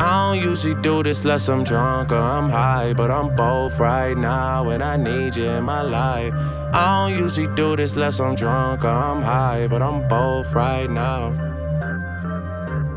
I 0.00 0.32
don't 0.32 0.42
usually 0.42 0.80
do 0.80 1.02
this 1.02 1.22
unless 1.22 1.48
I'm 1.48 1.64
drunk 1.64 2.12
or 2.12 2.16
I'm 2.16 2.48
high, 2.48 2.92
but 2.94 3.10
I'm 3.10 3.34
both 3.34 3.78
right 3.80 4.16
now, 4.16 4.70
and 4.70 4.82
I 4.82 4.96
need 4.96 5.36
you 5.36 5.46
in 5.46 5.64
my 5.64 5.82
life. 5.82 6.32
I 6.72 7.08
don't 7.08 7.18
usually 7.18 7.52
do 7.56 7.74
this 7.74 7.94
unless 7.94 8.20
I'm 8.20 8.36
drunk 8.36 8.84
or 8.84 8.90
I'm 8.90 9.22
high, 9.22 9.66
but 9.66 9.82
I'm 9.82 10.06
both 10.06 10.52
right 10.54 10.88
now. 10.88 11.32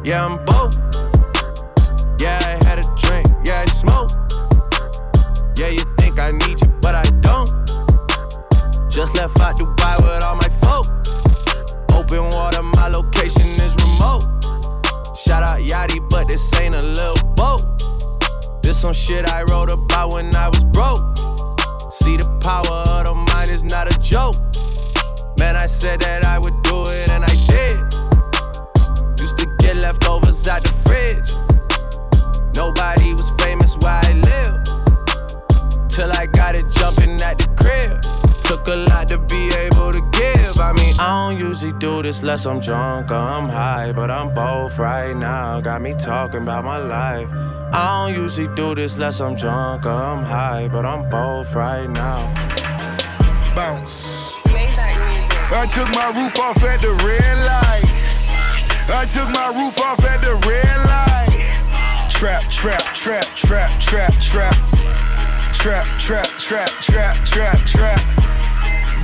Yeah, 0.03 0.26
I'm 0.26 0.45
both. 0.45 0.78
Yeah, 2.22 2.38
I 2.43 2.63
had 2.65 2.78
a 2.78 2.86
drink, 2.99 3.28
yeah, 3.43 3.57
I 3.57 3.65
smoke. 3.65 4.11
Yeah, 5.57 5.69
you 5.69 5.84
think 5.97 6.19
I 6.19 6.32
need 6.32 6.61
you, 6.61 6.72
but 6.82 6.93
I 6.93 7.03
don't. 7.22 7.49
Just 8.91 9.15
left 9.15 9.39
out 9.39 9.55
Dubai 9.55 9.80
Open 12.12 12.30
water, 12.36 12.62
my 12.62 12.89
location 12.89 13.47
is 13.64 13.74
remote. 13.80 14.28
Shout 15.16 15.43
out 15.43 15.62
Yachty, 15.62 16.03
but 16.09 16.28
this 16.28 16.43
ain't 16.59 16.76
a 16.76 16.82
little 16.82 17.24
boat. 17.36 17.62
This 18.62 18.82
some 18.82 18.91
shit 18.91 19.32
I 19.32 19.43
wrote 19.43 19.72
about 19.72 20.12
when 20.12 20.36
I 20.36 20.49
was 20.49 20.62
broke. 20.76 20.99
See 21.89 22.18
the 22.18 22.28
power 22.43 22.84
of 22.99 23.05
the 23.07 23.16
mind 23.16 23.51
is 23.51 23.64
not 23.64 23.88
a 23.88 23.97
joke. 23.99 24.36
Man, 25.39 25.55
I 25.55 25.68
said 25.68 26.01
that 26.01 26.26
I 26.26 26.38
would 26.38 26.51
do 26.64 26.84
it 26.84 27.09
and 27.12 27.24
I 27.24 27.32
did. 27.47 27.80
Used 29.22 29.38
to 29.38 29.47
get 29.59 29.78
leftovers 29.78 30.45
out 30.49 30.62
the 30.64 30.74
fridge. 30.84 31.32
Nobody 32.57 33.14
was 33.14 33.32
famous 33.39 33.78
where 33.80 34.01
I 34.03 34.12
live. 34.12 34.59
Till 35.88 36.12
I 36.12 36.26
got 36.26 36.55
it 36.55 36.66
jumping 36.76 37.22
at 37.22 37.39
the 37.39 37.47
crib. 37.55 38.03
Took 38.43 38.68
a 38.68 38.76
lot 38.91 39.07
to 39.07 39.18
be 39.18 39.51
to 40.62 40.74
give. 40.84 40.99
I 40.99 41.30
don't 41.30 41.39
usually 41.39 41.74
do 41.74 42.01
this 42.01 42.24
less 42.24 42.45
I'm 42.45 42.59
drunk 42.59 43.12
or 43.12 43.16
I'm 43.16 43.49
high, 43.49 43.91
but 43.91 44.12
I'm 44.12 44.34
both 44.34 44.78
right 44.78 45.16
now. 45.16 45.59
Got 45.62 45.82
me 45.82 45.93
talking 45.93 46.41
about 46.43 46.64
my 46.64 46.78
life. 46.78 47.28
I 47.74 48.05
don't 48.05 48.22
usually 48.22 48.53
do 48.55 48.76
this 48.76 48.97
less 48.97 49.20
I'm 49.22 49.36
drunk 49.36 49.86
or 49.86 49.89
I'm 49.89 50.24
high, 50.24 50.68
but 50.68 50.86
I'm 50.86 51.09
both 51.09 51.53
right 51.55 51.89
now. 51.89 52.34
Bounce. 53.55 54.34
I 55.53 55.66
took 55.68 55.89
my 55.93 56.07
roof 56.16 56.39
off 56.39 56.64
at 56.64 56.82
the 56.82 56.91
red 57.03 57.38
light. 57.43 57.84
I 58.93 59.05
took 59.05 59.30
my 59.30 59.47
roof 59.47 59.80
off 59.80 60.03
at 60.05 60.22
the 60.22 60.36
red 60.47 60.78
light. 60.88 62.09
Trap, 62.09 62.49
trap, 62.49 62.93
trap, 62.93 63.26
trap, 63.36 63.80
trap, 63.80 64.14
trap. 64.22 64.55
Trap, 65.53 65.99
trap, 65.99 66.28
trap, 66.39 66.70
trap, 66.82 67.26
trap, 67.26 67.66
trap. 67.66 68.41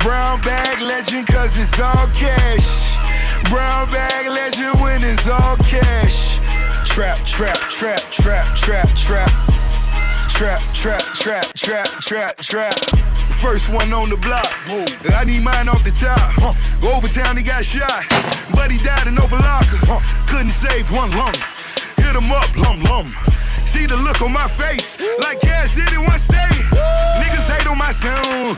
Brown 0.07 0.39
bag 0.39 0.81
legend, 0.81 1.27
cause 1.27 1.57
it's 1.57 1.77
all 1.81 2.07
cash. 2.15 2.95
Brown 3.49 3.91
bag 3.91 4.31
legend 4.31 4.79
when 4.79 5.03
it's 5.03 5.27
all 5.27 5.57
cash. 5.57 6.39
Trap, 6.87 7.25
trap, 7.25 7.59
trap, 7.69 7.99
trap, 8.09 8.55
trap, 8.55 8.87
trap. 8.95 9.29
Trap, 10.29 10.61
trap, 10.73 11.01
trap, 11.13 11.53
trap, 11.55 11.87
trap, 11.99 12.37
trap. 12.37 12.79
First 13.41 13.67
one 13.67 13.91
on 13.91 14.07
the 14.09 14.15
block. 14.15 14.47
I 15.13 15.25
need 15.25 15.43
mine 15.43 15.67
off 15.67 15.83
the 15.83 15.91
top. 15.91 16.55
Overtown, 16.81 17.35
he 17.35 17.43
got 17.43 17.65
shot. 17.65 18.05
But 18.55 18.71
he 18.71 18.77
died 18.77 19.07
in 19.07 19.15
Opa-locka. 19.15 19.99
Couldn't 20.29 20.51
save 20.51 20.89
one 20.89 21.11
lung. 21.11 21.35
Hit 21.97 22.15
him 22.15 22.31
up, 22.31 22.47
lum 22.55 22.79
lum. 22.83 23.11
See 23.65 23.85
the 23.85 23.97
look 23.97 24.21
on 24.21 24.31
my 24.31 24.47
face, 24.47 24.97
like 25.19 25.41
Cash 25.41 25.75
did 25.75 25.91
it 25.91 25.99
one 25.99 26.17
stay. 26.17 26.37
Niggas 27.19 27.51
hate 27.51 27.67
on 27.67 27.77
my 27.77 27.91
sound, 27.91 28.57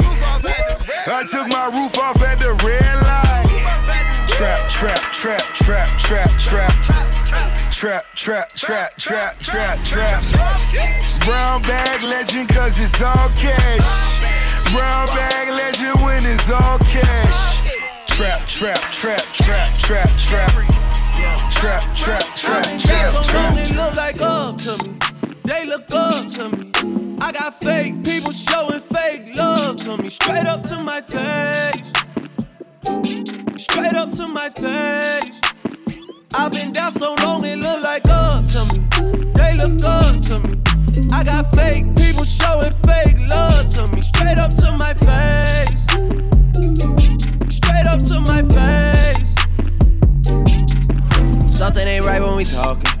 I 1.13 1.25
took 1.25 1.49
my 1.49 1.65
roof 1.65 1.97
off 1.99 2.21
at 2.23 2.39
the 2.39 2.53
red 2.63 2.95
light. 3.03 3.43
Trap, 4.29 4.69
trap, 4.69 5.01
trap, 5.11 5.43
trap, 5.55 5.99
trap, 5.99 6.39
trap. 6.39 6.71
Trap, 7.69 8.05
trap, 8.15 8.53
trap, 8.53 8.95
trap, 8.95 9.37
trap, 9.39 9.77
trap. 9.83 10.23
Brown 11.25 11.61
bag 11.63 12.03
legend, 12.03 12.47
cause 12.47 12.79
it's 12.79 13.01
all 13.01 13.27
cash. 13.35 14.71
Brown 14.71 15.07
bag 15.07 15.53
legend 15.53 16.01
when 16.01 16.25
it's 16.25 16.49
all 16.49 16.79
cash. 16.79 17.59
Trap, 18.07 18.47
trap, 18.47 18.79
trap, 18.93 19.25
trap, 19.33 19.75
trap, 19.75 20.09
trap. 20.17 20.51
Trap, 21.51 21.93
trap, 21.93 22.35
trap, 22.35 22.63
Been 22.63 22.79
trap, 22.79 23.07
so 23.11 23.35
long 23.35 23.57
it 23.57 23.67
trap. 23.67 23.77
look 23.77 23.95
like 23.97 24.21
up 24.21 24.57
to 24.59 24.77
me. 24.89 25.10
They 25.51 25.65
look 25.65 25.91
up 25.93 26.29
to 26.29 26.49
me. 26.55 26.71
I 27.19 27.33
got 27.33 27.59
fake 27.59 28.01
people 28.05 28.31
showing 28.31 28.79
fake 28.79 29.35
love 29.35 29.75
to 29.83 29.97
me. 29.97 30.09
Straight 30.09 30.45
up 30.45 30.63
to 30.63 30.81
my 30.81 31.01
face. 31.01 31.91
Straight 33.57 33.93
up 33.93 34.11
to 34.13 34.29
my 34.29 34.49
face. 34.49 35.41
I've 36.35 36.53
been 36.53 36.71
down 36.71 36.93
so 36.93 37.15
long 37.15 37.43
it 37.43 37.57
look 37.57 37.83
like 37.83 38.07
up 38.07 38.45
to 38.45 38.63
me. 38.71 38.79
They 39.35 39.57
look 39.57 39.83
up 39.83 40.21
to 40.27 40.39
me. 40.39 40.57
I 41.11 41.21
got 41.25 41.53
fake 41.53 41.97
people 41.97 42.23
showing 42.23 42.73
fake 42.87 43.19
love 43.27 43.67
to 43.75 43.87
me. 43.93 44.01
Straight 44.01 44.39
up 44.39 44.55
to 44.55 44.71
my 44.77 44.93
face. 44.93 45.83
Straight 47.53 47.87
up 47.87 47.99
to 48.05 48.21
my 48.21 48.41
face. 48.55 49.35
Something 51.53 51.87
ain't 51.89 52.05
right 52.05 52.21
when 52.21 52.37
we 52.37 52.45
talking. 52.45 53.00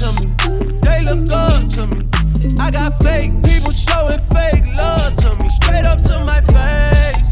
They 1.01 1.15
look 1.15 1.31
up 1.31 1.67
to 1.69 1.87
me. 1.87 2.07
I 2.59 2.69
got 2.69 3.01
fake 3.01 3.31
people 3.43 3.71
showing 3.71 4.19
fake 4.29 4.65
love 4.77 5.15
to 5.15 5.35
me. 5.41 5.49
Straight 5.49 5.83
up 5.83 5.97
to 6.03 6.23
my 6.25 6.41
face. 6.53 7.31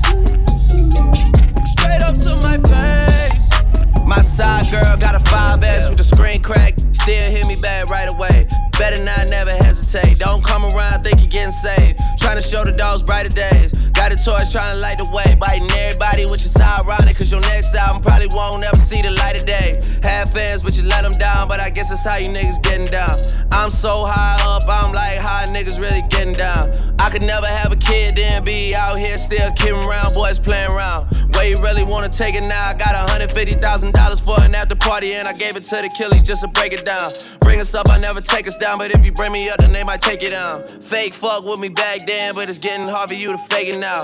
Straight 1.69 2.01
up 2.01 2.15
to 2.25 2.35
my 2.41 2.57
face. 2.57 4.05
My 4.07 4.21
side 4.21 4.71
girl 4.71 4.97
got 4.97 5.13
a 5.13 5.19
5S 5.19 5.89
with 5.89 5.97
the 5.97 6.03
screen 6.03 6.41
crack. 6.41 6.79
Still 6.93 7.31
hit 7.31 7.45
me 7.47 7.55
back 7.57 7.89
right 7.89 8.09
away. 8.09 8.47
Better 8.79 9.03
not 9.03 9.27
never 9.27 9.51
hesitate. 9.51 10.19
Don't 10.19 10.41
come 10.41 10.63
around, 10.63 11.03
think 11.03 11.19
you're 11.19 11.27
getting 11.27 11.51
saved. 11.51 11.99
Trying 12.17 12.37
to 12.37 12.41
show 12.41 12.63
the 12.63 12.71
dogs 12.71 13.03
brighter 13.03 13.27
days. 13.27 13.75
Got 13.91 14.13
a 14.13 14.15
torch 14.15 14.49
trying 14.49 14.73
to 14.73 14.79
light 14.79 14.97
the 14.97 15.09
way. 15.11 15.35
Biting 15.35 15.69
everybody, 15.69 16.25
which 16.25 16.45
is 16.45 16.55
ironic. 16.55 17.17
Cause 17.17 17.29
your 17.29 17.41
next 17.41 17.75
album 17.75 18.01
probably 18.01 18.31
won't 18.31 18.63
ever 18.63 18.79
see 18.79 19.01
the 19.01 19.11
light 19.11 19.35
of 19.35 19.45
day. 19.45 19.81
Had 20.01 20.29
fans, 20.29 20.63
but 20.63 20.77
you 20.77 20.83
let 20.83 21.03
them 21.03 21.11
down. 21.19 21.49
But 21.49 21.59
I 21.59 21.69
guess 21.69 21.89
that's 21.89 22.05
how 22.05 22.15
you 22.15 22.29
niggas 22.29 22.63
getting 22.63 22.87
down. 22.87 23.19
I'm 23.51 23.69
so 23.69 24.05
high 24.07 24.39
up, 24.55 24.63
I'm 24.69 24.93
like, 24.93 25.17
how 25.17 25.45
niggas 25.47 25.79
really 25.79 26.03
getting 26.07 26.31
down? 26.31 26.71
I 26.99 27.09
could 27.09 27.23
never 27.23 27.47
have 27.47 27.73
a 27.73 27.75
kid, 27.75 28.15
then 28.15 28.45
be 28.45 28.75
out 28.75 28.95
here 28.95 29.17
still 29.17 29.51
kidding 29.53 29.83
around, 29.83 30.13
boys 30.13 30.39
playing 30.39 30.71
around. 30.71 31.07
Where 31.33 31.47
you 31.47 31.57
really 31.63 31.83
wanna 31.83 32.09
take 32.09 32.35
it 32.35 32.45
now? 32.45 32.69
I 32.69 32.75
got 32.75 32.93
$150,000 33.09 34.23
for 34.23 34.39
an 34.43 34.53
after 34.53 34.75
party, 34.75 35.13
and 35.13 35.27
I 35.27 35.33
gave 35.33 35.55
it 35.57 35.63
to 35.63 35.75
the 35.81 35.89
killies 35.89 36.23
just 36.23 36.41
to 36.41 36.47
break 36.47 36.73
it 36.73 36.85
down. 36.85 37.09
Bring 37.41 37.59
us 37.59 37.73
up, 37.73 37.89
I 37.89 37.97
never 37.97 38.21
take 38.21 38.47
us 38.47 38.55
down, 38.57 38.68
but 38.77 38.91
if 38.91 39.05
you 39.05 39.11
bring 39.11 39.31
me 39.31 39.49
up, 39.49 39.57
then 39.59 39.71
they 39.71 39.83
might 39.83 40.01
take 40.01 40.21
you 40.21 40.29
down. 40.29 40.67
Fake 40.67 41.13
fuck 41.13 41.43
with 41.43 41.59
me 41.59 41.69
back 41.69 42.05
then, 42.05 42.35
but 42.35 42.49
it's 42.49 42.57
getting 42.57 42.85
hard 42.85 43.09
for 43.09 43.15
you 43.15 43.31
to 43.31 43.37
fake 43.37 43.69
it 43.69 43.79
now. 43.79 44.03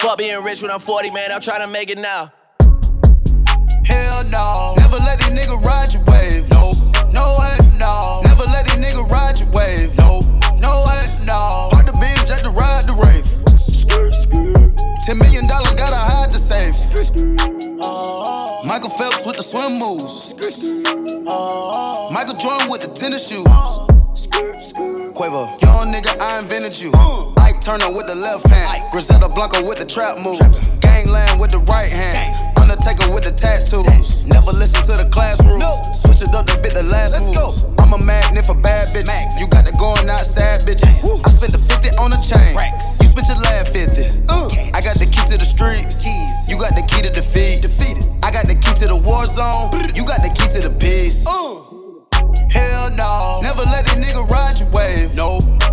Fuck 0.00 0.18
being 0.18 0.42
rich 0.42 0.62
when 0.62 0.70
I'm 0.70 0.80
40, 0.80 1.10
man, 1.12 1.30
I'm 1.32 1.40
trying 1.40 1.60
to 1.66 1.72
make 1.72 1.90
it 1.90 1.98
now. 1.98 2.32
Hell 3.84 4.24
no. 4.24 4.74
Never 4.78 4.98
let 4.98 5.18
these 5.18 5.30
niggas 5.30 5.62
ride 5.64 5.92
your 5.92 6.02
wave. 6.04 6.48
No, 6.50 6.72
no 7.12 7.36
way, 7.40 7.56
no. 7.78 8.22
Never 8.24 8.44
let 8.44 8.66
these 8.66 8.76
niggas 8.76 9.10
ride 9.10 9.38
your 9.40 9.50
wave. 9.50 9.96
No, 9.98 10.20
no 10.58 10.84
way, 10.86 11.06
no. 11.24 11.68
Park 11.72 11.86
the 11.86 11.92
beam 12.00 12.26
just 12.26 12.44
to 12.44 12.50
ride 12.50 12.84
the 12.84 12.94
rave. 12.94 13.26
Ten 15.04 15.18
million 15.18 15.46
dollars 15.46 15.74
gotta 15.74 15.96
hide 15.96 16.30
the 16.30 16.38
safe. 16.38 16.76
Michael 18.64 18.90
Phelps 18.90 19.24
with 19.26 19.36
the 19.36 19.42
swim 19.42 19.78
moves. 19.78 20.33
Michael 20.94 22.36
Jordan 22.36 22.70
with 22.70 22.82
the 22.82 22.92
tennis 22.94 23.26
shoes. 23.26 23.44
Quavo, 25.14 25.60
young 25.60 25.92
nigga, 25.92 26.16
I 26.20 26.38
invented 26.38 26.78
you. 26.78 26.92
Ike 27.36 27.60
Turner 27.60 27.90
with 27.90 28.06
the 28.06 28.14
left 28.14 28.46
hand. 28.46 28.90
Griselda 28.92 29.28
Blanco 29.28 29.66
with 29.66 29.78
the 29.78 29.86
trap 29.86 30.18
moves. 30.18 30.68
Gangland 30.80 31.40
with 31.40 31.50
the 31.50 31.58
right 31.58 31.90
hand. 31.90 32.43
Undertaker 32.74 33.14
with 33.14 33.22
the 33.22 33.30
tattoos. 33.30 34.26
Never 34.26 34.50
listen 34.50 34.82
to 34.90 34.98
the 34.98 35.08
class 35.08 35.38
rules. 35.46 35.78
Switch 36.02 36.26
it 36.26 36.34
up 36.34 36.44
to 36.50 36.58
bit 36.58 36.74
the 36.74 36.82
last 36.82 37.14
moves. 37.22 37.70
I'm 37.78 37.94
a 37.94 38.04
magnet 38.04 38.46
for 38.46 38.58
bad 38.58 38.90
bitches. 38.90 39.38
You 39.38 39.46
got 39.46 39.62
the 39.62 39.70
going 39.78 40.10
outside 40.10 40.66
bitches. 40.66 40.90
I 41.22 41.30
spent 41.30 41.52
the 41.54 41.62
50 41.70 41.94
on 42.02 42.10
a 42.10 42.18
chain. 42.18 42.58
You 42.98 43.14
spent 43.14 43.30
your 43.30 43.38
last 43.46 43.70
50. 43.70 44.26
I 44.74 44.82
got 44.82 44.98
the 44.98 45.06
key 45.06 45.22
to 45.30 45.38
the 45.38 45.46
streets. 45.46 46.02
You 46.50 46.58
got 46.58 46.74
the 46.74 46.82
key 46.90 47.06
to 47.06 47.14
defeat. 47.14 47.62
Defeated. 47.62 48.10
I 48.26 48.34
got 48.34 48.50
the 48.50 48.58
key 48.58 48.74
to 48.82 48.90
the 48.90 48.98
war 48.98 49.30
zone. 49.30 49.70
You 49.94 50.02
got 50.02 50.26
the 50.26 50.34
key 50.34 50.50
to 50.58 50.66
the 50.66 50.74
peace. 50.74 51.22
Hell 52.50 52.90
no. 52.90 53.38
Never 53.46 53.62
let 53.70 53.86
these 53.86 54.02
nigga 54.02 54.26
ride 54.26 54.58
your 54.58 54.70
wave. 54.74 55.14
Nope. 55.14 55.63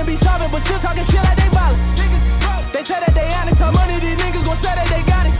Niggas 0.00 0.06
be 0.06 0.16
solving, 0.16 0.50
but 0.50 0.62
still 0.62 0.78
talking 0.80 1.04
shit 1.04 1.20
like 1.20 1.36
they 1.36 1.48
violent. 1.52 1.76
They 2.72 2.82
say 2.84 2.96
that 3.04 3.12
they 3.12 3.28
honest, 3.36 3.60
how 3.60 3.70
money 3.70 4.00
these 4.00 4.16
niggas 4.16 4.44
gon' 4.48 4.56
say 4.56 4.72
that 4.72 4.88
they 4.88 5.04
got 5.04 5.28
it. 5.28 5.36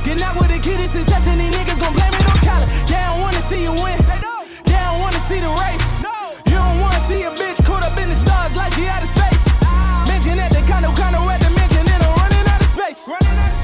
Getting 0.00 0.24
out 0.24 0.32
with 0.40 0.48
the 0.48 0.56
kid 0.56 0.80
is 0.80 0.88
success 0.88 1.20
and 1.28 1.36
these 1.36 1.52
niggas 1.52 1.76
gon' 1.76 1.92
blame 1.92 2.14
it 2.16 2.24
on 2.24 2.40
Colin. 2.40 2.68
They 2.88 2.96
don't 2.96 3.20
wanna 3.20 3.42
see 3.44 3.60
you 3.68 3.76
win. 3.76 4.00
They 4.64 4.80
don't 4.80 4.96
wanna 4.96 5.20
see 5.20 5.44
the 5.44 5.52
race. 5.52 5.84
You 6.48 6.56
don't 6.56 6.80
wanna 6.80 7.04
see 7.04 7.20
a 7.28 7.30
bitch 7.36 7.60
caught 7.68 7.84
up 7.84 7.92
in 8.00 8.08
the 8.08 8.16
stars 8.16 8.56
like 8.56 8.72
she 8.72 8.88
out 8.88 9.04
of 9.04 9.12
space. 9.12 9.44
Mention 10.08 10.40
that 10.40 10.56
they 10.56 10.64
kinda 10.64 10.88
kinda 10.96 11.20
at 11.20 11.40
the 11.44 11.50
mention 11.52 11.84
and 11.84 12.00
I'm 12.00 12.16
running 12.16 12.48
out 12.48 12.60
of 12.64 12.70
space. 12.72 13.04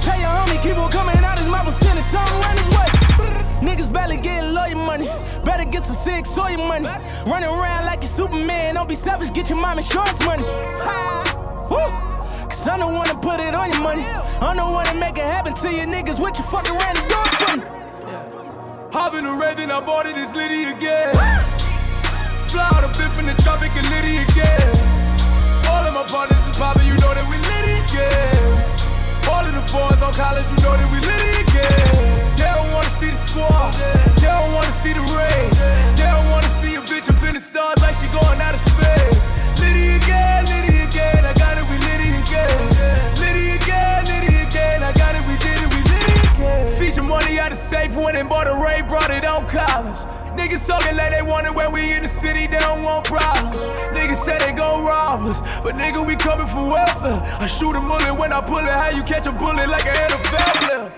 Tell 0.04 0.18
your 0.20 0.28
homie 0.28 0.60
keep 0.60 0.76
on 0.76 0.92
coming 0.92 1.16
out 1.24 1.40
his 1.40 1.48
mouth 1.48 1.72
and 1.72 1.76
sending 1.80 2.04
something 2.04 2.36
run 2.44 2.56
his 2.60 2.68
way. 2.68 2.88
Niggas 3.64 3.88
barely 3.88 4.20
getting 4.20 4.28
lawyer 4.28 4.28
money. 4.28 4.41
Better 4.41 4.41
get 5.82 5.96
some 5.96 5.96
sick 5.96 6.26
soy 6.26 6.56
money. 6.56 6.86
Running 7.26 7.48
around 7.48 7.86
like 7.86 8.02
you 8.02 8.08
Superman. 8.08 8.74
Don't 8.74 8.88
be 8.88 8.94
selfish, 8.94 9.30
get 9.32 9.50
your 9.50 9.58
mom 9.58 9.78
insurance 9.78 10.20
money. 10.24 10.44
Woo! 11.70 11.78
Cause 12.48 12.68
I 12.68 12.76
don't 12.78 12.94
wanna 12.94 13.16
put 13.16 13.40
it 13.40 13.54
on 13.54 13.72
your 13.72 13.80
money. 13.80 14.02
I 14.02 14.54
don't 14.54 14.72
wanna 14.72 14.94
make 14.94 15.18
it 15.18 15.24
happen 15.24 15.54
to 15.54 15.68
you 15.70 15.84
niggas. 15.86 16.20
What 16.20 16.38
you 16.38 16.44
fucking 16.44 16.74
ran 16.74 16.94
the 16.94 17.06
door 17.08 17.26
for 17.40 17.56
me? 17.56 17.64
Hop 18.92 19.14
in 19.14 19.24
the 19.24 19.32
red, 19.32 19.56
then 19.56 19.70
I 19.70 19.80
bought 19.80 20.06
it, 20.06 20.16
it's 20.16 20.34
Liddy 20.34 20.64
again. 20.64 21.14
Fly 22.50 22.68
out 22.74 22.84
a 22.84 22.88
bit 22.98 23.10
from 23.16 23.26
the 23.26 23.34
tropic 23.42 23.70
and 23.74 23.88
Liddy 23.90 24.18
again. 24.18 24.70
All 25.66 25.82
of 25.86 25.94
my 25.94 26.04
partners 26.06 26.44
is 26.48 26.56
poppin', 26.56 26.86
you 26.86 26.94
know 26.98 27.14
that 27.14 27.26
we 27.26 27.36
Liddy 27.50 27.76
again. 27.88 28.91
All 29.28 29.44
of 29.46 29.54
the 29.54 29.62
fours 29.70 30.02
on 30.02 30.12
college, 30.14 30.44
you 30.50 30.58
know 30.62 30.76
that 30.76 30.88
we 30.90 30.98
lit 31.00 31.22
it 31.22 31.46
again. 31.46 32.36
They 32.36 32.50
don't 32.50 32.70
wanna 32.72 32.90
see 32.98 33.10
the 33.10 33.16
squad, 33.16 33.72
they 34.18 34.26
don't 34.26 34.52
wanna 34.52 34.72
see 34.82 34.92
the 34.92 35.04
rain. 35.14 35.50
They 35.96 36.08
don't 36.10 36.28
wanna 36.30 36.50
see 36.60 36.74
a 36.74 36.82
bitch 36.82 37.08
up 37.08 37.22
in 37.26 37.34
the 37.34 37.40
stars 37.40 37.78
like 37.80 37.94
she 37.96 38.08
going 38.10 38.40
out 38.40 38.54
of 38.54 38.60
space. 38.60 39.24
Lit 39.62 39.76
it 39.78 40.02
again, 40.02 40.46
lit 40.46 40.64
it 40.68 40.88
again, 40.88 41.24
I 41.24 41.32
got 41.34 41.56
it, 41.56 41.64
we 41.70 41.78
lit 41.78 42.00
it 42.02 42.14
again. 42.22 42.58
Lit 43.22 43.36
it 43.38 43.62
again, 43.62 44.04
lit 44.10 44.24
it 44.26 44.48
again, 44.48 44.82
I 44.82 44.92
got 44.92 45.14
it, 45.14 45.22
we 45.26 45.34
did 45.38 45.58
it, 45.58 45.70
we 45.70 45.80
lit 45.86 46.06
it 46.12 46.22
again. 46.34 46.66
See 46.66 46.90
your 46.90 47.04
money 47.04 47.38
out 47.38 47.52
of 47.52 47.58
safe, 47.58 47.94
went 47.96 48.16
and 48.16 48.28
bought 48.28 48.48
a 48.48 48.54
Ray, 48.54 48.82
brought 48.82 49.10
it 49.10 49.24
on 49.24 49.46
college. 49.48 50.02
Niggas 50.36 50.66
talking 50.66 50.96
like 50.96 51.12
they 51.12 51.22
want 51.22 51.46
it 51.46 51.54
when 51.54 51.72
we 51.72 51.92
in 51.92 52.02
the 52.02 52.08
city, 52.08 52.46
they 52.46 52.58
don't 52.58 52.82
want 52.82 53.06
problems. 53.06 53.31
Niggas 54.12 54.24
say 54.28 54.38
they 54.44 54.52
gon' 54.52 54.84
rob 54.84 55.24
us, 55.24 55.40
but 55.64 55.74
nigga, 55.74 56.06
we 56.06 56.16
coming 56.16 56.46
for 56.46 56.68
welfare. 56.68 57.16
I 57.40 57.46
shoot 57.46 57.72
a 57.72 57.80
bullet 57.80 58.12
when 58.12 58.30
I 58.30 58.42
pull 58.42 58.58
it, 58.58 58.68
how 58.68 58.90
you 58.90 59.02
catch 59.02 59.24
a 59.24 59.32
bullet 59.32 59.70
like 59.70 59.86
an 59.86 59.96
NFL 59.96 60.52
player? 60.60 60.92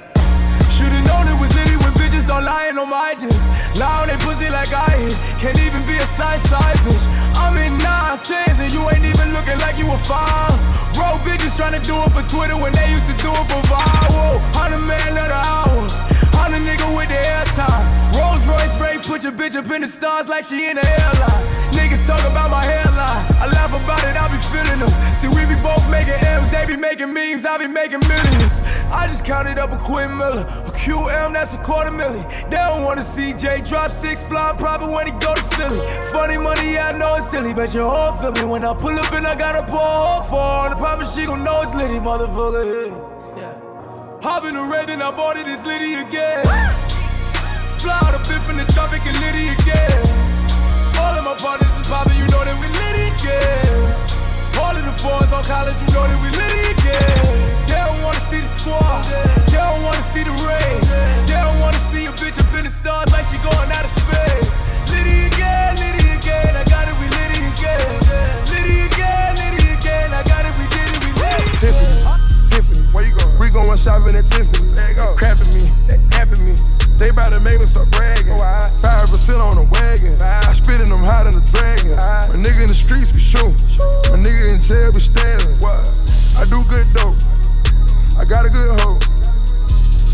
Should've 0.66 1.06
known 1.06 1.30
it 1.30 1.38
was 1.38 1.54
litty 1.54 1.78
when 1.78 1.94
bitches 1.94 2.26
don't 2.26 2.42
lie 2.42 2.74
on 2.74 2.90
my 2.90 3.14
dick. 3.14 3.30
Lie 3.78 4.02
on 4.02 4.08
they 4.08 4.18
pussy 4.18 4.50
like 4.50 4.74
I 4.74 4.90
hit. 4.98 5.14
Can't 5.38 5.58
even 5.62 5.86
be 5.86 5.94
a 5.94 6.06
side 6.06 6.40
side 6.50 6.74
bitch. 6.82 7.06
I'm 7.38 7.54
in 7.56 7.78
nines, 7.78 8.20
tens, 8.26 8.58
and 8.58 8.72
you 8.72 8.82
ain't 8.90 9.06
even 9.06 9.30
looking 9.32 9.62
like 9.62 9.78
you 9.78 9.86
a 9.86 9.98
fine. 9.98 10.58
Bro, 10.98 11.22
bitches 11.22 11.54
tryna 11.54 11.86
do 11.86 11.94
it 11.94 12.10
for 12.10 12.26
Twitter 12.26 12.58
when 12.58 12.72
they 12.74 12.90
used 12.90 13.06
to 13.06 13.14
do 13.22 13.30
it 13.30 13.46
for 13.46 13.62
viral. 13.70 14.42
Hundred 14.58 14.82
man 14.82 15.14
of 15.22 15.30
the 15.30 15.38
hour. 15.38 16.14
The 16.54 16.60
nigga 16.60 16.86
with 16.96 17.08
the 17.08 17.14
airtime. 17.14 17.82
Rolls 18.14 18.46
Royce 18.46 18.78
Wraith, 18.80 19.04
put 19.04 19.24
your 19.24 19.32
bitch 19.32 19.56
up 19.56 19.68
in 19.72 19.80
the 19.80 19.88
stars 19.88 20.28
like 20.28 20.44
she 20.44 20.66
in 20.66 20.76
the 20.76 20.86
airline. 20.86 21.53
Niggas 21.74 22.06
talk 22.06 22.20
about 22.30 22.50
my 22.50 22.64
hairline. 22.64 23.26
I 23.42 23.46
laugh 23.52 23.70
about 23.74 24.02
it, 24.04 24.16
I 24.16 24.30
be 24.30 24.38
feeling 24.54 24.78
them. 24.78 24.92
See, 25.14 25.28
we 25.28 25.44
be 25.44 25.60
both 25.60 25.84
making 25.90 26.14
M's, 26.14 26.48
they 26.50 26.64
be 26.66 26.76
making 26.76 27.12
memes, 27.12 27.44
I 27.44 27.58
be 27.58 27.66
making 27.66 28.00
millions. 28.06 28.60
I 28.92 29.06
just 29.08 29.24
counted 29.24 29.58
up 29.58 29.72
a 29.72 29.76
Quinn 29.76 30.16
Miller, 30.16 30.42
a 30.42 30.70
QM, 30.70 31.32
that's 31.32 31.54
a 31.54 31.58
quarter 31.58 31.90
million. 31.90 32.24
They 32.48 32.56
don't 32.56 32.84
wanna 32.84 33.02
see 33.02 33.32
Jay 33.32 33.60
drop 33.60 33.90
six 33.90 34.22
flying 34.22 34.56
private 34.56 34.90
when 34.90 35.06
he 35.06 35.12
go 35.12 35.34
to 35.34 35.42
Philly. 35.56 35.86
Funny 36.12 36.38
money, 36.38 36.78
I 36.78 36.92
know 36.92 37.16
it's 37.16 37.30
silly, 37.30 37.52
but 37.52 37.74
your 37.74 37.90
whole 37.90 38.12
feel 38.12 38.32
me 38.32 38.48
when 38.50 38.64
I 38.64 38.72
pull 38.74 38.96
up 38.98 39.12
and 39.12 39.26
I 39.26 39.34
got 39.34 39.56
a 39.56 39.62
pour 39.64 40.22
for 40.22 40.40
her. 40.40 40.70
I 40.70 40.74
promise 40.76 41.14
she 41.14 41.26
gon' 41.26 41.42
know 41.42 41.62
it's 41.62 41.74
litty, 41.74 41.98
motherfucker. 41.98 42.88
Yeah. 43.36 43.60
Hop 44.22 44.44
in 44.44 44.54
the 44.54 44.62
red 44.62 44.90
and 44.90 45.02
I 45.02 45.10
bought 45.10 45.36
it, 45.36 45.46
it's 45.46 45.66
Liddy 45.66 45.94
again. 45.94 46.44
Fly 47.80 47.98
out 48.02 48.14
a 48.14 48.28
bit 48.28 48.40
from 48.42 48.56
the 48.58 48.64
tropic 48.72 49.04
and 49.04 49.18
Liddy 49.20 49.48
again. 49.48 50.23
My 51.24 51.32
partners 51.40 51.72
is 51.80 51.86
poppin', 51.88 52.20
you 52.20 52.28
know 52.28 52.44
that 52.44 52.52
we 52.60 52.68
Liddy 52.68 53.08
again. 53.16 53.80
All 54.60 54.76
of 54.76 54.84
the 54.84 54.92
fours 55.00 55.32
on 55.32 55.40
college, 55.40 55.72
you 55.80 55.88
know 55.88 56.04
that 56.04 56.20
we 56.20 56.28
Liddy 56.36 56.76
again. 56.76 57.64
They 57.64 57.80
don't 57.80 58.04
wanna 58.04 58.20
see 58.28 58.44
the 58.44 58.50
squad, 58.52 59.08
they 59.48 59.56
don't 59.56 59.80
wanna 59.80 60.04
see 60.12 60.20
the 60.20 60.36
rain. 60.44 60.84
They 61.24 61.40
don't 61.40 61.56
wanna 61.64 61.80
see 61.88 62.04
a 62.04 62.12
bitch 62.12 62.36
up 62.36 62.52
in 62.52 62.68
the 62.68 62.70
stars 62.70 63.08
like 63.08 63.24
she 63.32 63.40
going 63.40 63.72
out 63.72 63.88
of 63.88 63.92
space. 63.96 64.52
Liddy 64.92 65.32
again, 65.32 65.80
Liddy 65.80 66.12
again, 66.12 66.60
I 66.60 66.64
got 66.68 66.92
it, 66.92 66.96
we 67.00 67.08
Liddy 67.08 67.40
again. 67.56 67.88
Liddy 68.52 68.84
again, 68.84 69.40
Liddy 69.40 69.64
again, 69.80 70.12
I 70.12 70.20
got 70.28 70.44
it, 70.44 70.52
we 70.60 70.68
did 70.76 70.92
it, 70.92 71.00
we 71.08 71.10
Liddy. 71.24 71.48
Tiffany, 71.56 72.04
Tiffany, 72.52 72.84
where 72.92 73.08
you 73.08 73.16
going? 73.16 73.32
We 73.40 73.48
going 73.48 73.80
shopping 73.80 74.12
at 74.12 74.28
Tiffany. 74.28 74.76
Crapping 75.16 75.56
me, 75.56 75.64
apping 76.20 76.44
me. 76.44 76.83
They 76.98 77.10
bout 77.10 77.30
to 77.30 77.40
make 77.40 77.58
me 77.60 77.66
start 77.66 77.90
bragging. 77.90 78.38
Five 78.38 79.10
percent 79.10 79.40
on 79.40 79.56
the 79.56 79.66
wagon. 79.66 80.16
I 80.22 80.52
spit 80.52 80.80
in 80.80 80.88
them 80.88 81.02
hot 81.02 81.26
in 81.26 81.34
the 81.34 81.44
dragon. 81.50 81.96
My 81.98 82.36
nigga 82.38 82.62
in 82.62 82.68
the 82.68 82.74
streets 82.74 83.10
be 83.10 83.20
shooting. 83.20 83.58
My 84.10 84.18
nigga 84.18 84.54
in 84.54 84.60
jail 84.60 84.92
be 84.92 85.00
stabbing. 85.00 85.58
I 86.38 86.44
do 86.46 86.62
good 86.70 86.86
dope. 86.94 87.18
I 88.18 88.24
got 88.24 88.46
a 88.46 88.50
good 88.50 88.78
hoe. 88.80 88.98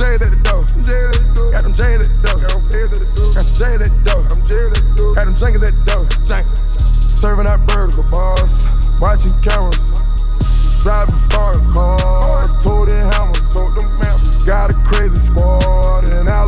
J's 0.01 0.25
at 0.25 0.33
the 0.33 0.41
door. 0.41 0.65
Got 1.53 1.63
them 1.63 1.75
J's 1.77 2.09
at 2.09 2.09
the 2.09 2.21
door. 2.25 2.41
Got 3.37 3.45
some 3.45 3.57
J's 3.61 3.81
at 3.85 3.93
the 3.93 4.01
door. 4.09 4.25
Got 5.15 5.25
them 5.27 5.37
Jenkins 5.37 5.63
at 5.63 5.77
the 5.77 5.85
door. 5.85 6.09
Serving 7.01 7.47
out 7.47 7.61
burger 7.69 8.03
boss. 8.11 8.67
Watching 8.99 9.37
cameras. 9.45 9.77
Driving 10.83 11.21
foreign 11.29 11.61
cars. 11.73 12.53
Toting 12.65 12.97
hammers. 12.97 13.39
Got 14.47 14.73
a 14.73 14.75
crazy 14.83 15.15
squad 15.15 16.09
in 16.09 16.27
Alabama. 16.27 16.40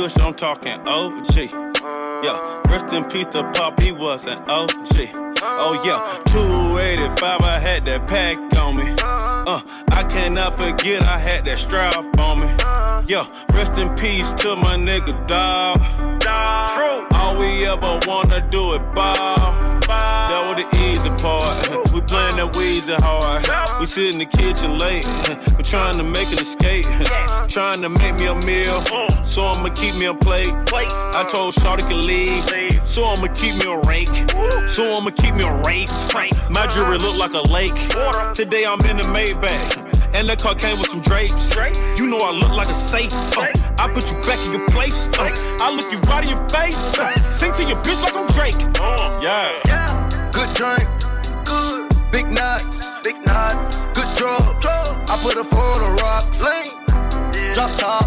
Kush, 0.00 0.18
I'm 0.18 0.34
talking 0.34 0.80
OG. 0.86 1.36
Yeah, 2.24 2.62
rest 2.68 2.92
in 2.94 3.04
peace 3.04 3.26
to 3.28 3.42
Pop, 3.52 3.78
he 3.80 3.92
was 3.92 4.24
an 4.24 4.38
OG. 4.48 5.10
Oh 5.42 5.82
yeah, 5.84 6.00
285, 6.32 7.40
I 7.40 7.58
had 7.58 7.84
that 7.84 8.06
pack 8.06 8.38
on 8.56 8.76
me. 8.76 8.84
Uh, 9.02 9.60
I 9.90 10.04
cannot 10.04 10.54
forget 10.54 11.02
I 11.02 11.18
had 11.18 11.44
that 11.44 11.58
strap 11.58 11.96
on 12.18 12.40
me. 12.40 12.46
Yeah, 13.12 13.26
rest 13.52 13.76
in 13.78 13.94
peace 13.96 14.32
to 14.42 14.56
my 14.56 14.76
nigga 14.76 15.14
dog. 15.26 15.82
All 17.12 17.38
we 17.38 17.66
ever 17.66 18.00
wanna 18.06 18.40
do 18.50 18.72
is 18.74 18.80
ball. 18.94 19.69
That 19.90 20.46
was 20.46 20.56
the 20.62 20.68
easy 20.78 21.10
part. 21.22 21.50
We 21.92 22.00
playing 22.00 22.36
that 22.36 22.52
Weezy 22.54 22.96
hard. 23.00 23.80
We 23.80 23.86
sit 23.86 24.14
in 24.14 24.18
the 24.18 24.26
kitchen 24.26 24.78
late. 24.78 25.04
We 25.58 25.64
trying 25.64 25.96
to 25.98 26.04
make 26.04 26.30
an 26.32 26.38
escape. 26.38 26.86
Trying 27.48 27.82
to 27.82 27.88
make 27.88 28.14
me 28.14 28.26
a 28.26 28.34
meal. 28.46 28.80
So 29.24 29.44
I'ma 29.46 29.70
keep 29.70 29.96
me 29.96 30.06
a 30.06 30.14
plate. 30.14 30.54
I 30.72 31.26
told 31.28 31.54
Shawty 31.54 31.82
can 31.88 32.06
leave. 32.06 32.44
So 32.86 33.04
I'ma 33.06 33.26
keep 33.34 33.54
me 33.58 33.66
a 33.70 33.78
rake. 33.88 34.14
So 34.68 34.96
I'ma 34.96 35.10
keep 35.10 35.34
me 35.34 35.42
a 35.42 35.52
rake. 35.62 35.90
My 36.48 36.66
jewelry 36.68 36.98
look 36.98 37.18
like 37.18 37.34
a 37.34 37.42
lake. 37.50 37.74
Today 38.34 38.64
I'm 38.64 38.80
in 38.86 38.98
the 38.98 39.04
Maybach. 39.04 39.90
And 40.14 40.28
the 40.28 40.36
car 40.36 40.54
came 40.54 40.78
with 40.78 40.88
some 40.88 41.00
drapes. 41.00 41.54
You 41.98 42.06
know 42.06 42.18
I 42.18 42.30
look 42.30 42.50
like 42.50 42.68
a 42.68 42.74
safe. 42.74 43.12
Uh, 43.36 43.46
I 43.78 43.90
put 43.92 44.10
you 44.10 44.20
back 44.22 44.38
in 44.46 44.52
your 44.52 44.68
place. 44.70 45.08
Uh, 45.18 45.30
I 45.60 45.74
look 45.74 45.90
you 45.92 45.98
right 46.10 46.24
in 46.24 46.30
your 46.36 46.48
face. 46.48 46.98
Uh, 46.98 47.14
sing 47.30 47.52
to 47.54 47.64
your 47.64 47.78
bitch 47.82 48.02
like 48.02 48.16
I'm 48.16 48.26
Drake. 48.34 48.58
Yeah. 49.22 49.79
Good 50.60 50.76
drink, 50.76 51.46
good. 51.46 51.88
Big 52.12 52.26
nuts, 52.28 53.00
big 53.00 53.16
nuts. 53.24 53.76
Good 53.96 54.10
drugs. 54.20 54.66
I 55.08 55.16
put 55.24 55.40
a 55.40 55.44
four 55.44 55.56
on 55.56 55.96
rocks. 56.04 56.36
Drop 57.56 57.72
top, 57.80 58.04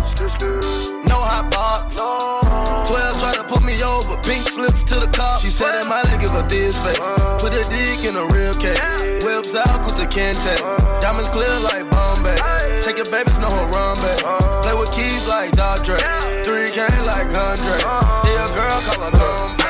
no 1.09 1.17
hot 1.17 1.49
box. 1.49 1.97
12 1.97 3.19
try 3.19 3.33
to 3.33 3.43
put 3.49 3.65
me 3.65 3.81
over, 3.81 4.21
pink 4.21 4.45
slips 4.45 4.83
to 4.83 5.01
the 5.01 5.07
cop. 5.07 5.41
She 5.41 5.49
said 5.49 5.71
that 5.71 5.89
might 5.89 6.05
give 6.21 6.29
her 6.29 6.45
this 6.45 6.77
face. 6.85 7.01
Uh. 7.01 7.41
Put 7.41 7.57
a 7.57 7.65
dick 7.73 8.05
in 8.05 8.13
a 8.13 8.25
real 8.29 8.53
case. 8.61 8.77
Whips 9.25 9.57
out 9.57 9.81
with 9.81 9.97
the 9.97 10.05
Kente. 10.05 10.53
Uh. 10.61 10.77
Diamonds 11.01 11.29
clear 11.33 11.49
like 11.65 11.89
Bombay. 11.89 12.37
Take 12.85 13.01
your 13.01 13.09
babies, 13.09 13.39
no 13.41 13.49
Harambe. 13.49 14.13
Uh. 14.21 14.61
Play 14.61 14.77
with 14.77 14.93
keys 14.93 15.25
like 15.25 15.57
Dr. 15.57 15.97
Dre. 15.97 16.69
3K 16.69 17.01
like 17.01 17.33
Andre. 17.33 17.81
Uh-huh. 17.81 18.29
Yeah, 18.29 18.45
girl, 18.53 18.77
call 18.85 19.09
her 19.09 19.13
Gumby. 19.17 19.62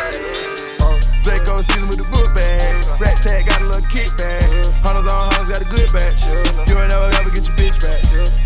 Rat 3.02 3.18
tag 3.26 3.50
got 3.50 3.58
a 3.62 3.66
little 3.66 3.82
kickback. 3.90 4.46
Hunters 4.86 5.10
on 5.10 5.32
hunters 5.34 5.50
got 5.50 5.62
a 5.66 5.70
good 5.70 5.90
batch. 5.90 6.22
You 6.70 6.78
ain't 6.78 6.94
never 6.94 7.10
ever 7.10 7.32
get 7.34 7.46
your 7.50 7.58
bitch 7.58 7.78
back. 7.82 8.00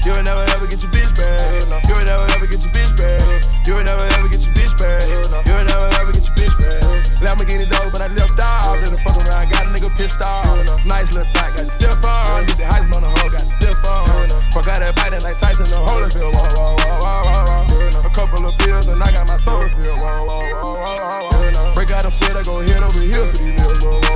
You 0.08 0.16
ain't 0.16 0.24
never 0.24 0.48
ever 0.48 0.66
get 0.72 0.80
your 0.80 0.92
bitch 0.94 1.12
back. 1.20 1.40
You 1.84 1.94
ain't 2.00 2.08
never 2.08 2.24
ever 2.32 2.48
get 2.48 2.62
your 2.64 2.72
bitch 2.72 2.94
back. 2.96 3.20
You 3.68 3.74
ain't 3.76 3.88
never 3.88 4.08
ever 4.08 4.28
get 4.32 4.40
your 4.40 4.54
bitch 4.56 4.74
back. 4.80 5.04
You 5.04 5.54
ain't 5.60 5.68
never 5.68 5.88
ever 6.00 6.12
get 6.16 6.24
your 6.24 6.36
bitch 6.40 6.56
back. 6.56 6.80
Lamborghini 7.20 7.68
dope, 7.68 7.92
but 7.92 8.00
I 8.00 8.08
left 8.16 8.40
off. 8.40 8.80
Let 8.80 8.94
her 8.94 9.02
fuck 9.04 9.20
around, 9.28 9.52
got 9.52 9.68
a 9.68 9.70
nigga 9.76 9.92
pissed 10.00 10.22
off. 10.24 10.48
Nice 10.88 11.12
little 11.12 11.28
thought, 11.36 11.52
got 11.52 11.66
the 11.68 11.74
stiff 11.76 12.00
on. 12.08 12.46
Did 12.48 12.58
the 12.62 12.68
Heisman 12.72 13.04
on 13.04 13.04
the 13.04 13.12
hoe, 13.12 13.30
got 13.34 13.44
the 13.44 13.52
stiff 13.52 13.80
on. 13.84 14.08
Fuck 14.56 14.72
out 14.72 14.80
that 14.80 14.96
biting 14.96 15.24
like 15.28 15.36
Tyson, 15.36 15.68
the 15.68 15.82
Holyfield. 15.84 16.32
Whoa, 16.32 16.48
whoa, 16.56 16.72
whoa, 16.72 16.98
whoa, 17.04 17.20
whoa, 17.28 17.68
whoa. 17.68 18.08
A 18.08 18.12
couple 18.16 18.48
of 18.48 18.56
pills 18.58 18.88
and 18.88 19.02
I 19.04 19.12
got 19.12 19.28
my 19.28 19.38
soda 19.38 19.68
filled. 19.76 20.00
Whoa, 20.00 20.24
whoa, 20.24 20.40
whoa, 20.56 20.76
whoa, 20.80 21.30
whoa. 21.30 21.74
Break 21.76 21.92
out 21.92 22.08
them 22.08 22.12
sweat, 22.12 22.38
I 22.38 22.44
go 22.48 22.62
head 22.64 22.82
over 22.82 23.04
here 23.04 23.26
for 23.28 23.38
these 23.44 23.54
niggas. 23.54 24.07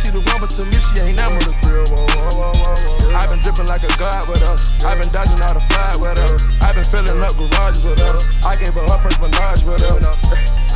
She 0.00 0.08
the 0.08 0.24
one, 0.32 0.40
but 0.40 0.48
to 0.56 0.64
me 0.64 0.80
she 0.80 0.96
ain't 1.04 1.20
never 1.20 1.36
the 1.44 1.52
thrill. 1.60 1.84
Whoa, 1.92 2.08
whoa, 2.08 2.32
whoa, 2.32 2.52
whoa, 2.56 2.72
whoa. 2.72 3.20
i 3.20 3.28
been 3.28 3.36
dripping 3.44 3.68
like 3.68 3.84
a 3.84 3.92
god 4.00 4.32
with 4.32 4.40
us. 4.48 4.72
i 4.80 4.96
i 4.96 4.96
been 4.96 5.12
dodging 5.12 5.36
all 5.44 5.52
the 5.52 5.60
fly 5.60 5.92
with 6.00 6.16
her. 6.16 6.34
I've 6.64 6.72
been 6.72 6.88
filling 6.88 7.20
up 7.20 7.36
garages 7.36 7.84
with 7.84 8.00
her. 8.00 8.16
I 8.48 8.56
gave 8.56 8.72
her 8.80 8.84
her 8.88 8.96
first 9.04 9.20
menage 9.20 9.60
with 9.68 9.84
her. 9.84 10.00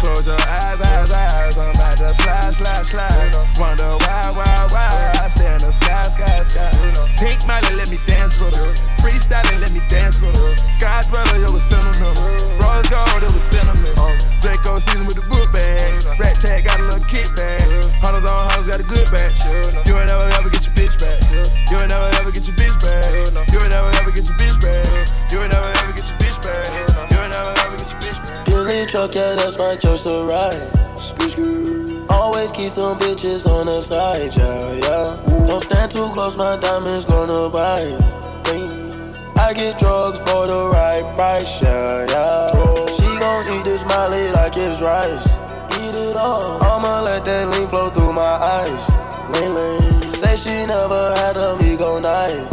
Close 0.05 0.29
your 0.29 0.37
eyes, 0.37 0.77
eyes, 0.85 1.13
eyes. 1.17 1.57
I'm 1.57 1.73
about 1.73 1.97
to 1.97 2.13
slide, 2.13 2.53
slide, 2.53 2.85
slide. 2.85 3.33
Wonder 3.57 3.97
why, 4.05 4.37
why, 4.37 4.53
why. 4.69 4.93
I 5.17 5.33
stay 5.33 5.49
in 5.49 5.57
the 5.65 5.73
sky, 5.73 6.05
sky, 6.13 6.45
sky. 6.45 6.69
Pink 7.17 7.41
Miley, 7.49 7.73
let 7.81 7.89
me 7.89 7.97
dance 8.05 8.37
with 8.37 8.53
her. 8.53 8.69
Freestyling, 9.01 9.65
let 9.65 9.73
me 9.73 9.81
dance 9.89 10.21
with 10.21 10.37
her. 10.37 10.53
Sky's 10.77 11.09
brother, 11.09 11.33
it 11.41 11.49
was 11.49 11.65
sentimental. 11.65 12.21
Rose 12.61 12.85
gold, 12.93 13.17
it 13.25 13.33
was 13.33 13.49
sentiment. 13.49 13.97
Draco 14.45 14.77
season 14.77 15.09
with 15.09 15.17
the 15.17 15.25
book 15.25 15.49
bag. 15.57 15.89
Rat 16.21 16.37
tag 16.37 16.69
got 16.69 16.77
a 16.77 16.85
little 16.85 17.09
kickback. 17.09 17.65
Hunters 18.05 18.29
on 18.29 18.45
hunters 18.53 18.69
got 18.69 18.85
a 18.85 18.87
good 18.93 19.09
batch. 19.09 19.41
You 19.89 19.97
ain't 19.97 20.13
never 20.13 20.29
ever 20.29 20.53
get 20.53 20.69
your 20.69 20.77
bitch 20.77 21.01
back. 21.01 21.17
You 21.73 21.81
ain't 21.81 21.89
never 21.89 22.13
ever 22.13 22.29
get 22.29 22.45
your 22.45 22.53
bitch 22.61 22.77
back. 22.77 23.09
You 23.49 23.57
ain't 23.57 23.73
never 23.73 23.89
ever 23.89 24.13
get 24.13 24.29
your 24.29 24.37
bitch 24.37 24.61
back. 24.61 24.85
You 25.33 25.41
ain't 25.41 25.49
never 25.49 25.73
ever 25.73 25.93
get 25.97 26.05
your 26.05 26.21
bitch 26.21 26.21
back. 26.21 26.24
Truck, 28.95 29.13
yeah, 29.17 29.35
that's 29.35 29.59
my 29.59 29.75
choice 29.75 30.05
to 30.05 30.23
ride. 30.23 30.55
Always 32.11 32.53
keep 32.53 32.71
some 32.71 32.97
bitches 32.97 33.45
on 33.45 33.67
the 33.67 33.81
side, 33.81 34.31
yeah, 34.37 34.71
yeah. 34.87 35.47
Don't 35.49 35.61
stand 35.61 35.91
too 35.91 36.09
close, 36.15 36.37
my 36.37 36.57
diamonds 36.57 37.05
gonna 37.05 37.51
bite. 37.51 37.99
I 39.37 39.53
get 39.53 39.81
drugs 39.81 40.21
for 40.21 40.47
the 40.47 40.71
right 40.73 41.03
price, 41.17 41.61
yeah, 41.61 42.07
yeah. 42.07 42.47
She 42.87 43.03
gon' 43.19 43.59
eat 43.59 43.65
this 43.65 43.85
Molly 43.85 44.31
like 44.31 44.57
it's 44.57 44.81
rice. 44.81 45.41
Eat 45.83 45.97
it 45.97 46.15
all. 46.15 46.63
I'ma 46.63 47.01
let 47.01 47.25
that 47.25 47.49
lean 47.51 47.67
flow 47.67 47.91
through 47.91 48.13
my 48.13 48.23
eyes. 48.23 48.91
Lean, 49.35 49.55
lean. 49.57 50.09
Say 50.09 50.37
she 50.37 50.67
never 50.67 51.11
had 51.17 51.37
a 51.37 51.59
go 51.77 51.99
night. 51.99 52.47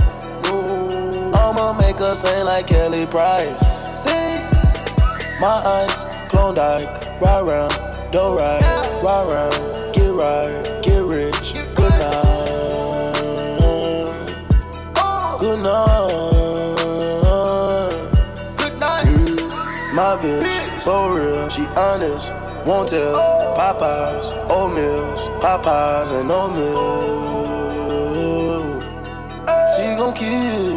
I'ma 1.35 1.73
make 1.73 1.97
her 1.97 2.15
sing 2.15 2.45
like 2.45 2.65
Kelly 2.65 3.05
Price. 3.05 4.03
Sing. 4.03 4.41
My 5.39 5.61
eyes, 5.65 6.05
Klondike, 6.41 6.89
ride 7.21 7.41
round, 7.41 7.71
do 8.11 8.35
right, 8.35 8.61
ride 9.03 9.03
ride 9.03 9.27
round, 9.29 9.93
get 9.93 10.11
right, 10.11 10.81
get 10.81 11.03
rich, 11.03 11.53
good 11.75 11.93
night, 12.01 13.45
good 15.39 15.59
night, 15.61 16.09
good 18.57 18.75
night. 18.79 19.05
My 19.93 20.17
bitch, 20.19 20.49
for 20.81 21.13
real, 21.15 21.47
she 21.47 21.67
honest, 21.77 22.33
won't 22.65 22.89
tell. 22.89 23.21
Popeyes, 23.55 24.31
oatmeals, 24.49 25.21
Popeyes 25.41 26.11
and 26.19 26.31
oatmeal. 26.31 27.21
She 29.75 29.83
gon' 29.95 30.13
kill. 30.15 30.70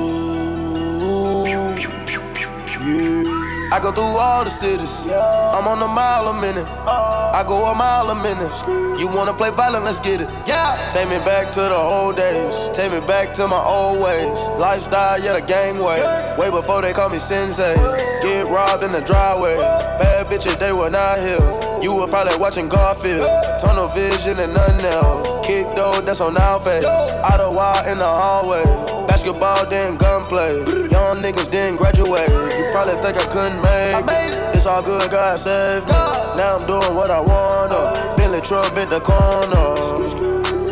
I 3.75 3.81
go 3.81 3.91
through 3.91 4.05
all 4.05 4.45
the 4.45 4.51
cities. 4.51 5.09
I'm 5.11 5.67
on 5.67 5.83
a 5.83 5.89
mile 5.89 6.29
a 6.29 6.41
minute. 6.41 6.65
I 6.87 7.43
go 7.45 7.67
a 7.67 7.75
mile 7.75 8.09
a 8.09 8.15
minute. 8.15 8.55
You 9.01 9.09
wanna 9.09 9.35
play 9.35 9.51
violent? 9.51 9.85
Let's 9.85 9.99
get 9.99 10.21
it. 10.21 10.31
Yeah. 10.47 10.79
Take 10.93 11.09
me 11.09 11.19
back 11.27 11.51
to 11.55 11.61
the 11.61 11.75
old 11.75 12.17
days. 12.17 12.55
Take 12.73 12.93
me 12.93 13.01
back 13.01 13.33
to 13.35 13.49
my 13.49 13.59
old 13.59 14.01
ways. 14.01 14.47
Lifestyle, 14.63 15.19
yeah, 15.21 15.33
the 15.33 15.41
gang 15.41 15.81
way. 15.81 15.99
Way 16.39 16.51
before 16.53 16.83
they 16.83 16.93
call 16.93 17.11
me 17.11 17.19
sensei. 17.19 17.75
Get 18.23 18.47
robbed 18.47 18.85
in 18.85 18.93
the 18.93 19.01
driveway. 19.01 19.57
Bad 19.57 20.29
bitches, 20.29 20.57
they 20.61 20.73
were 20.73 20.91
not 20.91 21.19
here. 21.19 21.43
You 21.83 21.97
were 21.97 22.07
probably 22.07 22.39
watching 22.39 22.69
Garfield. 22.69 23.27
Tunnel 23.59 23.89
vision 23.89 24.39
and 24.39 24.55
nothing 24.55 24.87
else. 24.87 25.45
Kick 25.45 25.67
though, 25.75 26.01
that's 26.01 26.21
on 26.21 26.37
our 26.37 26.61
face. 26.61 26.85
Out 26.85 27.41
of 27.41 27.53
wire 27.53 27.91
in 27.91 27.99
the 27.99 28.07
hallway. 28.07 28.94
Basketball, 29.15 29.65
then 29.67 29.97
gunplay. 29.97 30.59
Young 30.91 31.23
niggas 31.23 31.49
didn't 31.49 31.77
graduate. 31.77 32.29
You 32.59 32.69
probably 32.73 32.95
think 32.95 33.17
I 33.17 33.25
couldn't 33.31 33.63
make 33.63 34.05
it. 34.11 34.57
It's 34.57 34.67
all 34.67 34.83
good, 34.83 35.09
God 35.09 35.39
save 35.39 35.85
me. 35.85 35.93
Now 35.93 36.59
I'm 36.59 36.67
doing 36.67 36.97
what 36.97 37.13
I 37.13 37.21
wanna. 37.21 38.17
Billy 38.17 38.41
Trump 38.41 38.77
in 38.77 38.91
the 38.91 38.99
corner. 38.99 40.64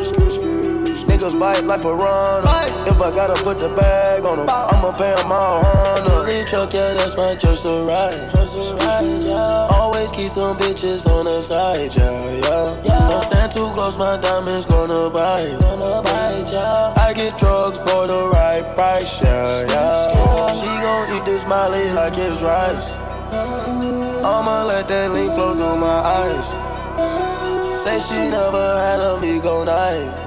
Niggas 1.22 1.38
bite 1.38 1.64
like 1.64 1.82
piranha. 1.82 2.66
If 2.90 3.00
I 3.00 3.12
gotta 3.12 3.40
put 3.44 3.56
the 3.56 3.68
bag 3.68 4.24
on 4.24 4.38
them, 4.38 4.48
I'ma 4.50 4.90
pay 4.90 5.14
them 5.14 5.30
all 5.30 5.64
honor. 5.64 6.26
Billy 6.26 6.44
truck, 6.44 6.74
yeah, 6.74 6.94
that's 6.94 7.16
my 7.16 7.36
choice 7.36 7.62
to 7.62 7.86
ride. 7.86 8.18
Always 9.70 10.10
keep 10.10 10.28
some 10.28 10.56
bitches 10.58 11.06
on 11.06 11.26
the 11.26 11.40
side, 11.40 11.94
yeah, 11.94 12.74
yeah. 12.82 13.08
Don't 13.08 13.22
stand 13.22 13.52
too 13.52 13.70
close, 13.70 13.96
my 13.98 14.16
diamonds 14.16 14.66
gonna 14.66 15.10
bite. 15.10 15.62
I 16.98 17.12
get 17.14 17.38
drugs 17.38 17.78
for 17.78 18.08
the 18.08 18.28
right 18.32 18.64
price, 18.74 19.22
yeah, 19.22 19.62
yeah. 19.68 20.52
She 20.52 20.66
gon' 20.66 21.16
eat 21.16 21.24
this 21.24 21.46
Molly 21.46 21.92
like 21.92 22.14
it's 22.16 22.42
rice. 22.42 22.96
Mm-hmm. 23.30 24.26
I'ma 24.26 24.64
let 24.64 24.88
that 24.88 25.12
lean 25.12 25.30
flow 25.36 25.54
through 25.54 25.76
my 25.76 25.86
eyes. 25.86 26.54
Mm-hmm. 26.98 27.72
Say 27.72 28.00
she 28.00 28.28
never 28.28 28.74
had 28.74 28.98
a 28.98 29.20
me 29.20 29.38
go 29.40 29.62
night. 29.62 30.18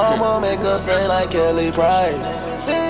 I'ma 0.00 0.40
make 0.40 0.60
her 0.60 0.78
say 0.78 1.06
like 1.08 1.30
Kelly 1.30 1.70
Price. 1.70 2.89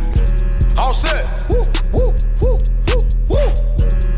All 0.77 0.93
set. 0.93 1.33
Woo, 1.49 1.63
woo, 1.93 2.15
woo, 2.41 2.59
woo, 2.87 3.01
woo. 3.29 3.53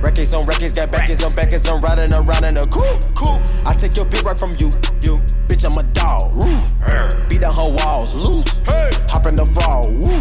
Records 0.01 0.33
on 0.33 0.45
records, 0.45 0.73
got 0.73 0.91
backers 0.91 1.23
on 1.23 1.33
backers, 1.33 1.67
I'm 1.67 1.81
riding 1.81 2.13
around 2.13 2.43
in 2.43 2.57
a 2.57 2.67
cool, 2.67 2.99
cool. 3.15 3.39
I 3.65 3.73
take 3.73 3.95
your 3.95 4.05
bitch 4.05 4.23
right 4.23 4.37
from 4.37 4.55
you, 4.59 4.69
you. 5.03 5.17
Bitch, 5.47 5.65
I'm 5.65 5.77
a 5.77 5.83
dog, 5.93 6.33
roof. 6.33 7.29
Beat 7.29 7.41
down 7.41 7.55
her 7.55 7.69
walls, 7.83 8.15
loose. 8.15 8.59
Hey. 8.59 8.89
Hop 9.09 9.25
in 9.27 9.35
the 9.35 9.45
fall, 9.45 9.89
woo. 9.89 10.13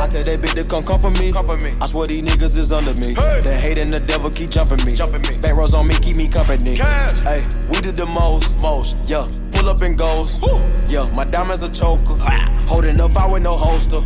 I 0.00 0.06
tell 0.08 0.24
that 0.24 0.40
bitch 0.40 0.54
to 0.54 0.64
come 0.64 0.82
come 0.82 1.00
for 1.00 1.10
me. 1.10 1.32
Come 1.32 1.46
for 1.46 1.56
me. 1.58 1.76
I 1.80 1.86
swear 1.86 2.06
these 2.06 2.24
niggas 2.24 2.56
is 2.56 2.72
under 2.72 2.94
me. 3.00 3.14
Hey. 3.14 3.40
The 3.40 3.54
hate 3.54 3.78
and 3.78 3.90
the 3.90 4.00
devil 4.00 4.30
keep 4.30 4.50
jumping 4.50 4.84
me. 4.84 4.96
Jumping 4.96 5.22
me. 5.22 5.40
Back 5.40 5.54
rows 5.54 5.74
on 5.74 5.86
me, 5.86 5.94
keep 5.94 6.16
me 6.16 6.28
company. 6.28 6.76
Hey, 6.76 7.46
we 7.68 7.80
did 7.80 7.96
the 7.96 8.06
most, 8.06 8.56
most, 8.58 8.96
yeah 9.06 9.28
pull 9.58 9.68
up 9.68 9.80
and 9.82 9.98
goes. 9.98 10.40
Yeah, 10.88 11.10
my 11.14 11.24
diamonds 11.24 11.62
a 11.62 11.68
choker. 11.68 12.16
Holding 12.66 13.00
up, 13.00 13.16
I 13.16 13.26
with 13.30 13.42
no 13.42 13.56
holster. 13.56 14.00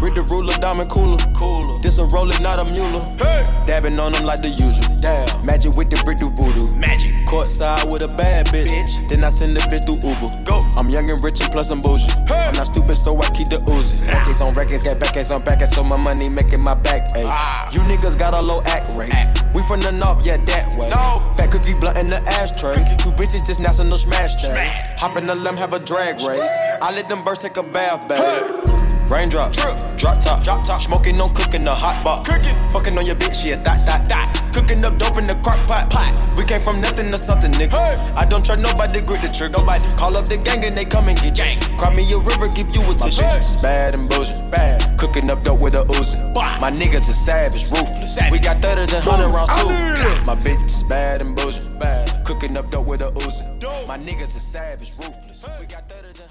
Read 0.00 0.14
the 0.14 0.22
ruler, 0.30 0.52
diamond 0.54 0.90
cooler. 0.90 1.18
cooler. 1.34 1.80
This 1.80 1.98
a 1.98 2.04
roller, 2.06 2.38
not 2.40 2.58
a 2.58 2.64
mule. 2.64 3.00
Hey. 3.16 3.44
Dabbing 3.66 3.98
on 3.98 4.12
them 4.12 4.24
like 4.24 4.42
the 4.42 4.48
usual. 4.48 5.00
Damn. 5.00 5.44
Magic 5.44 5.76
with 5.76 5.90
the 5.90 6.00
brick 6.04 6.18
do 6.18 6.28
voodoo. 6.30 6.70
Magic. 6.76 7.12
Courtside 7.26 7.88
with 7.90 8.02
a 8.02 8.08
bad 8.08 8.46
bitch. 8.46 8.68
bitch. 8.68 9.08
Then 9.08 9.24
I 9.24 9.30
send 9.30 9.47
the 9.54 9.60
bitch 9.60 9.84
through 9.84 10.00
Uber. 10.08 10.44
Go. 10.44 10.60
I'm 10.76 10.88
young 10.88 11.10
and 11.10 11.22
rich 11.22 11.40
and 11.40 11.50
plus 11.50 11.70
I'm 11.70 11.80
bougie. 11.80 12.10
Hey. 12.26 12.48
I'm 12.48 12.54
not 12.54 12.66
stupid, 12.66 12.96
so 12.96 13.16
I 13.18 13.28
keep 13.30 13.48
the 13.48 13.60
oozing. 13.70 14.00
Records 14.06 14.40
on 14.40 14.54
records, 14.54 14.84
got 14.84 14.98
backers 14.98 15.30
on 15.30 15.42
backers, 15.42 15.74
so 15.74 15.82
my 15.84 15.98
money 15.98 16.28
making 16.28 16.62
my 16.62 16.74
back 16.74 17.16
ache. 17.16 17.26
Ah. 17.26 17.70
You 17.72 17.80
niggas 17.80 18.18
got 18.18 18.34
a 18.34 18.40
low 18.40 18.62
act 18.66 18.94
rate. 18.94 19.12
Act. 19.12 19.44
We 19.54 19.62
from 19.62 19.80
the 19.80 19.92
north, 19.92 20.24
yeah, 20.24 20.36
that 20.36 20.76
way. 20.76 20.90
No. 20.90 21.34
Fat 21.36 21.50
cookie 21.50 21.74
blunt 21.74 21.98
in 21.98 22.06
the 22.06 22.20
ashtray. 22.28 22.74
Cookie. 22.74 22.96
Two 22.96 23.10
bitches 23.12 23.46
just 23.46 23.60
national 23.60 23.98
smash 23.98 24.36
day. 24.36 24.48
Smash. 24.48 25.00
Hop 25.00 25.16
in 25.16 25.26
the 25.26 25.34
limb, 25.34 25.56
have 25.56 25.72
a 25.72 25.78
drag 25.78 26.16
race. 26.20 26.50
I 26.80 26.92
let 26.94 27.08
them 27.08 27.22
birds 27.24 27.38
take 27.38 27.56
a 27.56 27.62
bath, 27.62 28.08
babe. 28.08 28.18
Hey. 28.18 28.97
Raindrop, 29.08 29.52
drip, 29.52 29.78
drop 29.96 30.20
top, 30.20 30.44
drop 30.44 30.64
top. 30.64 30.82
Smoking, 30.82 31.16
no 31.16 31.28
cooking, 31.30 31.62
the 31.62 31.74
hot 31.74 32.04
pot. 32.04 32.26
Cooking, 32.26 32.54
fucking 32.70 32.98
on 32.98 33.06
your 33.06 33.16
bitch, 33.16 33.44
yeah, 33.46 33.56
that, 33.56 33.84
that, 33.86 34.08
that. 34.08 34.50
Cooking 34.52 34.84
up 34.84 34.98
dope 34.98 35.16
in 35.16 35.24
the 35.24 35.34
crock 35.36 35.58
pot, 35.66 35.88
pot. 35.88 36.36
We 36.36 36.44
came 36.44 36.60
from 36.60 36.80
nothing 36.80 37.06
to 37.08 37.18
something, 37.18 37.50
nigga. 37.52 37.70
Hey. 37.70 38.12
I 38.14 38.24
don't 38.26 38.44
trust 38.44 38.62
nobody, 38.62 39.00
grip 39.00 39.22
the 39.22 39.28
trigger. 39.28 39.58
Nobody 39.58 39.86
call 39.96 40.16
up 40.16 40.28
the 40.28 40.36
gang 40.36 40.62
and 40.64 40.74
they 40.74 40.84
come 40.84 41.08
and 41.08 41.18
get 41.20 41.34
gang. 41.34 41.58
Cry 41.78 41.94
me 41.94 42.10
a 42.12 42.18
river, 42.18 42.48
give 42.48 42.68
you 42.74 42.82
a 42.82 42.94
tissue. 42.94 43.22
My 43.22 43.32
bitch 43.32 43.38
is 43.38 43.56
bad 43.56 43.94
and 43.94 44.08
bullshit, 44.10 44.50
bad. 44.50 44.98
Cooking 44.98 45.30
up 45.30 45.42
dope 45.42 45.60
with 45.60 45.74
a 45.74 45.84
Uzi. 45.84 46.34
My 46.60 46.70
niggas 46.70 47.08
are 47.08 47.14
savage, 47.14 47.64
ruthless. 47.70 48.14
Savage. 48.14 48.32
We 48.32 48.38
got 48.40 48.58
thudders 48.58 48.92
and 48.92 49.02
hundred 49.02 49.30
rounds 49.34 49.50
too. 49.62 49.72
My 50.26 50.36
bitch 50.36 50.64
is 50.66 50.82
bad 50.84 51.22
and 51.22 51.34
bullshit, 51.34 51.78
bad. 51.78 52.26
Cooking 52.26 52.56
up 52.56 52.70
dope 52.70 52.86
with 52.86 53.00
a 53.00 53.10
Uzi. 53.12 53.88
My 53.88 53.96
niggas 53.96 54.36
are 54.36 54.40
savage, 54.40 54.92
ruthless. 54.98 55.46
We 55.58 55.66
got 55.66 55.88
thudders 55.88 56.20
and 56.20 56.28